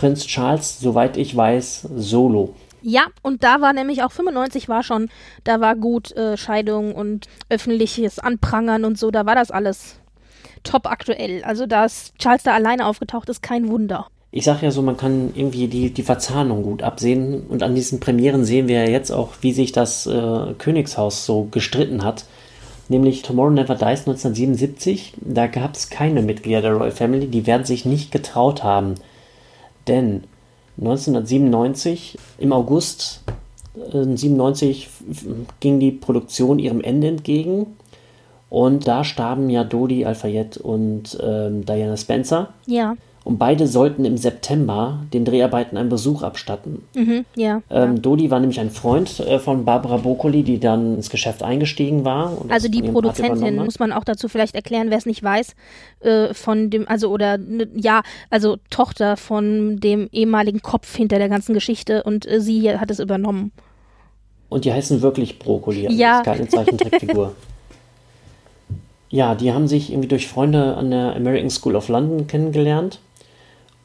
[0.00, 2.54] Prinz Charles, soweit ich weiß, solo.
[2.80, 5.10] Ja, und da war nämlich auch 95 war schon,
[5.44, 10.00] da war gut äh, Scheidung und öffentliches Anprangern und so, da war das alles
[10.64, 11.44] top aktuell.
[11.44, 14.06] Also, dass Charles da alleine aufgetaucht ist, kein Wunder.
[14.30, 18.00] Ich sag ja so, man kann irgendwie die, die Verzahnung gut absehen und an diesen
[18.00, 22.24] Premieren sehen wir ja jetzt auch, wie sich das äh, Königshaus so gestritten hat
[22.88, 25.14] nämlich Tomorrow Never Dies 1977.
[25.20, 28.96] Da gab es keine Mitglieder der Royal Family, die werden sich nicht getraut haben.
[29.86, 30.24] Denn
[30.78, 33.22] 1997, im August
[33.92, 34.88] äh, 97
[35.60, 37.66] ging die Produktion ihrem Ende entgegen.
[38.48, 42.48] Und da starben ja Dodi Al-Fayed und ähm, Diana Spencer.
[42.66, 42.96] Ja.
[43.22, 46.82] Und beide sollten im September den Dreharbeiten einen Besuch abstatten.
[46.94, 47.62] Mhm, ja.
[47.70, 48.00] Ähm, ja.
[48.00, 52.32] Dodi war nämlich ein Freund äh, von Barbara Broccoli, die dann ins Geschäft eingestiegen war.
[52.48, 55.54] Also die Produzentin, muss man auch dazu vielleicht erklären, wer es nicht weiß,
[56.00, 61.28] äh, von dem, also oder ne, ja, also Tochter von dem ehemaligen Kopf hinter der
[61.28, 63.52] ganzen Geschichte und äh, sie hat es übernommen.
[64.48, 65.86] Und die heißen wirklich Brokkoli.
[65.86, 66.22] Also Ja.
[66.22, 67.34] Keine Zeichentrickfigur.
[69.10, 72.98] ja, die haben sich irgendwie durch Freunde an der American School of London kennengelernt.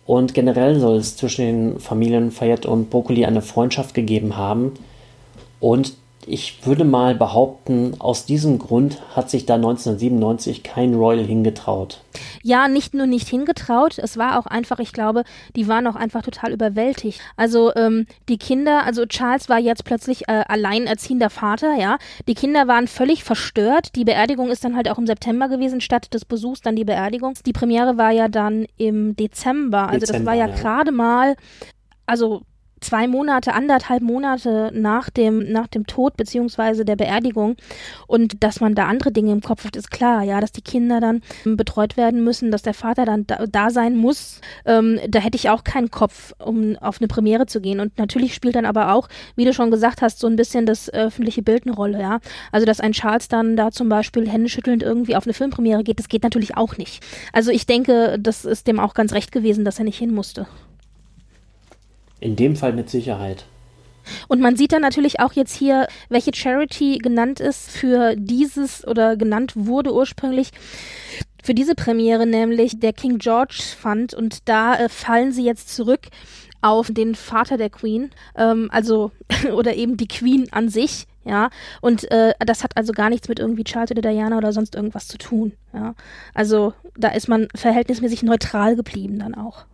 [0.05, 4.73] Und generell soll es zwischen den Familien Fayette und Broccoli eine Freundschaft gegeben haben.
[5.59, 5.95] Und
[6.27, 12.01] ich würde mal behaupten, aus diesem Grund hat sich da 1997 kein Royal hingetraut.
[12.43, 15.23] Ja, nicht nur nicht hingetraut, es war auch einfach, ich glaube,
[15.55, 17.19] die waren auch einfach total überwältigt.
[17.37, 21.97] Also ähm, die Kinder, also Charles war jetzt plötzlich äh, alleinerziehender Vater, ja.
[22.27, 23.95] Die Kinder waren völlig verstört.
[23.95, 27.33] Die Beerdigung ist dann halt auch im September gewesen, statt des Besuchs dann die Beerdigung.
[27.45, 30.55] Die Premiere war ja dann im Dezember, also das Dezember, war ja, ja.
[30.55, 31.35] gerade mal,
[32.05, 32.41] also
[32.81, 37.55] zwei Monate, anderthalb Monate nach dem, nach dem Tod beziehungsweise der Beerdigung
[38.07, 40.99] und dass man da andere Dinge im Kopf hat, ist klar, ja, dass die Kinder
[40.99, 44.41] dann ähm, betreut werden müssen, dass der Vater dann da, da sein muss.
[44.65, 47.79] Ähm, da hätte ich auch keinen Kopf, um auf eine Premiere zu gehen.
[47.79, 50.93] Und natürlich spielt dann aber auch, wie du schon gesagt hast, so ein bisschen das
[50.93, 52.19] öffentliche Bild eine Rolle, ja.
[52.51, 56.09] Also, dass ein Charles dann da zum Beispiel händeschüttelnd irgendwie auf eine Filmpremiere geht, das
[56.09, 57.03] geht natürlich auch nicht.
[57.33, 60.47] Also, ich denke, das ist dem auch ganz recht gewesen, dass er nicht hin musste.
[62.25, 63.45] In dem Fall mit Sicherheit.
[64.27, 69.15] Und man sieht dann natürlich auch jetzt hier, welche Charity genannt ist für dieses oder
[69.15, 70.49] genannt wurde ursprünglich
[71.43, 74.15] für diese Premiere, nämlich der King George Fund.
[74.15, 76.07] Und da äh, fallen sie jetzt zurück
[76.63, 79.11] auf den Vater der Queen, ähm, also
[79.55, 81.05] oder eben die Queen an sich.
[81.25, 84.73] Ja, und äh, das hat also gar nichts mit irgendwie Charles oder Diana oder sonst
[84.73, 85.53] irgendwas zu tun.
[85.73, 85.93] Ja,
[86.33, 89.65] also da ist man verhältnismäßig neutral geblieben dann auch.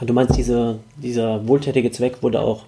[0.00, 2.64] Du meinst, diese, dieser wohltätige Zweck wurde auch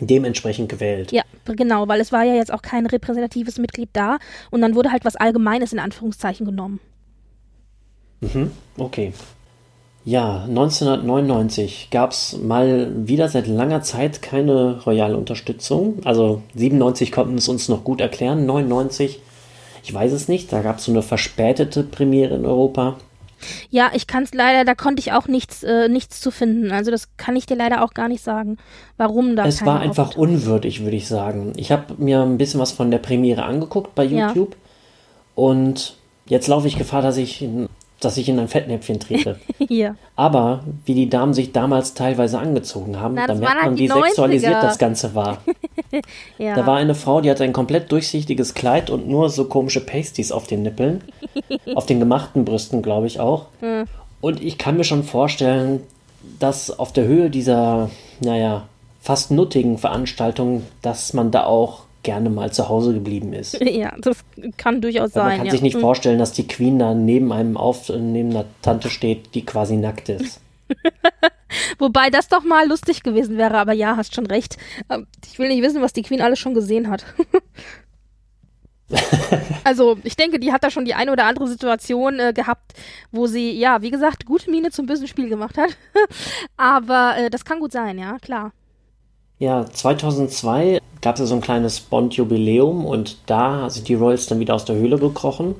[0.00, 1.12] dementsprechend gewählt.
[1.12, 4.18] Ja, genau, weil es war ja jetzt auch kein repräsentatives Mitglied da
[4.50, 6.80] und dann wurde halt was Allgemeines in Anführungszeichen genommen.
[8.20, 9.12] Mhm, okay.
[10.04, 15.98] Ja, 1999 gab es mal wieder seit langer Zeit keine royale Unterstützung.
[16.04, 19.20] Also 97 konnten es uns noch gut erklären, 99,
[19.82, 22.96] ich weiß es nicht, da gab es so eine verspätete Premiere in Europa.
[23.70, 26.72] Ja, ich kann es leider, da konnte ich auch nichts, äh, nichts zu finden.
[26.72, 28.56] Also das kann ich dir leider auch gar nicht sagen,
[28.96, 31.52] warum da Es war einfach unwürdig, würde ich sagen.
[31.56, 34.28] Ich habe mir ein bisschen was von der Premiere angeguckt bei Ja.
[34.28, 34.56] YouTube
[35.34, 37.46] und jetzt laufe ich Gefahr, dass ich,
[38.00, 39.38] dass ich in ein Fettnäpfchen trete.
[39.68, 39.96] Hier.
[40.16, 43.84] Aber wie die Damen sich damals teilweise angezogen haben, Na, da merkt halt man, die
[43.84, 44.62] wie sexualisiert 90er.
[44.62, 45.38] das Ganze war.
[46.38, 46.54] Ja.
[46.54, 50.30] Da war eine Frau, die hatte ein komplett durchsichtiges Kleid und nur so komische Pasties
[50.30, 51.02] auf den Nippeln.
[51.74, 53.46] auf den gemachten Brüsten, glaube ich auch.
[53.58, 53.86] Hm.
[54.20, 55.80] Und ich kann mir schon vorstellen,
[56.38, 57.90] dass auf der Höhe dieser,
[58.20, 58.68] naja,
[59.00, 63.60] fast nuttigen Veranstaltung, dass man da auch gerne mal zu Hause geblieben ist.
[63.60, 64.24] ja, das
[64.56, 65.26] kann durchaus Weil sein.
[65.28, 65.52] man kann ja.
[65.52, 65.80] sich nicht Hm.
[65.80, 70.08] vorstellen, dass die Queen da neben einem auf, neben einer Tante steht, die quasi nackt
[70.08, 70.40] ist.
[71.78, 74.56] Wobei das doch mal lustig gewesen wäre, aber ja, hast schon recht.
[74.88, 77.04] Ähm, Ich will nicht wissen, was die Queen alles schon gesehen hat.
[79.64, 82.72] also, ich denke, die hat da schon die eine oder andere Situation äh, gehabt,
[83.12, 85.76] wo sie, ja, wie gesagt, gute Miene zum bösen Spiel gemacht hat.
[86.56, 88.52] aber äh, das kann gut sein, ja, klar.
[89.40, 94.54] Ja, 2002 gab es so ein kleines Bond-Jubiläum und da sind die Royals dann wieder
[94.54, 95.54] aus der Höhle gekrochen.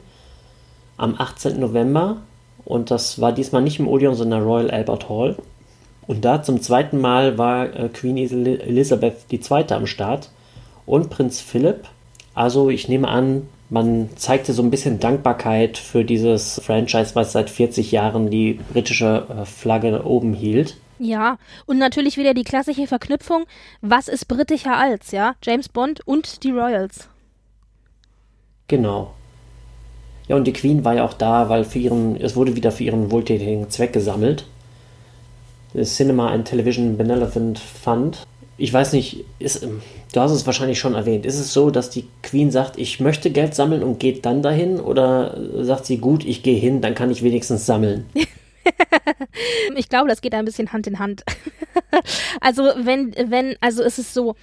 [0.98, 1.58] Am 18.
[1.58, 2.18] November.
[2.66, 5.36] Und das war diesmal nicht im Odeon, sondern Royal Albert Hall.
[6.06, 9.64] Und da zum zweiten Mal war äh, Queen Elisabeth II.
[9.70, 10.28] am Start
[10.84, 11.88] und Prinz Philipp.
[12.34, 17.48] Also ich nehme an, man zeigte so ein bisschen Dankbarkeit für dieses Franchise, was seit
[17.48, 20.76] 40 Jahren die britische äh, Flagge oben hielt.
[21.02, 23.44] Ja, und natürlich wieder die klassische Verknüpfung,
[23.80, 25.34] was ist britischer als, ja?
[25.42, 27.08] James Bond und die Royals.
[28.68, 29.14] Genau.
[30.28, 32.84] Ja, und die Queen war ja auch da, weil für ihren, es wurde wieder für
[32.84, 34.44] ihren wohltätigen Zweck gesammelt.
[35.72, 38.26] Das Cinema and Television Benevolent Fund.
[38.58, 39.80] Ich weiß nicht, ist, ähm,
[40.12, 41.24] du hast es wahrscheinlich schon erwähnt.
[41.24, 44.78] Ist es so, dass die Queen sagt, ich möchte Geld sammeln und geht dann dahin?
[44.78, 48.04] Oder sagt sie, gut, ich gehe hin, dann kann ich wenigstens sammeln?
[49.76, 51.22] Ich glaube, das geht ein bisschen Hand in Hand.
[52.40, 54.36] also wenn, wenn, also es ist so,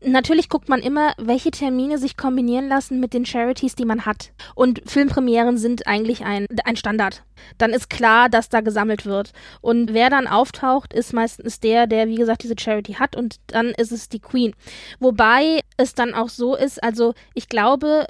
[0.00, 4.30] Natürlich guckt man immer, welche Termine sich kombinieren lassen mit den Charities, die man hat.
[4.54, 7.24] Und Filmpremieren sind eigentlich ein, ein Standard.
[7.58, 9.32] Dann ist klar, dass da gesammelt wird.
[9.60, 13.16] Und wer dann auftaucht, ist meistens der, der, wie gesagt, diese Charity hat.
[13.16, 14.54] Und dann ist es die Queen.
[15.00, 18.06] Wobei es dann auch so ist, also ich glaube,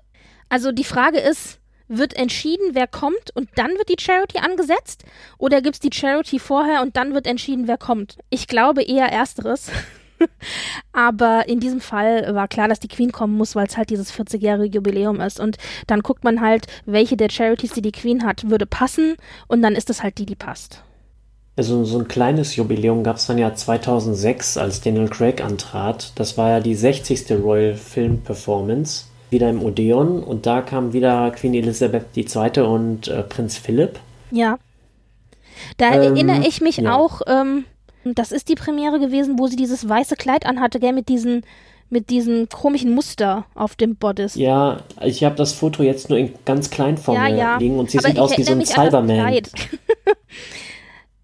[0.51, 1.58] also die Frage ist,
[1.89, 5.05] wird entschieden, wer kommt und dann wird die Charity angesetzt?
[5.39, 8.19] Oder gibt es die Charity vorher und dann wird entschieden, wer kommt?
[8.31, 9.71] Ich glaube eher ersteres.
[10.93, 14.13] Aber in diesem Fall war klar, dass die Queen kommen muss, weil es halt dieses
[14.13, 15.41] 40-jährige Jubiläum ist.
[15.41, 15.57] Und
[15.87, 19.17] dann guckt man halt, welche der Charities, die die Queen hat, würde passen.
[19.47, 20.83] Und dann ist es halt die, die passt.
[21.57, 26.13] Also so ein kleines Jubiläum gab es dann ja 2006, als Daniel Craig antrat.
[26.15, 27.33] Das war ja die 60.
[27.33, 30.23] Royal Film Performance, wieder im Odeon.
[30.23, 32.63] Und da kam wieder Queen Elizabeth II.
[32.63, 33.99] und äh, Prinz Philipp.
[34.31, 34.59] Ja.
[35.77, 36.95] Da ähm, erinnere ich mich ja.
[36.95, 37.65] auch, ähm,
[38.05, 41.43] das ist die Premiere gewesen, wo sie dieses weiße Kleid anhatte, gell, mit diesen
[41.91, 44.35] mit diesem komischen Muster auf dem Bodice.
[44.35, 47.57] Ja, ich habe das Foto jetzt nur in ganz klein vor ja, mir ja.
[47.57, 49.35] liegen und sie Aber sieht aus wie so ein Cyberman.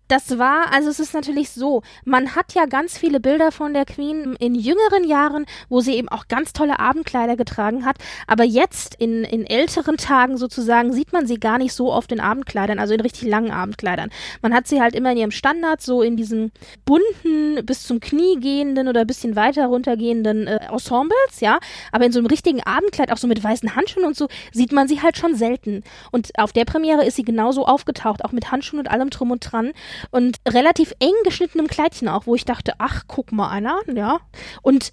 [0.08, 3.86] Das war, also es ist natürlich so, man hat ja ganz viele Bilder von der
[3.86, 8.96] Queen in jüngeren Jahren, wo sie eben auch ganz tolle Abendkleider getragen hat, aber jetzt
[8.96, 12.92] in, in älteren Tagen sozusagen sieht man sie gar nicht so oft in Abendkleidern, also
[12.92, 14.10] in richtig langen Abendkleidern.
[14.42, 16.52] Man hat sie halt immer in ihrem Standard, so in diesen
[16.84, 21.58] bunten, bis zum Knie gehenden oder bisschen weiter runtergehenden äh, Ensembles, ja,
[21.92, 24.86] aber in so einem richtigen Abendkleid, auch so mit weißen Handschuhen und so, sieht man
[24.86, 25.82] sie halt schon selten.
[26.10, 29.40] Und auf der Premiere ist sie genauso aufgetaucht, auch mit Handschuhen und allem drum und
[29.40, 29.72] dran
[30.10, 34.20] und relativ eng geschnittenem Kleidchen auch, wo ich dachte, ach, guck mal einer ja.
[34.62, 34.92] Und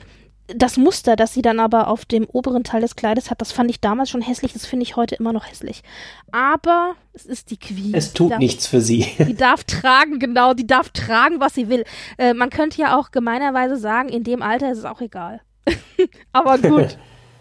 [0.56, 3.69] das Muster, das sie dann aber auf dem oberen Teil des Kleides hat, das fand
[3.69, 5.84] ich damals schon hässlich, das finde ich heute immer noch hässlich.
[6.32, 7.94] Aber es ist die Queen.
[7.94, 9.06] Es tut darf, nichts für sie.
[9.19, 11.84] Die darf tragen, genau, die darf tragen, was sie will.
[12.18, 15.41] Äh, man könnte ja auch gemeinerweise sagen, in dem Alter ist es auch egal.
[16.34, 16.98] aber gut.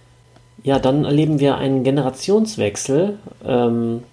[0.62, 3.19] ja, dann erleben wir einen Generationswechsel.
[3.45, 4.05] Ähm,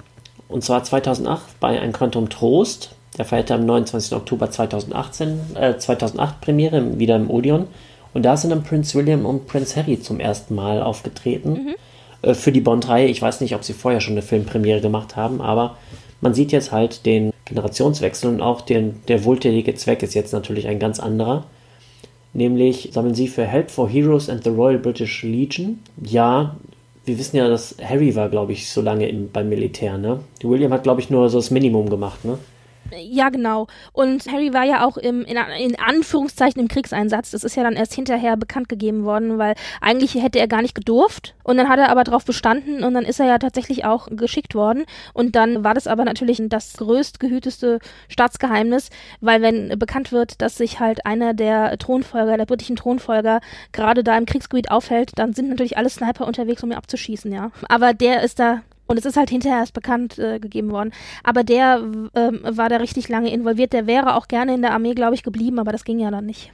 [0.48, 2.95] und zwar 2008 bei Ein Quantum Trost.
[3.18, 4.14] Der feierte am 29.
[4.14, 7.68] Oktober 2018, äh, 2008 Premiere, wieder im Odeon.
[8.14, 11.49] Und da sind dann Prince William und Prince Harry zum ersten Mal aufgetreten.
[11.49, 11.76] Mhm.
[12.22, 13.07] Äh, für die Bond-Reihe.
[13.07, 15.77] Ich weiß nicht, ob sie vorher schon eine Filmpremiere gemacht haben, aber
[16.22, 20.68] man sieht jetzt halt den Generationswechsel und auch den, der wohltätige Zweck ist jetzt natürlich
[20.68, 21.45] ein ganz anderer.
[22.34, 25.80] Nämlich sammeln sie für Help for Heroes and the Royal British Legion.
[26.03, 26.56] Ja,
[27.06, 30.19] wir wissen ja, dass Harry war, glaube ich, so lange im, beim Militär, ne?
[30.44, 32.38] William hat, glaube ich, nur so das Minimum gemacht, ne?
[32.92, 33.68] Ja, genau.
[33.94, 37.32] Und Harry war ja auch im, in, in, Anführungszeichen im Kriegseinsatz.
[37.32, 40.76] Das ist ja dann erst hinterher bekannt gegeben worden, weil eigentlich hätte er gar nicht
[40.76, 41.36] gedurft.
[41.44, 44.56] Und dann hat er aber darauf bestanden und dann ist er ja tatsächlich auch geschickt
[44.56, 44.86] worden.
[45.14, 48.90] Und dann war das aber natürlich das größt gehüteste Staatsgeheimnis,
[49.22, 53.42] weil wenn bekannt wird, dass sich halt einer der Thronfolger, der britischen Thronfolger,
[53.72, 57.52] gerade da im Kriegsgebiet aufhält, dann sind natürlich alle Sniper unterwegs, um ihn abzuschießen, ja.
[57.70, 60.92] Aber der ist da und es ist halt hinterher erst bekannt äh, gegeben worden.
[61.24, 61.82] Aber der
[62.16, 63.74] ähm, war da richtig lange involviert.
[63.74, 66.26] Der wäre auch gerne in der Armee, glaube ich, geblieben, aber das ging ja dann
[66.26, 66.52] nicht.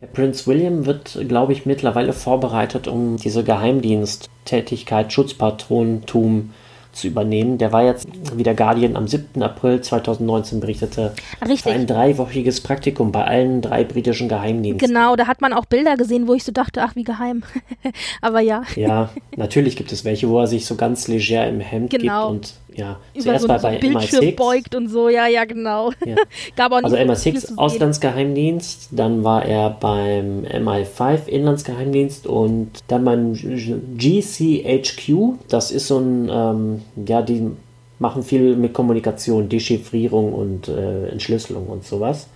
[0.00, 6.50] Der Prinz William wird, glaube ich, mittlerweile vorbereitet, um diese Geheimdiensttätigkeit, Schutzpatrontum
[6.96, 7.58] zu übernehmen.
[7.58, 9.42] Der war jetzt, wie der Guardian am 7.
[9.42, 11.14] April 2019 berichtete,
[11.46, 11.72] Richtig.
[11.72, 14.88] ein dreiwöchiges Praktikum bei allen drei britischen Geheimdiensten.
[14.88, 17.42] Genau, da hat man auch Bilder gesehen, wo ich so dachte, ach, wie geheim.
[18.20, 18.62] Aber ja.
[18.74, 22.32] Ja, natürlich gibt es welche, wo er sich so ganz leger im Hemd genau.
[22.32, 24.36] gibt und ja, Über zuerst so, so Bildschirm MI6.
[24.36, 25.92] beugt und so, ja, ja, genau.
[26.04, 26.16] Ja.
[26.56, 35.38] Gab auch also MI6 Auslandsgeheimdienst, dann war er beim MI5 Inlandsgeheimdienst und dann beim GCHQ,
[35.48, 37.50] das ist so ein, ähm, ja, die
[37.98, 42.28] machen viel mit Kommunikation, Dechiffrierung und äh, Entschlüsselung und sowas.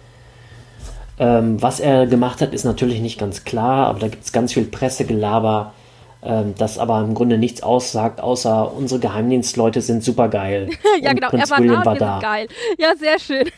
[1.18, 4.54] Ähm, was er gemacht hat, ist natürlich nicht ganz klar, aber da gibt es ganz
[4.54, 5.74] viel Pressegelaber
[6.22, 10.70] ähm, das aber im Grunde nichts aussagt, außer unsere Geheimdienstleute sind super geil.
[11.02, 12.18] ja, genau, er war da, war da.
[12.20, 12.48] geil.
[12.78, 13.50] Ja, sehr schön.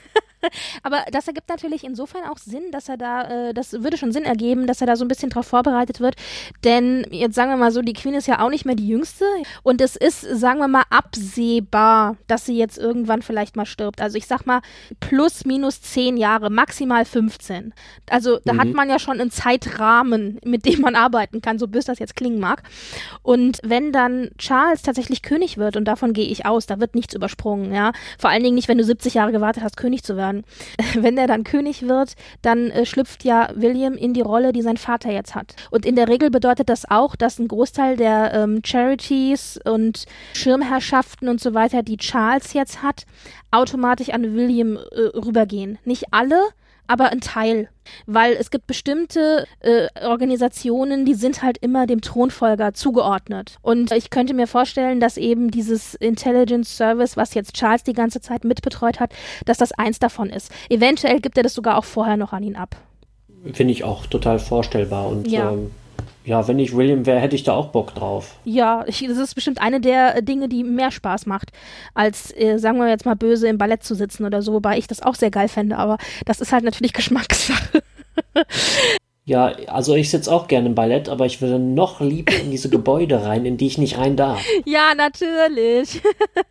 [0.82, 4.24] Aber das ergibt natürlich insofern auch Sinn, dass er da, äh, das würde schon Sinn
[4.24, 6.16] ergeben, dass er da so ein bisschen drauf vorbereitet wird.
[6.64, 9.24] Denn jetzt sagen wir mal so, die Queen ist ja auch nicht mehr die jüngste.
[9.62, 14.00] Und es ist, sagen wir mal, absehbar, dass sie jetzt irgendwann vielleicht mal stirbt.
[14.00, 14.60] Also ich sag mal,
[15.00, 17.72] plus minus zehn Jahre, maximal 15.
[18.10, 18.60] Also da mhm.
[18.60, 22.16] hat man ja schon einen Zeitrahmen, mit dem man arbeiten kann, so bis das jetzt
[22.16, 22.62] klingen mag.
[23.22, 27.14] Und wenn dann Charles tatsächlich König wird, und davon gehe ich aus, da wird nichts
[27.14, 27.92] übersprungen, ja.
[28.18, 30.44] Vor allen Dingen nicht, wenn du 70 Jahre gewartet hast, König zu werden dann,
[31.02, 34.76] wenn er dann König wird, dann äh, schlüpft ja William in die Rolle, die sein
[34.76, 35.54] Vater jetzt hat.
[35.70, 41.28] Und in der Regel bedeutet das auch, dass ein Großteil der ähm, Charities und Schirmherrschaften
[41.28, 43.04] und so weiter, die Charles jetzt hat,
[43.50, 45.78] automatisch an William äh, rübergehen.
[45.84, 46.40] Nicht alle,
[46.86, 47.68] aber ein Teil.
[48.06, 53.56] Weil es gibt bestimmte äh, Organisationen, die sind halt immer dem Thronfolger zugeordnet.
[53.60, 58.20] Und ich könnte mir vorstellen, dass eben dieses Intelligence Service, was jetzt Charles die ganze
[58.20, 59.12] Zeit mitbetreut hat,
[59.46, 60.52] dass das eins davon ist.
[60.68, 62.76] Eventuell gibt er das sogar auch vorher noch an ihn ab.
[63.52, 65.08] Finde ich auch total vorstellbar.
[65.08, 65.50] Und ja.
[65.50, 65.72] Ähm,
[66.24, 68.36] ja, wenn ich William wäre, hätte ich da auch Bock drauf.
[68.44, 71.50] Ja, ich, das ist bestimmt eine der äh, Dinge, die mehr Spaß macht,
[71.94, 74.86] als, äh, sagen wir jetzt mal, böse im Ballett zu sitzen oder so, wobei ich
[74.86, 77.82] das auch sehr geil fände, aber das ist halt natürlich Geschmackssache.
[79.24, 82.68] Ja, also ich sitze auch gerne im Ballett, aber ich würde noch lieber in diese
[82.68, 84.42] Gebäude rein, in die ich nicht rein darf.
[84.64, 86.00] Ja, natürlich.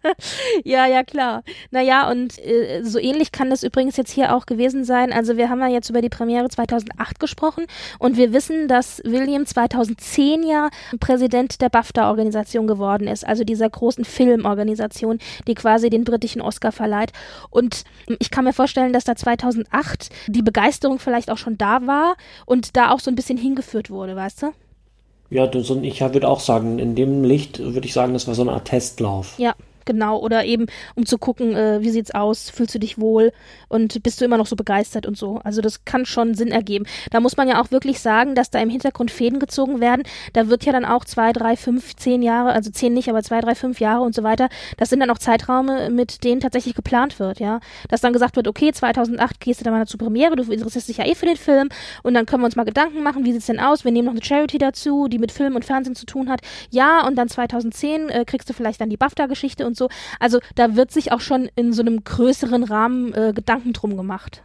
[0.64, 1.44] ja, ja, klar.
[1.72, 5.12] Naja, und äh, so ähnlich kann das übrigens jetzt hier auch gewesen sein.
[5.12, 7.66] Also wir haben ja jetzt über die Premiere 2008 gesprochen
[8.00, 10.70] und wir wissen, dass William 2010 ja
[11.00, 17.12] Präsident der BAFTA-Organisation geworden ist, also dieser großen Filmorganisation, die quasi den britischen Oscar verleiht.
[17.50, 17.84] Und
[18.20, 22.16] ich kann mir vorstellen, dass da 2008 die Begeisterung vielleicht auch schon da war
[22.46, 24.52] und und da auch so ein bisschen hingeführt wurde, weißt du?
[25.32, 28.52] Ja, ich würde auch sagen, in dem Licht würde ich sagen, das war so eine
[28.52, 29.40] Art Testlauf.
[29.40, 29.56] Ja,
[29.86, 30.20] genau.
[30.20, 33.32] Oder eben, um zu gucken, äh, wie sieht's aus, fühlst du dich wohl
[33.68, 35.40] und bist du immer noch so begeistert und so.
[35.44, 36.86] Also das kann schon Sinn ergeben.
[37.12, 40.04] Da muss man ja auch wirklich sagen, dass da im Hintergrund Fäden gezogen werden.
[40.34, 43.42] Da wird ja dann auch zwei, drei, fünf, zehn Jahre, also zehn nicht, aber zwei,
[43.42, 44.50] drei, fünf Jahre und so weiter.
[44.78, 47.60] Das sind dann auch Zeitraume, mit denen tatsächlich geplant wird, ja.
[47.90, 50.98] Dass dann gesagt wird, okay, 2008 gehst du dann mal zur Premiere, du interessierst dich
[50.98, 51.70] ja eh für den Film
[52.04, 53.86] und dann können wir uns mal Gedanken machen, wie sieht's denn aus?
[53.86, 56.42] Wir nehmen noch eine Charity dazu, die mit Film und Fernsehen zu tun hat.
[56.70, 59.90] Ja, und dann 2010 äh, kriegst du vielleicht dann die BAFTA-Geschichte und so.
[60.20, 64.44] Also da wird sich auch schon in so einem größeren Rahmen äh, Gedanken drum gemacht.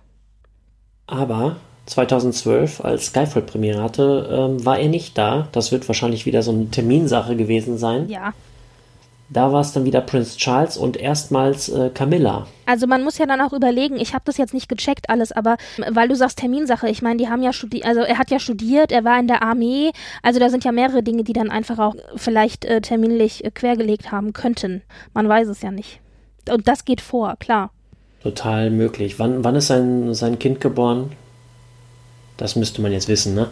[1.07, 5.49] Aber 2012, als Skyfall Premiere hatte, ähm, war er nicht da.
[5.53, 8.09] Das wird wahrscheinlich wieder so eine Terminsache gewesen sein.
[8.09, 8.33] Ja.
[9.29, 12.47] Da war es dann wieder Prince Charles und erstmals äh, Camilla.
[12.65, 15.57] Also man muss ja dann auch überlegen, ich habe das jetzt nicht gecheckt alles, aber
[15.91, 18.93] weil du sagst Terminsache, ich meine, die haben ja studiert, also er hat ja studiert,
[18.93, 19.91] er war in der Armee,
[20.23, 24.13] also da sind ja mehrere Dinge, die dann einfach auch vielleicht äh, terminlich äh, quergelegt
[24.13, 24.83] haben könnten.
[25.13, 26.01] Man weiß es ja nicht.
[26.49, 27.71] Und das geht vor, klar.
[28.23, 29.19] Total möglich.
[29.19, 31.13] Wann, wann ist sein, sein Kind geboren?
[32.37, 33.49] Das müsste man jetzt wissen, ne?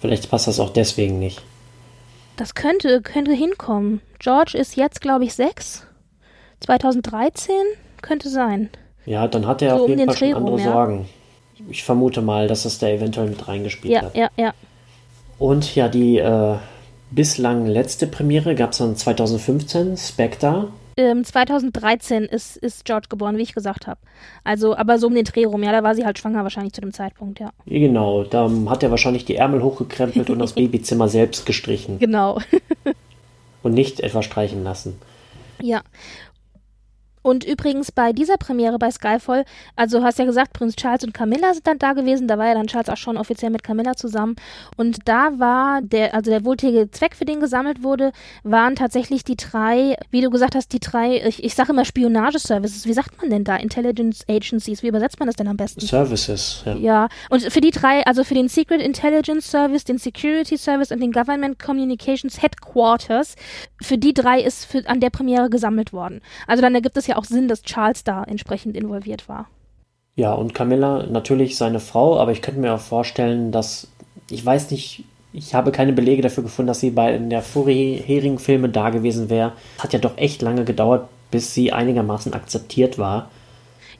[0.00, 1.42] Vielleicht passt das auch deswegen nicht.
[2.36, 4.00] Das könnte, könnte hinkommen.
[4.18, 5.86] George ist jetzt, glaube ich, sechs.
[6.60, 7.54] 2013
[8.00, 8.70] könnte sein.
[9.04, 10.72] Ja, dann hat er so auf jeden um Fall schon andere ja.
[10.72, 11.08] Sorgen.
[11.68, 14.16] Ich vermute mal, dass das da eventuell mit reingespielt ja, hat.
[14.16, 14.52] Ja, ja,
[15.38, 16.56] Und ja, die äh,
[17.10, 20.68] bislang letzte Premiere gab es dann 2015, Spectre.
[20.96, 24.00] Ähm, 2013 ist, ist George geboren, wie ich gesagt habe.
[24.44, 26.80] Also, aber so um den Dreh rum, ja, da war sie halt schwanger wahrscheinlich zu
[26.80, 27.50] dem Zeitpunkt, ja.
[27.66, 31.98] Genau, da hat er wahrscheinlich die Ärmel hochgekrempelt und das Babyzimmer selbst gestrichen.
[31.98, 32.38] Genau.
[33.62, 34.98] und nicht etwa streichen lassen.
[35.60, 35.82] Ja.
[37.22, 39.44] Und übrigens bei dieser Premiere bei Skyfall,
[39.76, 42.28] also hast ja gesagt, Prinz Charles und Camilla sind dann da gewesen.
[42.28, 44.36] Da war ja dann Charles auch schon offiziell mit Camilla zusammen.
[44.76, 48.12] Und da war der, also der wohltätige Zweck, für den gesammelt wurde,
[48.42, 52.86] waren tatsächlich die drei, wie du gesagt hast, die drei, ich, ich sage immer Spionageservices.
[52.86, 53.56] Wie sagt man denn da?
[53.56, 54.82] Intelligence Agencies.
[54.82, 55.80] Wie übersetzt man das denn am besten?
[55.80, 56.74] Services, ja.
[56.76, 57.08] Ja.
[57.30, 61.12] Und für die drei, also für den Secret Intelligence Service, den Security Service und den
[61.12, 63.36] Government Communications Headquarters,
[63.80, 66.20] für die drei ist für, an der Premiere gesammelt worden.
[66.46, 69.46] Also dann ergibt es ja ja auch Sinn, dass Charles da entsprechend involviert war.
[70.16, 73.88] Ja, und Camilla natürlich seine Frau, aber ich könnte mir auch vorstellen, dass,
[74.30, 78.38] ich weiß nicht, ich habe keine Belege dafür gefunden, dass sie bei in der vorherigen
[78.38, 79.52] Filme da gewesen wäre.
[79.78, 83.30] Hat ja doch echt lange gedauert, bis sie einigermaßen akzeptiert war.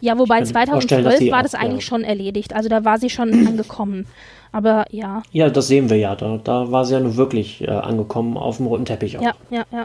[0.00, 2.54] Ja, wobei 2012 war das eigentlich schon erledigt.
[2.54, 4.06] Also da war sie schon angekommen.
[4.50, 5.22] Aber ja.
[5.32, 6.14] Ja, das sehen wir ja.
[6.14, 9.22] Da, da war sie ja nun wirklich äh, angekommen auf dem roten Teppich auch.
[9.22, 9.84] Ja, ja, ja.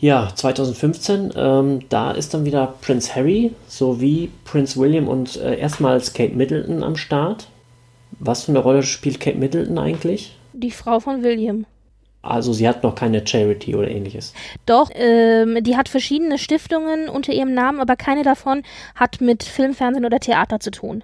[0.00, 6.12] Ja, 2015, ähm, da ist dann wieder Prince Harry sowie Prince William und äh, erstmals
[6.12, 7.48] Kate Middleton am Start.
[8.20, 10.36] Was für eine Rolle spielt Kate Middleton eigentlich?
[10.52, 11.66] Die Frau von William.
[12.22, 14.34] Also sie hat noch keine Charity oder ähnliches.
[14.66, 18.62] Doch, ähm, die hat verschiedene Stiftungen unter ihrem Namen, aber keine davon
[18.94, 21.02] hat mit Film, Fernsehen oder Theater zu tun.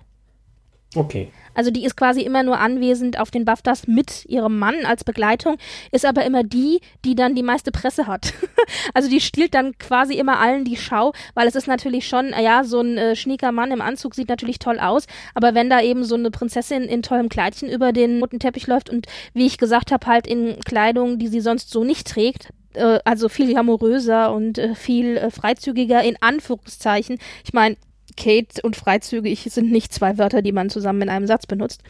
[0.95, 1.31] Okay.
[1.55, 5.57] Also die ist quasi immer nur anwesend auf den BAFTAs mit ihrem Mann als Begleitung,
[5.93, 8.35] ist aber immer die, die dann die meiste Presse hat.
[8.95, 12.65] also die stiehlt dann quasi immer allen die Schau, weil es ist natürlich schon, ja,
[12.65, 16.05] so ein äh, schnieker Mann im Anzug sieht natürlich toll aus, aber wenn da eben
[16.05, 19.93] so eine Prinzessin in tollem Kleidchen über den roten Teppich läuft und wie ich gesagt
[19.93, 24.59] habe, halt in Kleidung, die sie sonst so nicht trägt, äh, also viel glamouröser und
[24.59, 27.19] äh, viel äh, freizügiger in Anführungszeichen.
[27.45, 27.77] Ich meine,
[28.17, 31.83] Kate und freizügig sind nicht zwei Wörter, die man zusammen in einem Satz benutzt,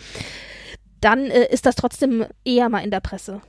[1.00, 3.40] dann äh, ist das trotzdem eher mal in der Presse.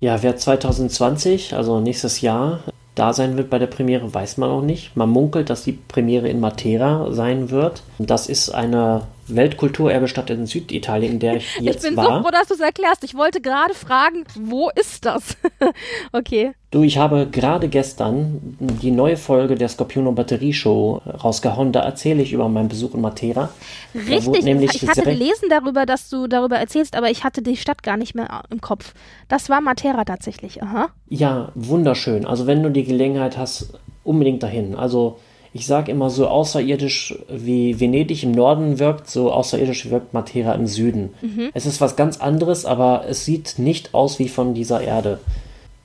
[0.00, 4.62] Ja, wer 2020, also nächstes Jahr, da sein wird bei der Premiere, weiß man noch
[4.62, 4.96] nicht.
[4.96, 7.82] Man munkelt, dass die Premiere in Matera sein wird.
[7.98, 12.18] Das ist eine Weltkulturerbe-Stadt in Süditalien, in der ich jetzt ich bin war.
[12.18, 13.04] so froh, dass du es erklärst.
[13.04, 15.36] Ich wollte gerade fragen, wo ist das?
[16.12, 16.52] okay.
[16.70, 21.70] Du, ich habe gerade gestern die neue Folge der Scorpiono Batterie Show rausgehauen.
[21.72, 23.50] Da erzähle ich über meinen Besuch in Matera.
[23.94, 27.98] Richtig, ich hatte gelesen darüber, dass du darüber erzählst, aber ich hatte die Stadt gar
[27.98, 28.94] nicht mehr im Kopf.
[29.28, 30.88] Das war Matera tatsächlich, aha.
[31.08, 32.24] Ja, wunderschön.
[32.24, 34.74] Also wenn du die Gelegenheit hast, unbedingt dahin.
[34.74, 35.18] Also
[35.54, 40.66] ich sage immer so außerirdisch wie Venedig im Norden wirkt, so außerirdisch wirkt Matera im
[40.66, 41.12] Süden.
[41.20, 41.50] Mhm.
[41.52, 45.20] Es ist was ganz anderes, aber es sieht nicht aus wie von dieser Erde.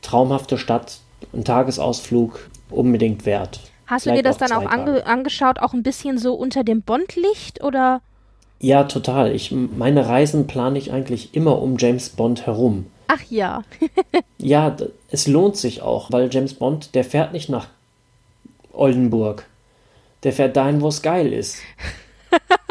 [0.01, 0.99] Traumhafte Stadt,
[1.33, 3.59] ein Tagesausflug unbedingt wert.
[3.87, 6.81] Hast Vielleicht du dir das dann auch ange angeschaut, auch ein bisschen so unter dem
[6.81, 8.01] Bondlicht oder?
[8.59, 9.33] Ja, total.
[9.33, 12.85] Ich, meine Reisen plane ich eigentlich immer um James Bond herum.
[13.07, 13.63] Ach ja.
[14.37, 14.75] ja,
[15.09, 17.67] es lohnt sich auch, weil James Bond, der fährt nicht nach
[18.73, 19.45] Oldenburg.
[20.23, 21.59] Der fährt dahin, wo es geil ist.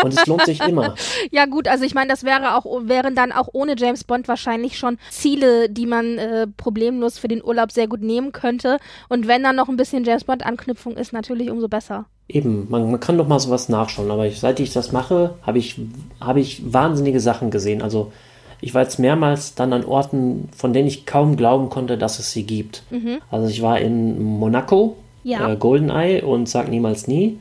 [0.02, 0.94] Und es lohnt sich immer.
[1.30, 4.78] Ja, gut, also ich meine, das wäre auch, wären dann auch ohne James Bond wahrscheinlich
[4.78, 8.78] schon Ziele, die man äh, problemlos für den Urlaub sehr gut nehmen könnte.
[9.08, 12.06] Und wenn dann noch ein bisschen James Bond-Anknüpfung ist, natürlich umso besser.
[12.28, 15.58] Eben, man, man kann doch mal sowas nachschauen, aber ich, seit ich das mache, habe
[15.58, 15.80] ich,
[16.20, 17.82] hab ich wahnsinnige Sachen gesehen.
[17.82, 18.12] Also
[18.60, 22.32] ich war jetzt mehrmals dann an Orten, von denen ich kaum glauben konnte, dass es
[22.32, 22.82] sie gibt.
[22.90, 23.18] Mhm.
[23.30, 24.96] Also ich war in Monaco,
[25.26, 25.52] ja.
[25.52, 27.38] äh, Goldeneye und Sag niemals nie.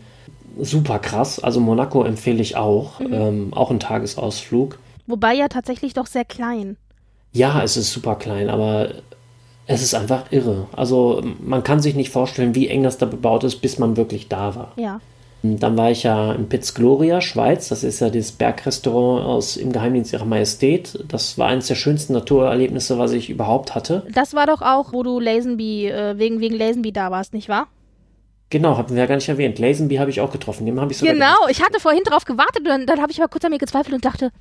[0.60, 1.40] Super krass.
[1.40, 3.00] Also Monaco empfehle ich auch.
[3.00, 3.14] Mhm.
[3.14, 4.80] Ähm, auch ein Tagesausflug.
[5.08, 6.78] Wobei ja tatsächlich doch sehr klein.
[7.32, 8.90] Ja, es ist super klein, aber
[9.68, 10.68] es ist einfach irre.
[10.72, 14.30] Also man kann sich nicht vorstellen, wie eng das da bebaut ist, bis man wirklich
[14.30, 14.72] da war.
[14.78, 15.00] Ja.
[15.60, 17.70] Dann war ich ja in Piz Gloria, Schweiz.
[17.70, 21.04] Das ist ja das Bergrestaurant aus Im Geheimdienst Ihrer Majestät.
[21.08, 24.06] Das war eines der schönsten Naturerlebnisse, was ich überhaupt hatte.
[24.14, 27.68] Das war doch auch, wo du Lazenby, äh, wegen, wegen Lazenby da warst, nicht wahr?
[28.50, 29.58] Genau, haben wir ja gar nicht erwähnt.
[29.60, 30.66] Lazenby habe ich auch getroffen.
[30.66, 31.52] Dem habe ich sogar Genau, gemacht.
[31.52, 33.94] ich hatte vorhin drauf gewartet und dann, dann habe ich aber kurz an mir gezweifelt
[33.96, 34.32] und dachte,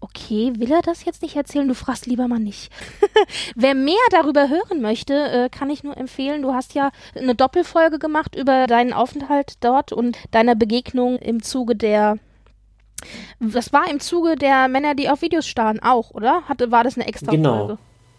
[0.00, 1.68] okay, will er das jetzt nicht erzählen?
[1.68, 2.70] Du fragst lieber mal nicht.
[3.54, 6.42] Wer mehr darüber hören möchte, äh, kann ich nur empfehlen.
[6.42, 11.76] Du hast ja eine Doppelfolge gemacht über deinen Aufenthalt dort und deiner Begegnung im Zuge
[11.76, 12.18] der
[13.38, 16.42] das war im Zuge der Männer, die auf Videos starren, auch, oder?
[16.48, 17.78] Hatte, war das eine extra genau.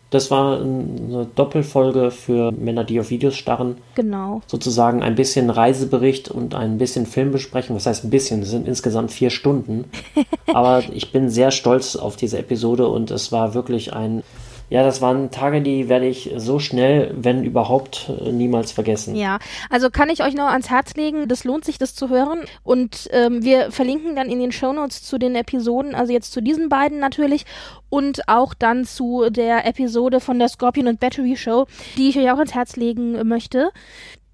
[0.09, 3.77] Das war eine Doppelfolge für Männer, die auf Videos starren.
[3.93, 4.41] Genau.
[4.47, 7.75] Sozusagen ein bisschen Reisebericht und ein bisschen Filmbesprechung.
[7.75, 9.85] Das heißt ein bisschen, es sind insgesamt vier Stunden.
[10.53, 14.23] Aber ich bin sehr stolz auf diese Episode und es war wirklich ein
[14.69, 19.15] ja, das waren Tage, die werde ich so schnell, wenn überhaupt, niemals vergessen.
[19.15, 19.39] Ja,
[19.69, 22.41] also kann ich euch noch ans Herz legen, das lohnt sich, das zu hören.
[22.63, 26.69] Und ähm, wir verlinken dann in den Shownotes zu den Episoden, also jetzt zu diesen
[26.69, 27.45] beiden natürlich
[27.89, 31.65] und auch dann zu der Episode von der Scorpion und Battery Show,
[31.97, 33.71] die ich euch auch ans Herz legen möchte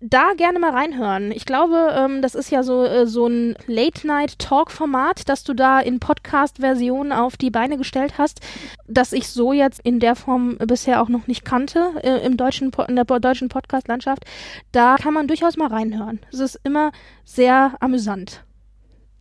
[0.01, 1.31] da gerne mal reinhören.
[1.31, 5.99] Ich glaube, ähm, das ist ja so, äh, so ein Late-Night-Talk-Format, das du da in
[5.99, 8.41] Podcast-Version auf die Beine gestellt hast,
[8.87, 12.71] das ich so jetzt in der Form bisher auch noch nicht kannte äh, im deutschen,
[12.87, 14.25] in der deutschen Podcast-Landschaft.
[14.71, 16.19] Da kann man durchaus mal reinhören.
[16.31, 16.91] Es ist immer
[17.23, 18.43] sehr amüsant.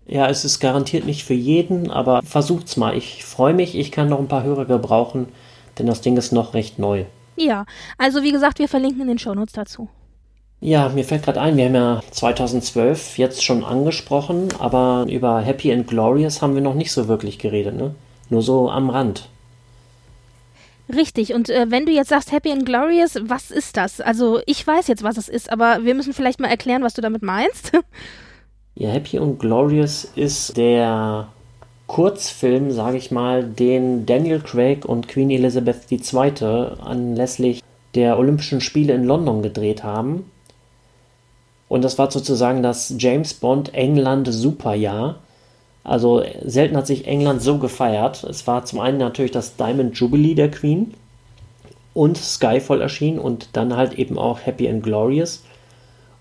[0.07, 2.97] Ja, es ist garantiert nicht für jeden, aber versucht's mal.
[2.97, 5.29] Ich freue mich, ich kann noch ein paar Hörer gebrauchen,
[5.79, 7.07] denn das Ding ist noch recht neu.
[7.37, 7.65] Ja,
[7.97, 9.89] also wie gesagt, wir verlinken in den Shownotes dazu.
[10.65, 15.71] Ja, mir fällt gerade ein, wir haben ja 2012 jetzt schon angesprochen, aber über Happy
[15.71, 17.95] and Glorious haben wir noch nicht so wirklich geredet, ne?
[18.31, 19.29] Nur so am Rand.
[20.89, 24.01] Richtig, und äh, wenn du jetzt sagst Happy and Glorious, was ist das?
[24.01, 27.03] Also ich weiß jetzt, was es ist, aber wir müssen vielleicht mal erklären, was du
[27.03, 27.73] damit meinst.
[28.75, 31.29] ja, Happy and Glorious ist der
[31.89, 36.47] Kurzfilm, sage ich mal, den Daniel Craig und Queen Elizabeth II.
[36.83, 37.63] anlässlich
[37.95, 40.31] der Olympischen Spiele in London gedreht haben.
[41.69, 45.17] Und das war sozusagen das James Bond England Superjahr.
[45.83, 48.25] Also selten hat sich England so gefeiert.
[48.25, 50.95] Es war zum einen natürlich das Diamond Jubilee der Queen
[51.93, 55.45] und Skyfall erschien und dann halt eben auch Happy and Glorious.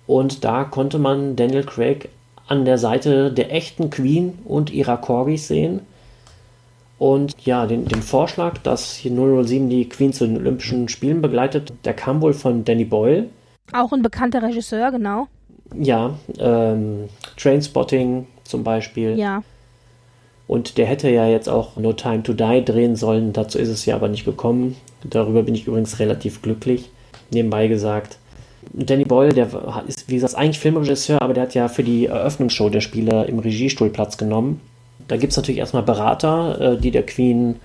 [0.06, 2.10] Und da konnte man Daniel Craig
[2.48, 5.82] an der Seite der echten Queen und ihrer Corgis sehen.
[7.00, 11.74] Und ja, den, den Vorschlag, dass hier 007 die Queen zu den Olympischen Spielen begleitet,
[11.86, 13.28] der kam wohl von Danny Boyle.
[13.72, 15.28] Auch ein bekannter Regisseur, genau.
[15.76, 19.18] Ja, ähm, Trainspotting zum Beispiel.
[19.18, 19.44] Ja.
[20.48, 23.86] Und der hätte ja jetzt auch No Time to Die drehen sollen, dazu ist es
[23.86, 24.76] ja aber nicht gekommen.
[25.04, 26.90] Darüber bin ich übrigens relativ glücklich,
[27.32, 28.18] nebenbei gesagt.
[28.72, 29.48] Danny Boyle, der
[29.88, 33.40] ist, wie gesagt, eigentlich Filmregisseur, aber der hat ja für die Eröffnungsshow der Spieler im
[33.40, 34.62] Regiestuhl Platz genommen.
[35.08, 37.60] Da gibt es natürlich erstmal Berater, äh, die der Queen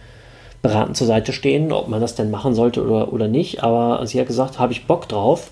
[0.61, 3.63] beraten zur Seite stehen, ob man das denn machen sollte oder, oder nicht.
[3.63, 5.51] Aber sie hat gesagt, habe ich Bock drauf.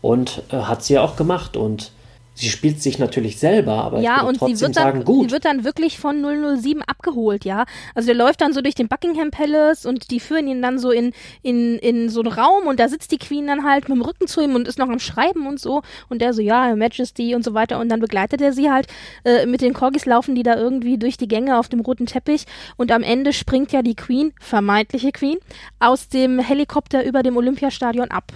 [0.00, 1.56] Und äh, hat sie ja auch gemacht.
[1.56, 1.92] Und
[2.40, 5.04] sie spielt sich natürlich selber, aber ja, ich würde und trotzdem sie wird, sagen, dann,
[5.04, 5.28] gut.
[5.28, 7.64] sie wird dann wirklich von 007 abgeholt, ja.
[7.94, 10.90] Also der läuft dann so durch den Buckingham Palace und die führen ihn dann so
[10.90, 11.12] in,
[11.42, 14.26] in, in so einen Raum und da sitzt die Queen dann halt mit dem Rücken
[14.26, 15.82] zu ihm und ist noch am Schreiben und so.
[16.08, 17.78] Und der so, ja, Her Majesty und so weiter.
[17.78, 18.86] Und dann begleitet er sie halt
[19.24, 22.44] äh, mit den Corgis laufen die da irgendwie durch die Gänge auf dem roten Teppich
[22.76, 25.38] und am Ende springt ja die Queen, vermeintliche Queen,
[25.78, 28.32] aus dem Helikopter über dem Olympiastadion ab.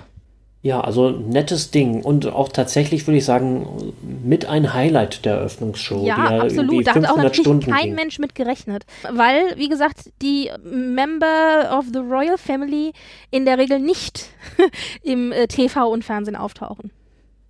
[0.64, 3.92] Ja, also nettes Ding und auch tatsächlich würde ich sagen
[4.24, 6.06] mit ein Highlight der Eröffnungsshow.
[6.06, 6.86] Ja, ja absolut.
[6.86, 7.94] Da hat auch 500 natürlich Stunden kein ging.
[7.94, 8.86] Mensch mit gerechnet.
[9.12, 12.94] Weil, wie gesagt, die Member of the Royal Family
[13.30, 14.30] in der Regel nicht
[15.02, 16.90] im äh, TV und Fernsehen auftauchen.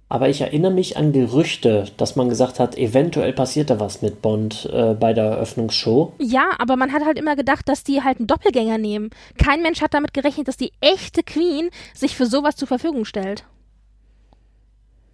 [0.09, 4.23] Aber ich erinnere mich an Gerüchte, dass man gesagt hat, eventuell passiert da was mit
[4.23, 6.13] Bond äh, bei der Eröffnungsshow.
[6.19, 9.11] Ja, aber man hat halt immer gedacht, dass die halt einen Doppelgänger nehmen.
[9.39, 13.45] Kein Mensch hat damit gerechnet, dass die echte Queen sich für sowas zur Verfügung stellt.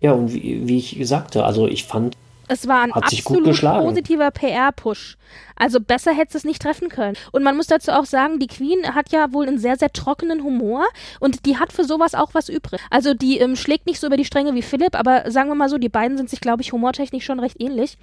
[0.01, 2.17] Ja, und wie, wie ich sagte, also ich fand,
[2.51, 5.17] Es war ein absolut positiver PR-Push.
[5.55, 7.17] Also besser hätte es nicht treffen können.
[7.31, 10.43] Und man muss dazu auch sagen, die Queen hat ja wohl einen sehr, sehr trockenen
[10.43, 10.85] Humor
[11.21, 12.81] und die hat für sowas auch was übrig.
[12.91, 15.69] Also die ähm, schlägt nicht so über die Stränge wie Philipp, aber sagen wir mal
[15.69, 17.99] so, die beiden sind sich, glaube ich, humortechnisch schon recht ähnlich.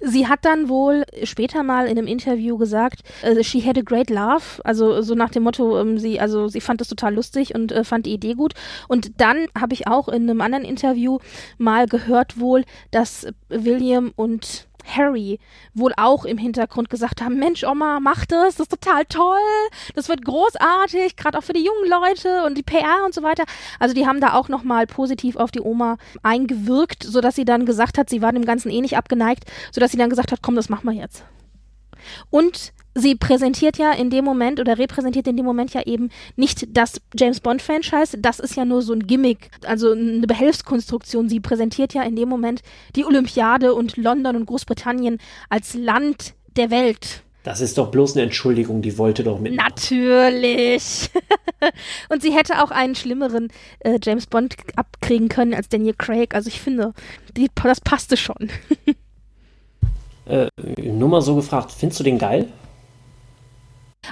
[0.00, 4.10] Sie hat dann wohl später mal in einem Interview gesagt, äh, she had a great
[4.10, 7.72] laugh, also so nach dem Motto, ähm, sie also sie fand das total lustig und
[7.72, 8.54] äh, fand die Idee gut.
[8.88, 11.18] Und dann habe ich auch in einem anderen Interview
[11.58, 15.38] mal gehört wohl, dass William und Harry
[15.74, 19.38] wohl auch im Hintergrund gesagt haben, Mensch, Oma, mach das, das ist total toll,
[19.94, 23.44] das wird großartig, gerade auch für die jungen Leute und die PR und so weiter.
[23.78, 27.98] Also die haben da auch nochmal positiv auf die Oma eingewirkt, sodass sie dann gesagt
[27.98, 30.68] hat, sie war dem Ganzen eh nicht abgeneigt, sodass sie dann gesagt hat, komm, das
[30.68, 31.24] machen wir jetzt.
[32.30, 36.76] Und sie präsentiert ja in dem Moment oder repräsentiert in dem Moment ja eben nicht
[36.76, 41.28] das James Bond Franchise, das ist ja nur so ein Gimmick, also eine Behelfskonstruktion.
[41.28, 42.62] Sie präsentiert ja in dem Moment
[42.96, 45.18] die Olympiade und London und Großbritannien
[45.48, 47.22] als Land der Welt.
[47.44, 49.54] das ist doch bloß eine Entschuldigung, die wollte doch mit.
[49.54, 51.10] Natürlich.
[52.10, 53.48] und sie hätte auch einen schlimmeren
[53.80, 56.34] äh, James Bond abkriegen können als Daniel Craig.
[56.34, 56.92] Also ich finde,
[57.36, 58.50] die, das passte schon.
[60.26, 60.48] Äh,
[60.80, 62.46] nur mal so gefragt, findest du den geil?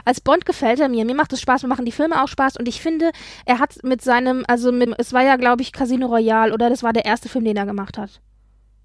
[0.05, 1.05] Als Bond gefällt er mir.
[1.05, 3.10] Mir macht es Spaß, mir machen die Filme auch Spaß und ich finde,
[3.47, 6.82] er hat mit seinem, also mit, es war ja, glaube ich, Casino Royale oder das
[6.82, 8.20] war der erste Film, den er gemacht hat.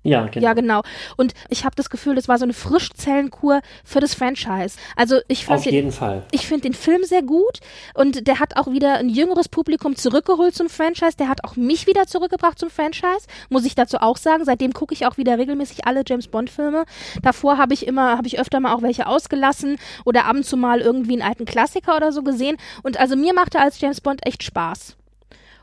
[0.04, 0.46] Ja, genau.
[0.46, 0.82] Ja, genau.
[1.16, 4.78] Und ich habe das Gefühl, das war so eine Frischzellenkur für das Franchise.
[4.98, 6.24] Also ich fand Auf den, jeden Fall.
[6.32, 7.60] ich finde den Film sehr gut
[7.94, 11.16] und der hat auch wieder ein jüngeres Publikum zurückgeholt zum Franchise.
[11.18, 14.44] Der hat auch mich wieder zurückgebracht zum Franchise, muss ich dazu auch sagen.
[14.44, 16.84] Seitdem gucke ich auch wieder regelmäßig alle James Bond Filme.
[17.22, 20.58] Davor habe ich immer, habe ich öfter mal auch welche ausgelassen oder ab und zu
[20.58, 22.58] mal irgendwie einen alten Klassiker oder so gesehen.
[22.84, 24.98] Und also mir macht er als James Bond echt Spaß.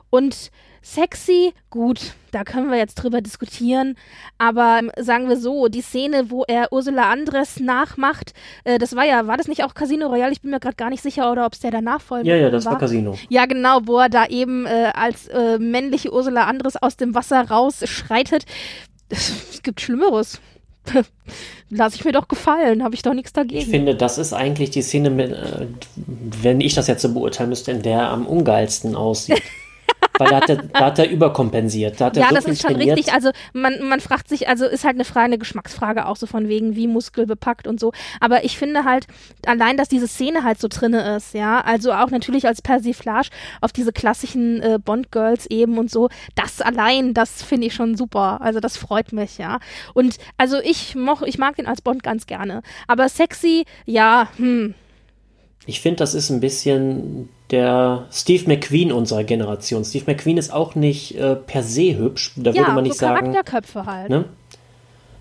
[0.09, 0.51] Und
[0.83, 3.97] sexy, gut, da können wir jetzt drüber diskutieren.
[4.39, 8.33] Aber ähm, sagen wir so, die Szene, wo er Ursula Andres nachmacht,
[8.65, 10.33] äh, das war ja, war das nicht auch Casino Royale?
[10.33, 12.27] Ich bin mir gerade gar nicht sicher, oder ob es der danach folgt.
[12.27, 13.17] Ja, ja, das war Casino.
[13.29, 17.49] Ja, genau, wo er da eben äh, als äh, männliche Ursula Andres aus dem Wasser
[17.49, 18.45] rausschreitet.
[19.09, 20.41] Es gibt Schlimmeres.
[21.71, 23.61] Lass ich mir doch gefallen, habe ich doch nichts dagegen.
[23.61, 25.67] Ich finde, das ist eigentlich die Szene, äh,
[26.43, 29.43] wenn ich das jetzt so beurteilen müsste, in der er am ungeilsten aussieht.
[30.21, 32.01] Weil da hat er, da hat er überkompensiert.
[32.01, 32.99] Da hat er ja, das ist schon trainiert.
[32.99, 33.15] richtig.
[33.15, 36.49] Also man, man fragt sich, also ist halt eine Frage, eine Geschmacksfrage auch so von
[36.49, 37.93] wegen, wie muskelbepackt und so.
[38.21, 39.07] Aber ich finde halt,
[39.47, 43.31] allein, dass diese Szene halt so drinne ist, ja, also auch natürlich als Persiflage
[43.61, 48.41] auf diese klassischen äh, Bond-Girls eben und so, das allein, das finde ich schon super.
[48.43, 49.59] Also das freut mich, ja.
[49.95, 52.63] Und also ich, moch, ich mag den als Bond ganz gerne.
[52.87, 54.75] Aber sexy, ja, hm.
[55.67, 59.85] Ich finde, das ist ein bisschen der Steve McQueen unserer Generation.
[59.85, 62.33] Steve McQueen ist auch nicht äh, per se hübsch.
[62.37, 63.33] Da Ja, würde man nicht so sagen.
[63.33, 64.11] Charakterköpfe halt.
[64.11, 64.25] Ne?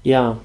[0.04, 0.38] Ja,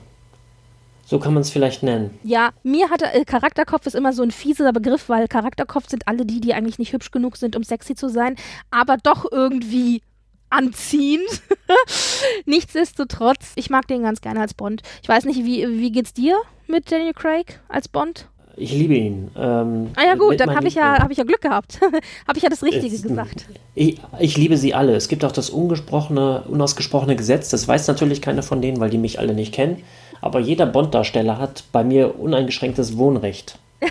[1.07, 2.19] so kann man es vielleicht nennen.
[2.23, 6.25] Ja, mir hat äh, Charakterkopf ist immer so ein fieser Begriff, weil Charakterkopf sind alle
[6.25, 8.37] die, die eigentlich nicht hübsch genug sind, um sexy zu sein,
[8.71, 10.03] aber doch irgendwie
[10.49, 11.29] anziehend.
[12.47, 14.83] Nichtsdestotrotz, ich mag den ganz gerne als Bond.
[15.03, 16.37] Ich weiß nicht, wie, wie geht's dir
[16.67, 18.29] mit Daniel Craig als Bond?
[18.57, 19.31] Ich liebe ihn.
[19.37, 21.81] Ähm, Ah ja gut, dann habe ich ja habe ich ja Glück gehabt.
[22.29, 23.47] habe ich ja das Richtige Es- gesagt.
[23.75, 24.95] Ich, ich liebe sie alle.
[24.95, 27.49] Es gibt auch das ungesprochene, unausgesprochene Gesetz.
[27.51, 29.83] Das weiß natürlich keiner von denen, weil die mich alle nicht kennen.
[30.21, 33.59] Aber jeder Bond-Darsteller hat bei mir uneingeschränktes Wohnrecht.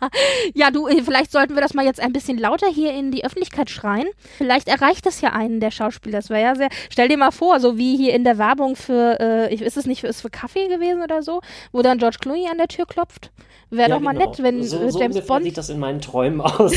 [0.54, 3.24] ja, du, äh, vielleicht sollten wir das mal jetzt ein bisschen lauter hier in die
[3.24, 4.08] Öffentlichkeit schreien.
[4.38, 6.18] Vielleicht erreicht das ja einen der Schauspieler.
[6.18, 6.68] Das wäre ja sehr.
[6.90, 10.00] Stell dir mal vor, so wie hier in der Werbung für, äh, ist es nicht
[10.02, 11.40] für, ist für Kaffee gewesen oder so,
[11.72, 13.30] wo dann George Clooney an der Tür klopft.
[13.70, 14.30] Wäre ja, doch mal genau.
[14.30, 15.44] nett, wenn so, äh, so James Bond.
[15.44, 16.72] sieht das in meinen Träumen aus.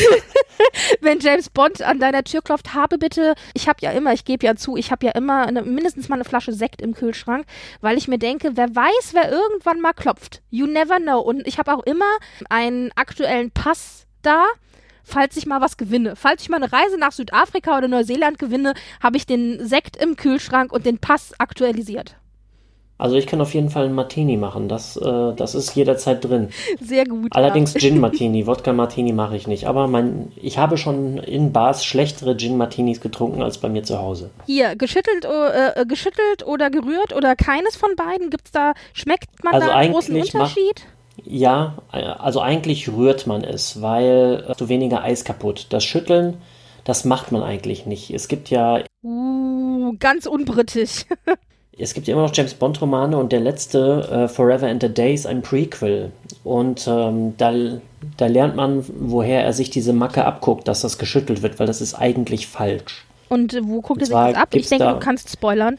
[1.02, 4.46] wenn James Bond an deiner Tür klopft, habe bitte, ich habe ja immer, ich gebe
[4.46, 7.46] ja zu, ich habe ja immer eine, mindestens mal eine Flasche Sekt im Kühlschrank,
[7.82, 10.42] weil ich mir denke, wer weiß, wer irgendwann mal klopft.
[10.50, 11.20] You never know.
[11.20, 12.10] Und ich habe auch immer
[12.50, 14.46] einen aktuellen Pass da
[15.10, 16.16] falls ich mal was gewinne.
[16.16, 20.16] Falls ich mal eine Reise nach Südafrika oder Neuseeland gewinne, habe ich den Sekt im
[20.16, 22.16] Kühlschrank und den Pass aktualisiert.
[23.00, 24.68] Also ich kann auf jeden Fall einen Martini machen.
[24.68, 26.50] Das, äh, das ist jederzeit drin.
[26.82, 27.34] Sehr gut.
[27.34, 27.80] Allerdings ja.
[27.80, 29.68] Gin Martini, Wodka Martini mache ich nicht.
[29.68, 34.00] Aber mein, ich habe schon in Bars schlechtere Gin Martinis getrunken als bei mir zu
[34.00, 34.32] Hause.
[34.46, 38.30] Hier, geschüttelt, äh, geschüttelt oder gerührt oder keines von beiden?
[38.32, 40.86] Gibt's da, schmeckt man also da einen großen Unterschied?
[41.24, 45.68] Ja, also eigentlich rührt man es, weil du weniger Eis kaputt.
[45.70, 46.42] Das Schütteln,
[46.84, 48.12] das macht man eigentlich nicht.
[48.12, 48.84] Es gibt ja.
[49.04, 51.06] Uh, ganz unbritisch.
[51.80, 55.14] es gibt ja immer noch James Bond-Romane und der letzte, äh, Forever and a Day,
[55.14, 56.12] ist ein Prequel.
[56.44, 57.54] Und ähm, da,
[58.18, 61.82] da lernt man, woher er sich diese Macke abguckt, dass das geschüttelt wird, weil das
[61.82, 63.06] ist eigentlich falsch.
[63.30, 64.50] Und wo guckt er sich das ab?
[64.54, 65.78] Ich denke, da, du kannst spoilern.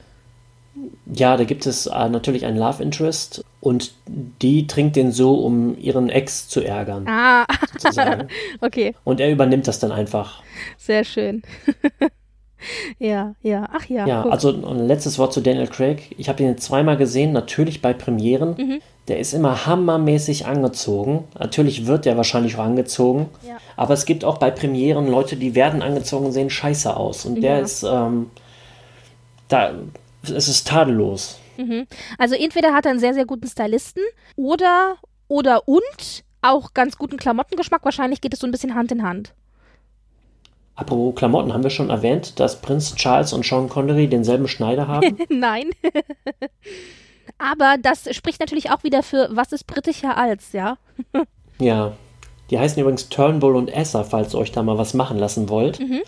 [1.13, 5.77] Ja, da gibt es äh, natürlich einen Love Interest und die trinkt den so, um
[5.79, 7.07] ihren Ex zu ärgern.
[7.09, 7.45] Ah,
[8.61, 8.95] okay.
[9.05, 10.43] Und er übernimmt das dann einfach.
[10.79, 11.43] Sehr schön.
[12.99, 14.07] Ja, ja, ach ja.
[14.07, 14.33] Ja, guck.
[14.33, 16.15] also ein letztes Wort zu Daniel Craig.
[16.19, 18.55] Ich habe ihn zweimal gesehen, natürlich bei Premieren.
[18.59, 18.81] Mhm.
[19.09, 21.25] Der ist immer hammermäßig angezogen.
[21.39, 23.29] Natürlich wird er wahrscheinlich auch angezogen.
[23.47, 23.57] Ja.
[23.77, 27.25] Aber es gibt auch bei Premieren Leute, die werden angezogen und sehen scheiße aus.
[27.25, 27.65] Und der ja.
[27.65, 28.31] ist, ähm,
[29.49, 29.73] da,
[30.23, 31.39] es ist tadellos.
[31.57, 31.87] Mhm.
[32.19, 34.03] Also entweder hat er einen sehr, sehr guten Stylisten
[34.37, 34.97] oder,
[35.29, 37.85] oder und auch ganz guten Klamottengeschmack.
[37.85, 39.35] Wahrscheinlich geht es so ein bisschen Hand in Hand.
[40.81, 45.19] Apropos Klamotten, haben wir schon erwähnt, dass Prinz Charles und Sean Connery denselben Schneider haben?
[45.29, 45.69] Nein.
[47.39, 50.79] Aber das spricht natürlich auch wieder für was ist britischer als, ja?
[51.59, 51.93] ja.
[52.49, 55.81] Die heißen übrigens Turnbull und Esser, falls ihr euch da mal was machen lassen wollt.
[55.81, 56.01] Mhm.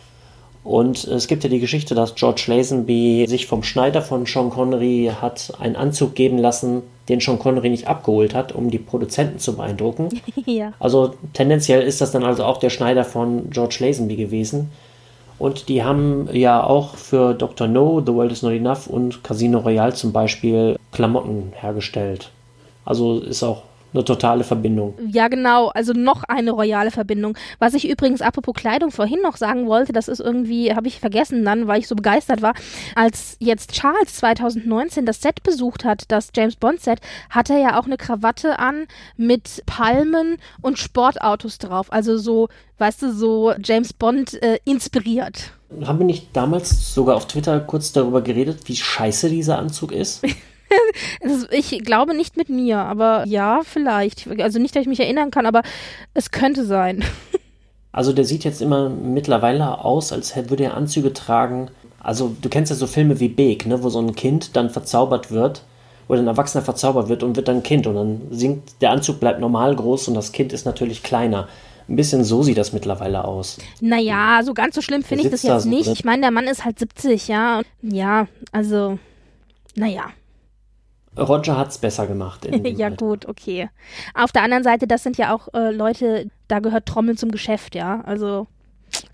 [0.65, 5.11] Und es gibt ja die Geschichte, dass George Lazenby sich vom Schneider von Sean Connery
[5.21, 9.57] hat einen Anzug geben lassen, den Sean Connery nicht abgeholt hat, um die Produzenten zu
[9.57, 10.09] beeindrucken.
[10.47, 10.73] ja.
[10.79, 14.71] Also tendenziell ist das dann also auch der Schneider von George Lazenby gewesen.
[15.39, 17.67] Und die haben ja auch für Dr.
[17.67, 22.31] No, The World is Not Enough und Casino Royale zum Beispiel Klamotten hergestellt.
[22.85, 23.63] Also ist auch
[23.95, 24.95] eine totale Verbindung.
[25.07, 25.69] Ja, genau.
[25.69, 27.37] Also noch eine royale Verbindung.
[27.59, 31.45] Was ich übrigens apropos Kleidung vorhin noch sagen wollte, das ist irgendwie, habe ich vergessen
[31.45, 32.55] dann, weil ich so begeistert war.
[32.95, 37.01] Als jetzt Charles 2019 das Set besucht hat, das James Bond Set,
[37.31, 38.87] hat er ja auch eine Krawatte an
[39.17, 41.93] mit Palmen und Sportautos drauf.
[41.93, 42.49] Also so,
[42.79, 45.53] weißt du, so James Bond äh, inspiriert.
[45.85, 50.23] Haben wir nicht damals sogar auf Twitter kurz darüber geredet, wie scheiße dieser Anzug ist?
[51.51, 54.29] ich glaube nicht mit mir, aber ja, vielleicht.
[54.41, 55.63] Also nicht, dass ich mich erinnern kann, aber
[56.15, 57.05] es könnte sein.
[57.95, 61.69] Also der sieht jetzt immer mittlerweile aus, als würde er Anzüge tragen.
[62.01, 65.31] Also du kennst ja so Filme wie Beek, ne, wo so ein Kind dann verzaubert
[65.31, 65.63] wird
[66.09, 69.41] oder ein Erwachsener verzaubert wird und wird dann Kind und dann sinkt der Anzug bleibt
[69.41, 71.49] normal groß und das Kind ist natürlich kleiner.
[71.89, 73.59] Ein bisschen so sieht das mittlerweile aus.
[73.81, 75.87] Naja, so ganz so schlimm finde ich das jetzt da so nicht.
[75.87, 75.93] Drin.
[75.93, 77.61] Ich meine, der Mann ist halt 70, ja.
[77.83, 78.99] Ja, also,
[79.75, 80.05] naja.
[81.19, 82.49] Roger hat es besser gemacht.
[82.65, 82.97] ja, Alter.
[82.97, 83.69] gut, okay.
[84.15, 87.75] Auf der anderen Seite, das sind ja auch äh, Leute, da gehört Trommeln zum Geschäft,
[87.75, 88.01] ja.
[88.07, 88.47] Also,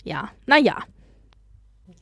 [0.04, 0.76] ja, naja.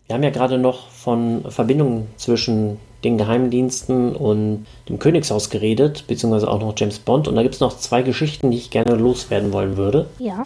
[0.07, 6.49] Wir haben ja gerade noch von Verbindungen zwischen den Geheimdiensten und dem Königshaus geredet, beziehungsweise
[6.51, 7.29] auch noch James Bond.
[7.29, 10.09] Und da gibt es noch zwei Geschichten, die ich gerne loswerden wollen würde.
[10.19, 10.45] Ja.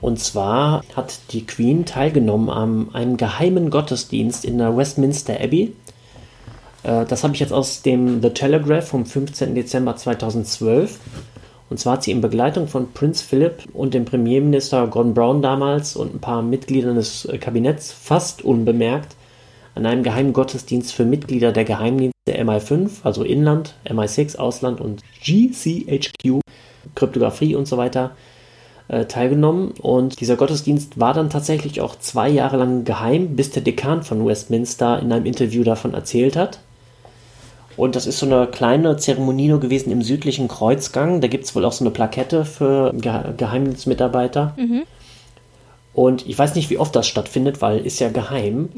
[0.00, 5.72] Und zwar hat die Queen teilgenommen an einem geheimen Gottesdienst in der Westminster Abbey.
[6.86, 9.54] Äh, das habe ich jetzt aus dem The Telegraph vom 15.
[9.54, 10.98] Dezember 2012.
[11.68, 15.96] Und zwar hat sie in Begleitung von Prinz Philip und dem Premierminister Gordon Brown damals
[15.96, 19.16] und ein paar Mitgliedern des äh, Kabinetts fast unbemerkt
[19.74, 26.40] an einem geheimen Gottesdienst für Mitglieder der Geheimdienste MI5, also Inland, MI6, Ausland und GCHQ,
[26.94, 28.12] Kryptographie und so weiter,
[28.88, 29.72] äh, teilgenommen.
[29.72, 34.24] Und dieser Gottesdienst war dann tatsächlich auch zwei Jahre lang geheim, bis der Dekan von
[34.24, 36.60] Westminster in einem Interview davon erzählt hat.
[37.76, 41.20] Und das ist so eine kleine Zeremonie nur gewesen im südlichen Kreuzgang.
[41.20, 44.54] Da gibt es wohl auch so eine Plakette für Ge Geheimdienstmitarbeiter.
[44.56, 44.84] Mhm.
[45.92, 48.68] Und ich weiß nicht, wie oft das stattfindet, weil ist ja geheim.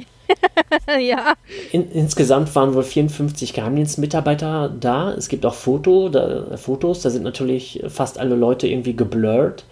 [1.01, 1.35] ja.
[1.73, 5.13] In, insgesamt waren wohl 54 Geheimdienstmitarbeiter da.
[5.13, 9.65] Es gibt auch Foto, da, Fotos, da sind natürlich fast alle Leute irgendwie geblurrt.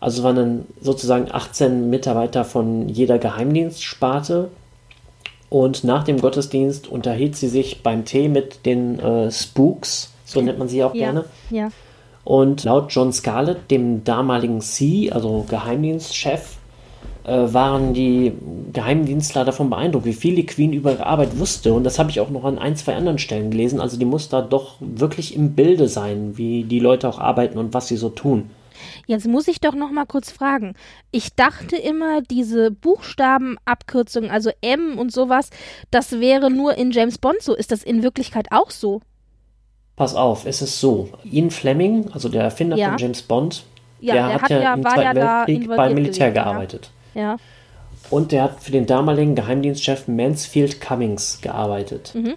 [0.00, 4.50] Also waren dann sozusagen 18 Mitarbeiter von jeder Geheimdienstsparte.
[5.48, 10.58] Und nach dem Gottesdienst unterhielt sie sich beim Tee mit den äh, Spooks, so nennt
[10.58, 11.24] man sie auch Ja, gerne.
[11.50, 11.68] ja.
[12.24, 16.56] Und laut John Scarlett, dem damaligen C, also Geheimdienstchef,
[17.22, 18.32] äh, waren die
[18.72, 21.72] Geheimdienstler davon beeindruckt, wie viel die Queen über ihre Arbeit wusste.
[21.72, 23.80] Und das habe ich auch noch an ein, zwei anderen Stellen gelesen.
[23.80, 27.72] Also die muss da doch wirklich im Bilde sein, wie die Leute auch arbeiten und
[27.74, 28.50] was sie so tun.
[29.06, 30.74] Jetzt muss ich doch noch mal kurz fragen.
[31.10, 35.50] Ich dachte immer, diese Buchstabenabkürzungen, also M und sowas,
[35.90, 37.54] das wäre nur in James Bond so.
[37.54, 39.00] Ist das in Wirklichkeit auch so?
[39.96, 41.08] Pass auf, es ist so.
[41.24, 42.90] Ian Fleming, also der Erfinder Ja.
[42.90, 43.64] von James Bond,
[44.00, 46.90] Ja, der, der hat hat ja, ja- im Zweiten Weltkrieg beim Militär gewesen, gearbeitet.
[47.14, 47.36] Ja.
[48.10, 52.12] Und der hat für den damaligen Geheimdienstchef Mansfield Cummings gearbeitet.
[52.14, 52.34] Mhm.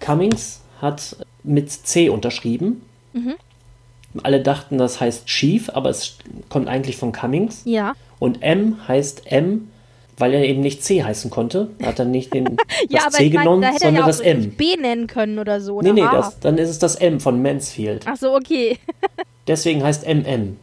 [0.00, 2.82] Cummings hat mit C unterschrieben.
[3.12, 3.34] Mhm.
[4.22, 6.18] Alle dachten, das heißt Chief, aber es
[6.48, 7.62] kommt eigentlich von Cummings.
[7.64, 7.94] Ja.
[8.18, 9.68] Und M heißt M,
[10.18, 11.68] weil er eben nicht C heißen konnte.
[11.82, 12.56] Hat er nicht den,
[12.88, 14.50] Ja, das C ich genommen, da hätte er sondern ja auch das M.
[14.52, 15.80] B nennen können oder so.
[15.80, 16.12] Nee, oder nee, A.
[16.12, 18.04] das, dann ist es das M von Mansfield.
[18.06, 18.78] Ach so, okay.
[19.46, 20.56] Deswegen heißt MM.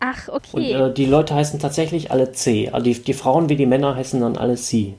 [0.00, 0.72] Ach, Und okay.
[0.72, 2.70] äh, die Leute heißen tatsächlich alle C.
[2.70, 4.94] Also die, die Frauen wie die Männer heißen dann alle C.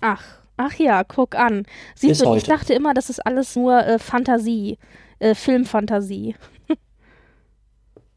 [0.00, 0.22] Ach,
[0.56, 1.64] ach ja, guck an.
[1.94, 2.46] Siehst Bis du, ich heute.
[2.46, 4.78] dachte immer, das ist alles nur äh, Fantasie,
[5.18, 6.34] äh, Filmfantasie.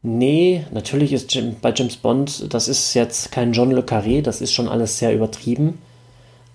[0.08, 4.40] Nee, natürlich ist Jim, bei James Bond, das ist jetzt kein John Le Carré, das
[4.40, 5.80] ist schon alles sehr übertrieben.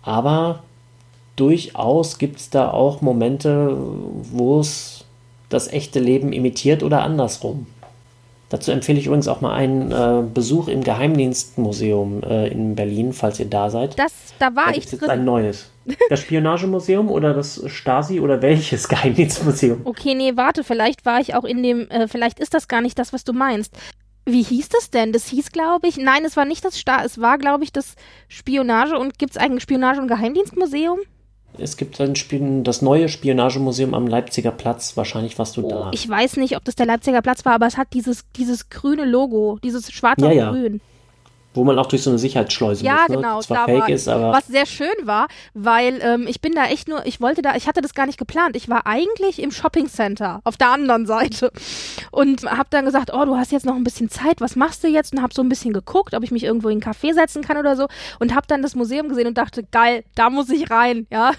[0.03, 0.63] Aber
[1.35, 3.75] durchaus gibt es da auch Momente,
[4.31, 5.03] wo es
[5.49, 7.67] das echte Leben imitiert oder andersrum.
[8.51, 13.39] Dazu empfehle ich übrigens auch mal einen äh, Besuch im Geheimdienstmuseum äh, in Berlin, falls
[13.39, 13.97] ihr da seid.
[13.97, 15.25] Das, da war Da ich jetzt ein drin.
[15.25, 15.71] neues.
[16.09, 19.81] Das Spionagemuseum oder das Stasi oder welches Geheimdienstmuseum?
[19.85, 22.99] Okay, nee, warte, vielleicht war ich auch in dem, äh, vielleicht ist das gar nicht
[22.99, 23.73] das, was du meinst.
[24.25, 25.13] Wie hieß das denn?
[25.13, 27.95] Das hieß, glaube ich, nein, es war nicht das Sta es war, glaube ich, das
[28.27, 30.99] Spionage und gibt es eigentlich Spionage- und Geheimdienstmuseum?
[31.57, 34.95] Es gibt ein Spion das neue Spionagemuseum am Leipziger Platz.
[34.97, 35.87] Wahrscheinlich warst du da.
[35.87, 38.69] Oh, Ich weiß nicht, ob das der Leipziger Platz war, aber es hat dieses, dieses
[38.69, 40.51] grüne Logo, dieses schwarz Ja, ja.
[40.51, 40.81] grün.
[41.53, 43.09] Wo man auch durch so eine Sicherheitsschleuse Ja, muss.
[43.09, 43.15] Ne?
[43.17, 43.41] genau.
[43.41, 46.87] Zwar fake war, ist, aber was sehr schön war, weil ähm, ich bin da echt
[46.87, 48.55] nur, ich wollte da, ich hatte das gar nicht geplant.
[48.55, 51.51] Ich war eigentlich im Shopping Center auf der anderen Seite
[52.11, 54.87] und habe dann gesagt, oh, du hast jetzt noch ein bisschen Zeit, was machst du
[54.87, 55.13] jetzt?
[55.13, 57.57] Und habe so ein bisschen geguckt, ob ich mich irgendwo in einen Café setzen kann
[57.57, 57.87] oder so
[58.19, 61.31] und habe dann das Museum gesehen und dachte, geil, da muss ich rein, ja.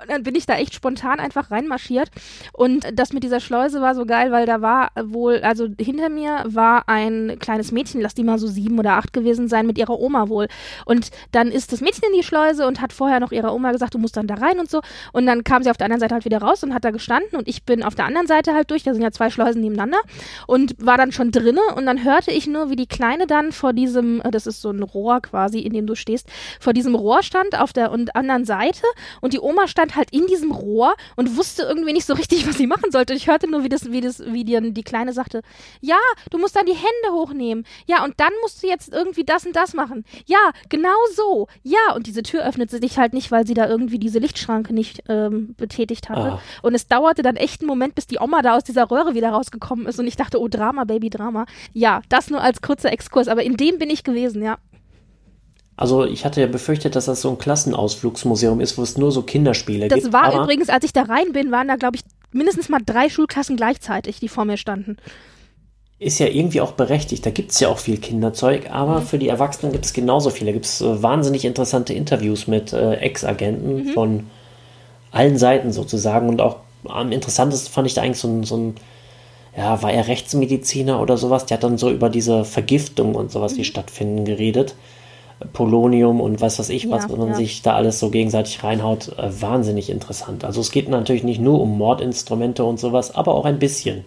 [0.00, 2.10] Und dann bin ich da echt spontan einfach reinmarschiert
[2.52, 6.44] und das mit dieser Schleuse war so geil, weil da war wohl, also hinter mir
[6.46, 9.98] war ein kleines Mädchen, lass die mal so sieben oder acht gewesen sein, mit ihrer
[9.98, 10.48] Oma wohl.
[10.84, 13.94] Und dann ist das Mädchen in die Schleuse und hat vorher noch ihrer Oma gesagt,
[13.94, 14.80] du musst dann da rein und so.
[15.12, 17.38] Und dann kam sie auf der anderen Seite halt wieder raus und hat da gestanden
[17.38, 19.98] und ich bin auf der anderen Seite halt durch, da sind ja zwei Schleusen nebeneinander
[20.46, 23.72] und war dann schon drinne und dann hörte ich nur, wie die Kleine dann vor
[23.72, 27.22] diesem, äh, das ist so ein Rohr quasi, in dem du stehst, vor diesem Rohr
[27.22, 28.86] stand auf der und anderen Seite
[29.20, 32.56] und die Oma stand halt in diesem Rohr und wusste irgendwie nicht so richtig, was
[32.56, 33.14] sie machen sollte.
[33.14, 35.42] Ich hörte nur, wie das, wie das, wie die, die Kleine sagte,
[35.80, 35.98] ja,
[36.30, 37.64] du musst dann die Hände hochnehmen.
[37.86, 40.04] Ja, und dann musst du jetzt irgendwie das und das machen.
[40.26, 41.46] Ja, genau so.
[41.62, 45.04] Ja, und diese Tür öffnete sich halt nicht, weil sie da irgendwie diese Lichtschranke nicht
[45.08, 46.32] ähm, betätigt hatte.
[46.32, 46.40] Ah.
[46.62, 49.30] Und es dauerte dann echt einen Moment, bis die Oma da aus dieser Röhre wieder
[49.30, 51.46] rausgekommen ist und ich dachte, oh Drama, Baby, Drama.
[51.72, 54.58] Ja, das nur als kurzer Exkurs, aber in dem bin ich gewesen, ja.
[55.76, 59.22] also ich hatte ja befürchtet, dass das so ein Klassenausflugsmuseum ist, wo es nur so
[59.22, 60.12] Kinderspiele Das gibt.
[60.12, 62.02] war aber übrigens, als ich da rein bin, waren da, glaube ich,
[62.32, 64.96] mindestens mal drei Schulklassen gleichzeitig, die vor mir standen.
[66.00, 67.24] Ist ja irgendwie auch berechtigt.
[67.26, 68.72] Da gibt es ja auch viel Kinderzeug, Mhm.
[68.72, 70.46] aber für die Erwachsenen gibt es genauso viele.
[70.46, 73.88] Da gibt es äh, wahnsinnig interessante Interviews mit äh, Ex-Agenten Mhm.
[73.92, 74.26] von
[75.12, 76.28] allen Seiten sozusagen.
[76.28, 76.56] Und auch
[76.88, 78.74] am interessantesten fand ich da eigentlich so ein, so ein
[79.56, 81.44] ja, war er Rechtsmediziner oder sowas?
[81.46, 83.56] Der hat dann so über diese Vergiftung und sowas, Mhm.
[83.58, 84.74] die stattfinden, geredet.
[85.52, 87.34] Polonium und was weiß ich, was Ja, man ja.
[87.34, 89.08] sich da alles so gegenseitig reinhaut.
[89.18, 90.44] Äh, wahnsinnig interessant.
[90.44, 94.04] Also es geht natürlich nicht nur um Mordinstrumente und sowas, aber auch ein bisschen.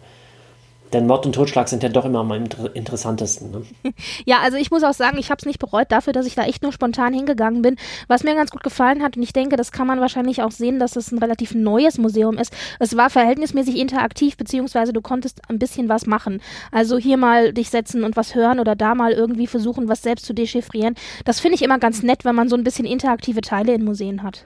[0.93, 3.51] Denn Mord und Totschlag sind ja doch immer am inter interessantesten.
[3.51, 3.63] Ne?
[4.25, 6.43] Ja, also ich muss auch sagen, ich habe es nicht bereut dafür, dass ich da
[6.43, 7.77] echt nur spontan hingegangen bin.
[8.07, 10.79] Was mir ganz gut gefallen hat, und ich denke, das kann man wahrscheinlich auch sehen,
[10.79, 12.53] dass es ein relativ neues Museum ist.
[12.79, 16.41] Es war verhältnismäßig interaktiv, beziehungsweise du konntest ein bisschen was machen.
[16.71, 20.25] Also hier mal dich setzen und was hören oder da mal irgendwie versuchen, was selbst
[20.25, 20.95] zu dechiffrieren.
[21.25, 24.21] Das finde ich immer ganz nett, wenn man so ein bisschen interaktive Teile in Museen
[24.21, 24.45] hat.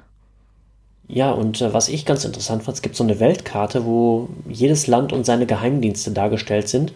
[1.08, 4.88] Ja, und äh, was ich ganz interessant fand, es gibt so eine Weltkarte, wo jedes
[4.88, 6.94] Land und seine Geheimdienste dargestellt sind.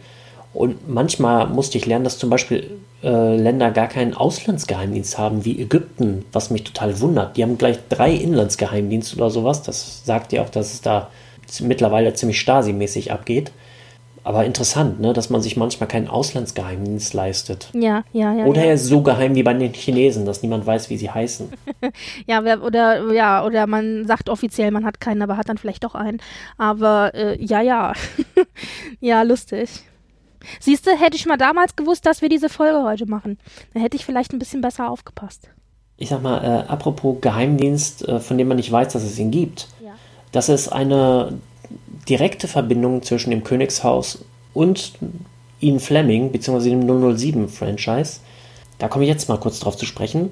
[0.53, 5.61] Und manchmal musste ich lernen, dass zum Beispiel äh, Länder gar keinen Auslandsgeheimdienst haben, wie
[5.61, 7.37] Ägypten, was mich total wundert.
[7.37, 9.63] Die haben gleich drei Inlandsgeheimdienste oder sowas.
[9.63, 11.09] Das sagt ja auch, dass es da
[11.61, 13.51] mittlerweile ziemlich Stasi-mäßig abgeht.
[14.23, 17.69] Aber interessant, ne, dass man sich manchmal keinen Auslandsgeheimdienst leistet.
[17.73, 18.45] Ja, ja, ja.
[18.45, 18.67] Oder ja.
[18.67, 21.49] er ist so geheim wie bei den Chinesen, dass niemand weiß, wie sie heißen.
[22.27, 25.95] Ja, oder ja, oder man sagt offiziell, man hat keinen, aber hat dann vielleicht doch
[25.95, 26.21] einen.
[26.57, 27.93] Aber äh, ja, ja.
[28.99, 29.69] ja, lustig.
[30.59, 33.37] Siehst du, hätte ich mal damals gewusst, dass wir diese Folge heute machen,
[33.73, 35.49] dann hätte ich vielleicht ein bisschen besser aufgepasst.
[35.97, 39.31] Ich sag mal, äh, apropos Geheimdienst, äh, von dem man nicht weiß, dass es ihn
[39.31, 39.67] gibt.
[39.83, 39.91] Ja.
[40.31, 41.39] Das ist eine
[42.07, 44.93] direkte Verbindung zwischen dem Königshaus und
[45.59, 48.19] Ian Fleming, beziehungsweise dem 007-Franchise.
[48.79, 50.31] Da komme ich jetzt mal kurz drauf zu sprechen.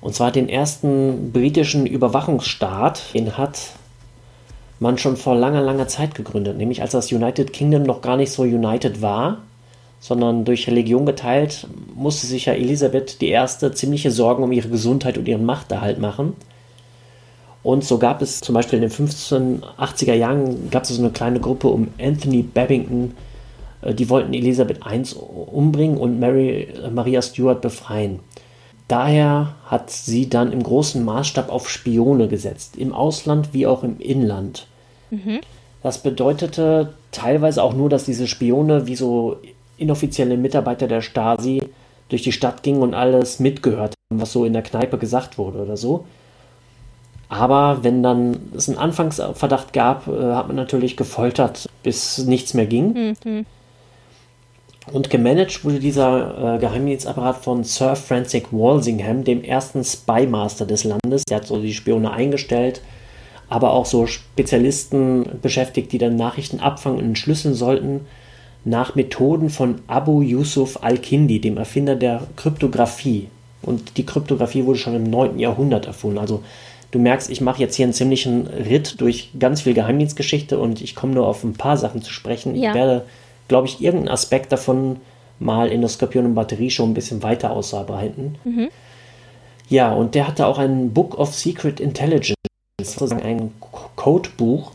[0.00, 3.58] Und zwar den ersten britischen Überwachungsstaat, den hat
[4.80, 8.32] man schon vor langer, langer Zeit gegründet, nämlich als das United Kingdom noch gar nicht
[8.32, 9.38] so united war,
[10.00, 13.38] sondern durch Religion geteilt, musste sich ja Elisabeth I.
[13.72, 16.34] ziemliche Sorgen um ihre Gesundheit und ihren Machterhalt machen.
[17.64, 21.40] Und so gab es zum Beispiel in den 1580er Jahren gab es so eine kleine
[21.40, 23.14] Gruppe um Anthony Babington,
[23.80, 25.02] äh, die wollten Elisabeth I.
[25.16, 28.20] umbringen und Mary, äh, Maria Stuart befreien.
[28.86, 33.98] Daher hat sie dann im großen Maßstab auf Spione gesetzt, im Ausland wie auch im
[33.98, 34.66] Inland.
[35.82, 39.38] Das bedeutete teilweise auch nur, dass diese Spione wie so
[39.78, 41.62] inoffizielle Mitarbeiter der Stasi
[42.10, 45.62] durch die Stadt gingen und alles mitgehört haben, was so in der Kneipe gesagt wurde
[45.62, 46.04] oder so.
[47.28, 52.66] Aber wenn dann es einen Anfangsverdacht gab, äh, hat man natürlich gefoltert, bis nichts mehr
[52.66, 53.16] ging.
[54.92, 61.22] Und gemanagt wurde dieser äh, Geheimdienstapparat von Sir Francis Walsingham, dem ersten Spymaster des Landes.
[61.28, 62.82] Der hat so die Spione eingestellt,
[63.48, 68.02] aber auch so Spezialisten beschäftigt, die dann Nachrichten abfangen und entschlüsseln sollten,
[68.66, 73.28] nach Methoden von Abu Yusuf al-Kindi, dem Erfinder der Kryptographie.
[73.62, 75.38] Und die Kryptographie wurde schon im 9.
[75.38, 76.18] Jahrhundert erfunden.
[76.18, 76.42] Also
[76.94, 80.94] du merkst, ich mache jetzt hier einen ziemlichen Ritt durch ganz viel Geheimdienstgeschichte und ich
[80.94, 82.54] komme nur auf ein paar Sachen zu sprechen.
[82.54, 82.70] Ja.
[82.70, 83.04] Ich werde,
[83.48, 84.96] glaube ich, irgendeinen Aspekt davon
[85.40, 88.38] mal in der Skorpion und Batterie schon ein bisschen weiter ausarbeiten.
[89.68, 92.36] Ja, und der hatte auch ein Book of Secret Intelligence,
[92.80, 94.70] sozusagen ein Co- Codebuch.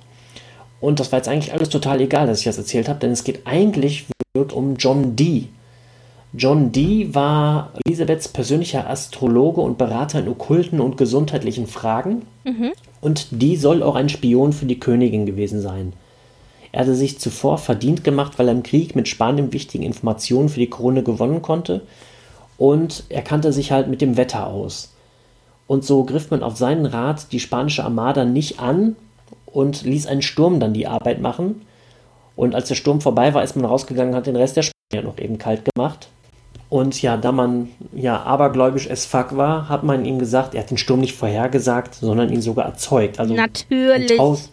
[0.82, 3.24] Und das war jetzt eigentlich alles total egal, dass ich das erzählt habe, denn es
[3.24, 5.48] geht eigentlich wirklich um John Dee.
[6.34, 12.22] John Dee war Elisabeths persönlicher Astrologe und Berater in okkulten und gesundheitlichen Fragen.
[13.02, 15.94] Und Dee soll auch ein Spion für die Königin gewesen sein.
[16.72, 20.60] Er hatte sich zuvor verdient gemacht, weil er im Krieg mit Spanien wichtige Informationen für
[20.60, 21.82] die Krone gewonnen konnte.
[22.60, 24.94] Und er kannte sich halt mit dem Wetter aus.
[25.66, 28.96] Und so griff man auf seinen Rat die spanische Armada nicht an
[29.48, 31.62] und ließ einen Sturm dann die Arbeit machen.
[32.36, 35.18] Und als der Sturm vorbei war, ist man rausgegangen, hat den Rest der Spanier noch
[35.18, 36.10] eben kalt gemacht.
[36.70, 40.70] Und ja, da man ja abergläubisch as fuck war, hat man ihm gesagt, er hat
[40.70, 43.20] den Sturm nicht vorhergesagt, sondern ihn sogar erzeugt.
[43.20, 44.18] Also ein, Natürlich.
[44.18, 44.52] Taus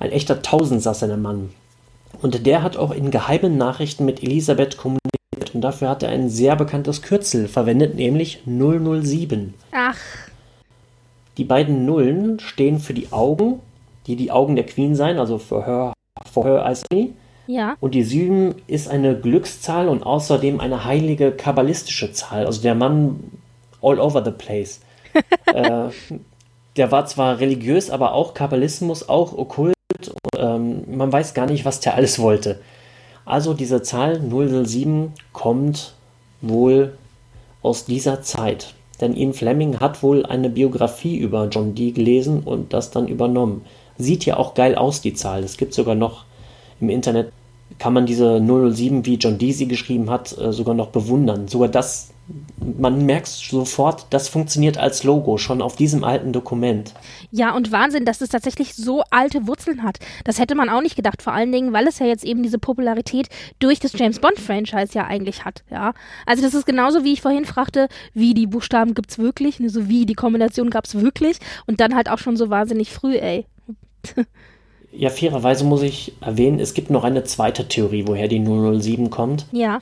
[0.00, 1.50] ein echter Tausendsasser, der Mann.
[2.22, 5.54] Und der hat auch in geheimen Nachrichten mit Elisabeth kommuniziert.
[5.54, 9.54] Und dafür hat er ein sehr bekanntes Kürzel verwendet, nämlich 007.
[9.72, 9.96] Ach,
[11.36, 13.60] Die beiden Nullen stehen für die Augen,
[14.06, 15.92] die die Augen der Queen sein, also für her,
[16.30, 17.14] for her eyes only.
[17.48, 17.76] Ja.
[17.80, 22.44] Und die 7 ist eine Glückszahl und außerdem eine heilige kabbalistische Zahl.
[22.44, 23.18] Also der Mann
[23.80, 24.80] all over the place.
[25.46, 25.88] äh,
[26.76, 29.74] der war zwar religiös, aber auch Kabbalismus, auch okkult.
[29.98, 32.60] Und, ähm, man weiß gar nicht, was der alles wollte.
[33.24, 35.94] Also diese Zahl 007 kommt
[36.42, 36.98] wohl
[37.62, 38.74] aus dieser Zeit.
[39.00, 43.64] Denn Ian Fleming hat wohl eine Biografie über John Dee gelesen und das dann übernommen.
[43.96, 45.42] Sieht ja auch geil aus, die Zahl.
[45.44, 46.24] Es gibt sogar noch
[46.80, 47.32] im Internet,
[47.78, 51.48] kann man diese 007, wie John Dee sie geschrieben hat, äh, sogar noch bewundern.
[51.48, 52.10] Sogar das,
[52.60, 56.92] man merkt sofort, das funktioniert als Logo, schon auf diesem alten Dokument.
[57.30, 59.98] Ja, und Wahnsinn, dass es tatsächlich so alte Wurzeln hat.
[60.24, 62.58] Das hätte man auch nicht gedacht, vor allen Dingen, weil es ja jetzt eben diese
[62.58, 63.28] Popularität
[63.60, 65.94] durch das James Bond-Franchise ja eigentlich hat, ja.
[66.26, 69.88] Also das ist genauso, wie ich vorhin fragte, wie die Buchstaben gibt's wirklich, ne, so
[69.88, 73.46] wie die Kombination gab's wirklich und dann halt auch schon so wahnsinnig früh, ey.
[74.98, 79.46] Ja, fairerweise muss ich erwähnen, es gibt noch eine zweite Theorie, woher die 007 kommt.
[79.52, 79.80] Ja,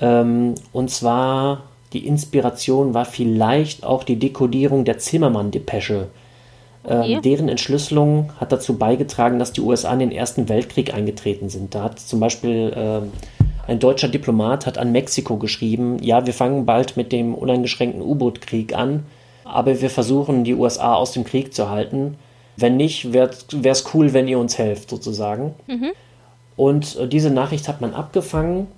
[0.00, 1.62] Ähm, und zwar,
[1.92, 6.08] die Inspiration war vielleicht auch die Dekodierung der Zimmermann-Depesche.
[6.82, 7.14] Okay.
[7.14, 11.74] Ähm, deren Entschlüsselung hat dazu beigetragen, dass die USA in den Ersten Weltkrieg eingetreten sind.
[11.74, 13.12] Da hat zum Beispiel ähm,
[13.66, 18.74] ein deutscher Diplomat hat an Mexiko geschrieben, ja, wir fangen bald mit dem uneingeschränkten U-Boot-Krieg
[18.76, 19.04] an,
[19.44, 22.16] aber wir versuchen, die USA aus dem Krieg zu halten.
[22.56, 25.54] Wenn nicht, wäre es cool, wenn ihr uns helft, sozusagen.
[26.56, 28.68] Und äh, diese Nachricht hat man abgefangen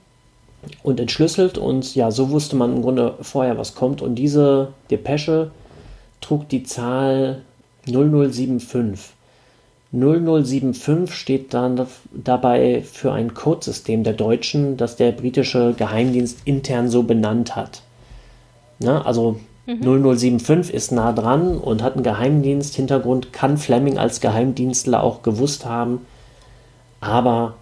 [0.82, 4.02] und entschlüsselt und ja, so wusste man im Grunde vorher, was kommt.
[4.02, 5.52] Und diese Depesche
[6.20, 7.42] trug die Zahl
[7.86, 9.14] 0075.
[9.92, 17.04] 0075 steht dann dabei für ein Codesystem der Deutschen, das der britische Geheimdienst intern so
[17.04, 17.82] benannt hat.
[18.80, 19.04] Ne?
[19.06, 19.82] Also mhm.
[19.82, 26.06] 0075 ist nah dran und hat einen Geheimdienst-Hintergrund, kann Fleming als Geheimdienstler auch gewusst haben.
[27.00, 27.54] Aber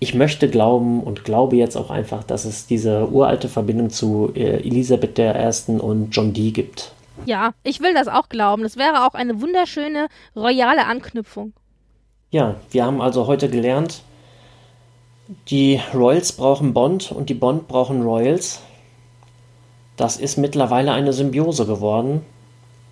[0.00, 4.60] ich möchte glauben und glaube jetzt auch einfach, dass es diese uralte Verbindung zu äh,
[4.60, 5.72] Elisabeth I.
[5.72, 6.92] und John Dee gibt.
[7.26, 8.62] Ja, ich will das auch glauben.
[8.62, 11.52] Das wäre auch eine wunderschöne royale Anknüpfung.
[12.30, 14.02] Ja, wir haben also heute gelernt,
[15.48, 18.62] die Royals brauchen Bond und die Bond brauchen Royals.
[19.98, 22.22] Das ist mittlerweile eine Symbiose geworden.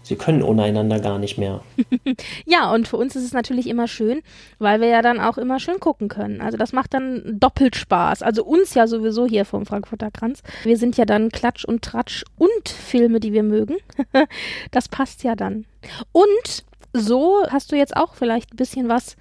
[0.03, 1.63] Sie können ohne einander gar nicht mehr.
[2.47, 4.23] ja, und für uns ist es natürlich immer schön,
[4.59, 6.41] weil wir ja dann auch immer schön gucken können.
[6.41, 8.23] Also das macht dann doppelt Spaß.
[8.23, 10.43] Also uns ja sowieso hier vom Frankfurter Kranz.
[10.65, 13.77] Wir sind ja dann Klatsch und Tratsch und Filme, die wir mögen.
[14.73, 15.65] das passt ja dann.
[16.13, 19.17] Und so hast du jetzt auch vielleicht ein bisschen was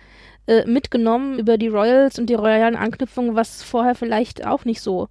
[0.48, 5.10] äh, mitgenommen über die Royals und die royalen Anknüpfungen, was vorher vielleicht auch nicht so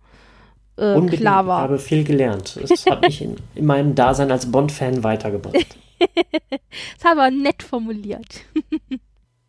[0.76, 1.64] äh, klar war.
[1.64, 2.58] Ich habe viel gelernt.
[2.60, 5.54] Das hat mich in, in meinem Dasein als Bond-Fan weitergebracht.
[5.98, 8.42] das hat aber nett formuliert.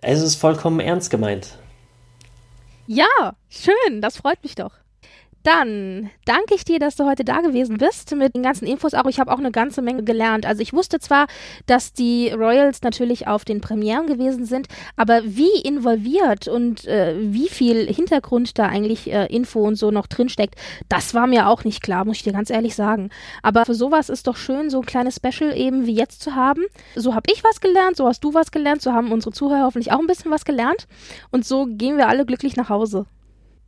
[0.01, 1.57] es ist vollkommen ernst gemeint.
[2.87, 4.71] Ja, schön, das freut mich doch.
[5.45, 8.95] Dann danke ich dir, dass du heute da gewesen bist mit den ganzen Infos.
[8.95, 10.43] Auch ich habe auch eine ganze Menge gelernt.
[10.43, 11.27] Also ich wusste zwar,
[11.67, 17.47] dass die Royals natürlich auf den Premieren gewesen sind, aber wie involviert und äh, wie
[17.47, 20.55] viel Hintergrund da eigentlich äh, Info und so noch drinsteckt,
[20.89, 23.11] das war mir auch nicht klar, muss ich dir ganz ehrlich sagen.
[23.43, 26.63] Aber für sowas ist doch schön, so ein kleines Special eben wie jetzt zu haben.
[26.95, 29.93] So habe ich was gelernt, so hast du was gelernt, so haben unsere Zuhörer hoffentlich
[29.93, 30.87] auch ein bisschen was gelernt.
[31.29, 33.05] Und so gehen wir alle glücklich nach Hause.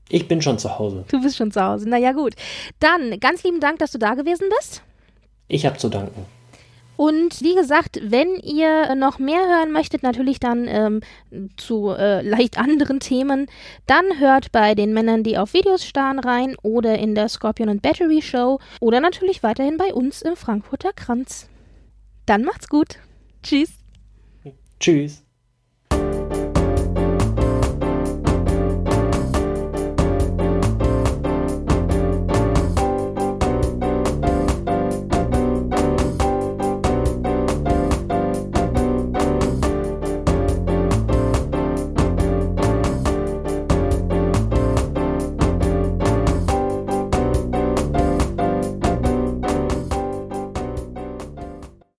[0.09, 1.05] Ich bin schon zu Hause.
[1.09, 1.89] Du bist schon zu Hause.
[1.89, 2.33] Naja, gut.
[2.79, 4.81] Dann ganz lieben Dank, dass du da gewesen bist.
[5.47, 6.25] Ich habe zu danken.
[6.97, 11.01] Und wie gesagt, wenn ihr noch mehr hören möchtet, natürlich dann ähm,
[11.55, 13.45] zu äh, leicht anderen Themen,
[13.85, 17.83] dann hört bei den Männern, die auf Videos starren, rein oder in der Scorpion und
[17.83, 21.47] Battery Show oder natürlich weiterhin bei uns im Frankfurter Kranz.
[22.25, 22.97] Dann macht's gut.
[23.43, 23.69] Tschüss.
[24.79, 25.26] Tschüss.